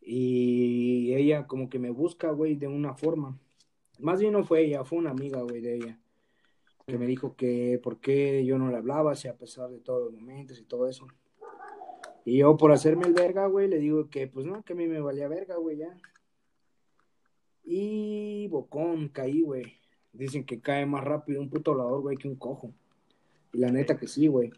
Y 0.01 1.15
ella 1.15 1.47
como 1.47 1.71
que 1.71 1.79
me 1.79 1.91
busca, 1.91 2.31
güey, 2.31 2.57
de 2.57 2.69
una 2.69 2.95
forma. 2.95 3.39
Más 3.99 4.21
bien 4.21 4.33
no 4.33 4.45
fue 4.45 4.65
ella, 4.65 4.85
fue 4.85 4.99
una 4.99 5.11
amiga, 5.11 5.41
güey, 5.43 5.61
de 5.61 5.77
ella. 5.77 6.02
Que 6.93 6.99
me 6.99 7.07
dijo 7.07 7.37
que 7.37 7.81
por 7.83 8.01
qué 8.01 8.45
yo 8.45 8.59
no 8.59 8.71
le 8.71 8.77
hablaba, 8.77 9.15
si 9.15 9.27
a 9.27 9.39
pesar 9.39 9.71
de 9.71 9.79
todos 9.79 10.13
los 10.13 10.21
momentos 10.21 10.61
y 10.61 10.65
todo 10.65 10.87
eso. 10.87 11.07
Y 12.27 12.41
yo 12.41 12.59
por 12.59 12.71
hacerme 12.71 13.07
el 13.07 13.15
verga, 13.15 13.47
güey, 13.47 13.67
le 13.67 13.79
digo 13.79 14.11
que 14.11 14.27
pues 14.27 14.45
no, 14.45 14.63
que 14.63 14.75
a 14.75 14.77
mí 14.77 14.87
me 14.87 15.01
valía 15.01 15.27
verga, 15.27 15.57
güey, 15.57 15.79
ya. 15.79 15.97
Y 17.65 18.47
bocón, 18.49 19.09
caí, 19.09 19.41
güey. 19.41 19.79
Dicen 20.13 20.45
que 20.45 20.61
cae 20.61 20.85
más 20.85 21.03
rápido 21.03 21.41
un 21.41 21.49
puto 21.49 21.73
volador, 21.73 22.03
güey, 22.03 22.19
que 22.19 22.29
un 22.29 22.37
cojo. 22.37 22.75
Y 23.55 23.59
la 23.61 23.71
neta 23.71 23.97
que 23.97 24.07
sí, 24.07 24.27
güey. 24.27 24.53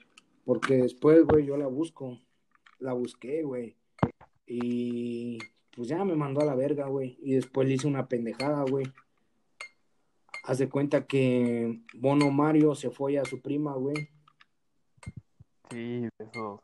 Porque 0.44 0.74
después, 0.78 1.24
güey, 1.26 1.46
yo 1.46 1.56
la 1.56 1.68
busco. 1.68 2.18
La 2.80 2.94
busqué, 2.94 3.44
güey. 3.44 3.76
Y 4.44 5.38
pues 5.70 5.86
ya 5.86 6.04
me 6.04 6.16
mandó 6.16 6.40
a 6.40 6.46
la 6.46 6.56
verga, 6.56 6.88
güey. 6.88 7.16
Y 7.22 7.34
después 7.34 7.68
le 7.68 7.74
hice 7.74 7.86
una 7.86 8.08
pendejada, 8.08 8.64
güey. 8.68 8.86
Haz 10.46 10.58
de 10.58 10.68
cuenta 10.68 11.06
que 11.06 11.80
Bono 11.94 12.30
Mario 12.30 12.74
se 12.74 12.90
fue 12.90 13.18
a 13.18 13.24
su 13.24 13.40
prima, 13.40 13.74
güey. 13.74 14.10
Sí, 15.70 16.06
eso. 16.18 16.62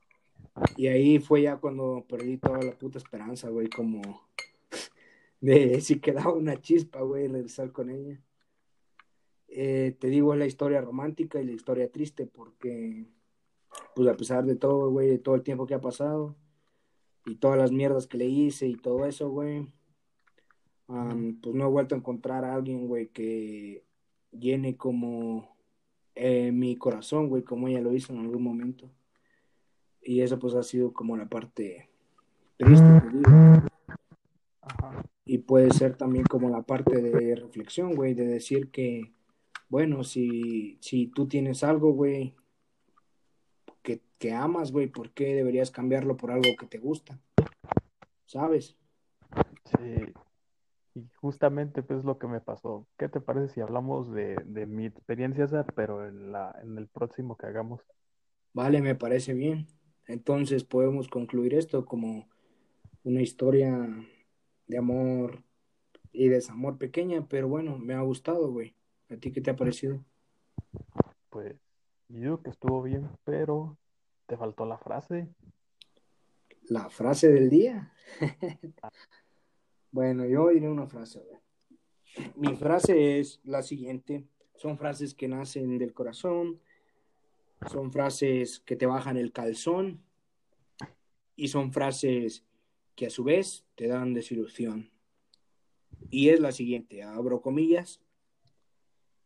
Y 0.77 0.89
ahí 0.89 1.19
fue 1.19 1.43
ya 1.43 1.57
cuando 1.57 2.05
perdí 2.07 2.37
toda 2.37 2.63
la 2.63 2.73
puta 2.73 2.99
esperanza, 2.99 3.49
güey, 3.49 3.71
como 3.71 4.03
de 5.41 5.81
si 5.81 5.99
quedaba 5.99 6.35
una 6.35 6.61
chispa, 6.61 7.01
güey, 7.01 7.29
regresar 7.29 7.73
con 7.73 7.89
ella. 7.89 8.21
Eh, 9.49 9.97
te 9.99 10.09
digo, 10.09 10.35
es 10.35 10.39
la 10.39 10.47
historia 10.47 10.83
romántica 10.83 11.41
y 11.41 11.47
la 11.47 11.53
historia 11.53 11.91
triste 11.91 12.27
porque, 12.27 13.07
pues 13.97 14.07
a 14.09 14.17
pesar 14.17 14.45
de 14.45 14.57
todo, 14.57 14.91
güey, 14.91 15.09
de 15.09 15.19
todo 15.19 15.37
el 15.37 15.43
tiempo 15.43 15.67
que 15.67 15.75
ha 15.75 15.81
pasado 15.81 16.37
y 17.25 17.37
todas 17.37 17.57
las 17.57 17.73
mierdas 17.73 18.07
que 18.07 18.19
le 18.19 18.27
hice 18.27 18.67
y 18.67 18.77
todo 18.77 19.07
eso, 19.07 19.31
güey, 19.31 19.73
pues 21.41 21.55
no 21.55 21.65
he 21.65 21.69
vuelto 21.69 21.95
a 21.95 21.99
encontrar 21.99 22.45
a 22.45 22.55
alguien, 22.55 22.87
güey, 22.87 23.09
que 23.09 23.85
llene 24.33 24.77
como 24.77 25.57
eh, 26.15 26.53
mi 26.53 26.77
corazón, 26.77 27.29
güey, 27.29 27.43
como 27.43 27.69
ella 27.69 27.81
lo 27.81 27.93
hizo 27.95 28.13
en 28.13 28.21
algún 28.21 28.43
momento. 28.43 28.91
Y 30.03 30.23
eso 30.23 30.39
pues 30.39 30.55
ha 30.55 30.63
sido 30.63 30.93
como 30.93 31.17
la 31.17 31.29
parte 31.29 31.89
triste, 32.57 32.87
te 33.01 33.09
digo. 33.09 33.63
Ajá 34.63 35.03
y 35.31 35.39
puede 35.39 35.71
ser 35.71 35.97
también 35.97 36.25
como 36.25 36.51
la 36.51 36.63
parte 36.63 37.01
de 37.01 37.37
reflexión, 37.37 37.95
güey, 37.95 38.15
de 38.15 38.27
decir 38.27 38.73
que, 38.73 39.13
bueno, 39.69 40.03
si, 40.03 40.77
si 40.81 41.07
tú 41.07 41.29
tienes 41.29 41.63
algo, 41.63 41.93
güey, 41.93 42.35
que, 43.81 44.01
que 44.19 44.33
amas, 44.33 44.73
güey, 44.73 44.89
¿por 44.89 45.13
qué 45.13 45.37
deberías 45.37 45.71
cambiarlo 45.71 46.17
por 46.17 46.33
algo 46.33 46.57
que 46.59 46.67
te 46.67 46.79
gusta? 46.79 47.21
¿Sabes? 48.27 48.77
Sí, 49.67 50.13
justamente 51.21 51.83
pues 51.83 52.05
lo 52.05 52.19
que 52.19 52.27
me 52.27 52.41
pasó. 52.41 52.87
¿Qué 52.99 53.09
te 53.09 53.21
parece 53.21 53.55
si 53.55 53.61
hablamos 53.61 54.13
de, 54.13 54.37
de 54.47 54.67
mi 54.67 54.87
experiencia 54.87 55.47
pero 55.75 56.07
en, 56.07 56.33
la, 56.33 56.59
en 56.63 56.79
el 56.79 56.89
próximo 56.89 57.37
que 57.37 57.47
hagamos? 57.47 57.81
Vale, 58.53 58.81
me 58.81 58.95
parece 58.95 59.35
bien. 59.35 59.67
Entonces 60.07 60.65
podemos 60.65 61.09
concluir 61.09 61.55
esto 61.55 61.85
como 61.85 62.29
una 63.05 63.21
historia 63.23 63.89
de 64.67 64.79
amor 64.79 65.43
y 66.13 66.29
desamor 66.29 66.79
pequeña, 66.79 67.27
pero 67.29 67.49
bueno, 67.49 67.79
me 67.79 67.95
ha 67.95 68.01
gustado, 68.01 68.51
güey. 68.51 68.75
¿A 69.09 69.17
ti 69.17 69.33
qué 69.33 69.41
te 69.41 69.51
ha 69.51 69.57
parecido? 69.57 70.05
Pues 71.29 71.55
yo 72.09 72.43
que 72.43 72.51
estuvo 72.51 72.83
bien, 72.83 73.09
pero 73.25 73.79
te 74.27 74.37
faltó 74.37 74.67
la 74.67 74.79
frase. 74.79 75.29
La 76.69 76.89
frase 76.89 77.29
del 77.29 77.51
día. 77.51 77.93
bueno, 79.93 80.27
yo 80.27 80.49
diré 80.49 80.69
una 80.69 80.87
frase. 80.87 81.23
Mi 82.37 82.55
frase 82.57 83.21
es 83.21 83.41
la 83.45 83.63
siguiente. 83.63 84.27
Son 84.57 84.79
frases 84.79 85.15
que 85.15 85.29
nacen 85.29 85.79
del 85.79 85.93
corazón. 85.93 86.61
Son 87.71 87.93
frases 87.93 88.61
que 88.61 88.77
te 88.77 88.87
bajan 88.87 89.17
el 89.17 89.33
calzón. 89.33 90.03
y 91.37 91.49
son 91.49 91.73
frases 91.73 92.45
que 92.95 93.07
a 93.07 93.11
su 93.11 93.25
vez 93.25 93.65
te 93.75 93.89
dan 93.89 94.13
desilusión. 94.13 94.91
Y 96.11 96.29
es 96.29 96.39
la 96.39 96.53
siguiente, 96.53 97.03
abro 97.03 97.41
comillas, 97.41 98.01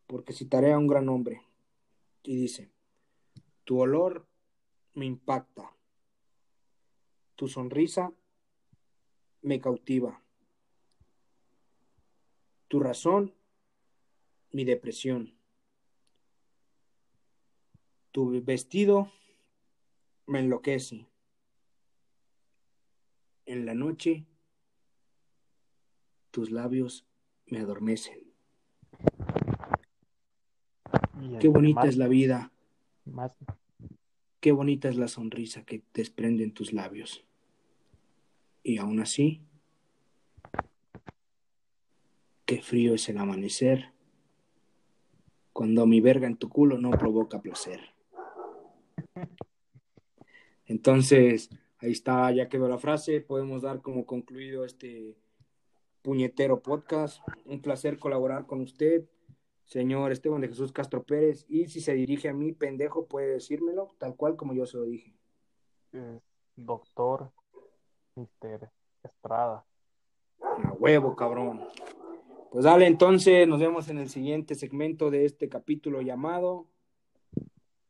porque 0.06 0.32
citaré 0.32 0.72
a 0.72 0.78
un 0.78 0.86
gran 0.86 1.08
hombre. 1.08 1.42
Y 2.22 2.36
dice, 2.36 2.70
tu 3.64 3.80
olor 3.80 4.28
me 4.94 5.06
impacta, 5.06 5.76
tu 7.34 7.48
sonrisa 7.48 8.12
me 9.42 9.60
cautiva, 9.60 10.23
tu 12.74 12.80
razón 12.80 13.32
mi 14.50 14.64
depresión, 14.64 15.32
tu 18.10 18.42
vestido 18.42 19.12
me 20.26 20.40
enloquece. 20.40 21.06
En 23.46 23.64
la 23.64 23.74
noche, 23.74 24.26
tus 26.32 26.50
labios 26.50 27.06
me 27.46 27.60
adormecen. 27.60 28.18
Qué 31.38 31.46
bonita 31.46 31.86
es 31.86 31.96
la 31.96 32.08
vida. 32.08 32.50
Qué 34.40 34.50
bonita 34.50 34.88
es 34.88 34.96
la 34.96 35.06
sonrisa 35.06 35.64
que 35.64 35.84
desprenden 35.94 36.52
tus 36.52 36.72
labios. 36.72 37.24
Y 38.64 38.78
aún 38.78 38.98
así, 38.98 39.42
qué 42.44 42.60
frío 42.60 42.94
es 42.94 43.08
el 43.08 43.18
amanecer 43.18 43.92
cuando 45.52 45.86
mi 45.86 46.00
verga 46.00 46.26
en 46.26 46.36
tu 46.36 46.48
culo 46.48 46.78
no 46.78 46.90
provoca 46.90 47.40
placer. 47.40 47.80
Entonces, 50.66 51.48
ahí 51.78 51.92
está, 51.92 52.30
ya 52.32 52.48
quedó 52.48 52.68
la 52.68 52.78
frase. 52.78 53.20
Podemos 53.20 53.62
dar 53.62 53.80
como 53.80 54.04
concluido 54.04 54.64
este 54.64 55.16
puñetero 56.02 56.60
podcast. 56.60 57.22
Un 57.44 57.62
placer 57.62 57.98
colaborar 57.98 58.46
con 58.46 58.60
usted, 58.60 59.04
señor 59.64 60.10
Esteban 60.10 60.40
de 60.40 60.48
Jesús 60.48 60.72
Castro 60.72 61.04
Pérez. 61.04 61.46
Y 61.48 61.68
si 61.68 61.80
se 61.80 61.94
dirige 61.94 62.28
a 62.28 62.34
mí, 62.34 62.52
pendejo, 62.52 63.06
puede 63.06 63.34
decírmelo, 63.34 63.94
tal 63.98 64.16
cual 64.16 64.36
como 64.36 64.54
yo 64.54 64.66
se 64.66 64.78
lo 64.78 64.84
dije. 64.84 65.14
doctor 66.56 67.30
Mister 68.16 68.70
Estrada. 69.02 69.64
A 70.40 70.72
huevo, 70.72 71.14
cabrón. 71.14 71.62
Pues 72.54 72.64
dale, 72.66 72.86
entonces 72.86 73.48
nos 73.48 73.58
vemos 73.58 73.88
en 73.88 73.98
el 73.98 74.08
siguiente 74.08 74.54
segmento 74.54 75.10
de 75.10 75.24
este 75.24 75.48
capítulo 75.48 76.02
llamado 76.02 76.68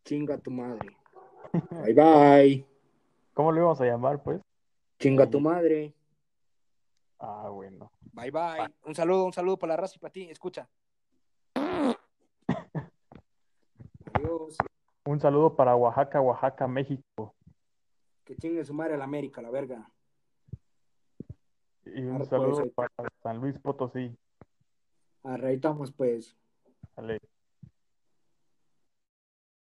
Chinga 0.06 0.38
tu 0.38 0.50
madre. 0.50 0.96
Bye 1.84 1.92
bye. 1.92 2.66
¿Cómo 3.34 3.52
lo 3.52 3.58
íbamos 3.58 3.78
a 3.82 3.84
llamar, 3.84 4.22
pues? 4.22 4.40
Chinga 4.98 5.28
tu 5.28 5.38
madre. 5.38 5.92
Ah, 7.18 7.50
bueno. 7.50 7.92
Bye 8.14 8.30
bye. 8.30 8.74
Un 8.86 8.94
saludo, 8.94 9.26
un 9.26 9.34
saludo 9.34 9.58
para 9.58 9.74
la 9.74 9.76
raza 9.76 9.96
y 9.96 9.98
para 9.98 10.12
ti. 10.12 10.30
Escucha. 10.30 10.66
Adiós. 14.14 14.56
Un 15.04 15.20
saludo 15.20 15.54
para 15.54 15.76
Oaxaca, 15.76 16.22
Oaxaca, 16.22 16.66
México. 16.66 17.34
Que 18.24 18.34
chingue 18.36 18.64
su 18.64 18.72
madre 18.72 18.94
a 18.94 18.96
la 18.96 19.04
América, 19.04 19.42
la 19.42 19.50
verga. 19.50 19.90
Y 21.84 22.00
un 22.00 22.24
saludo 22.24 22.64
para 22.74 22.88
San 23.22 23.36
Luis 23.42 23.58
Potosí. 23.58 24.16
Arraitamos 25.24 25.90
pues. 25.92 26.36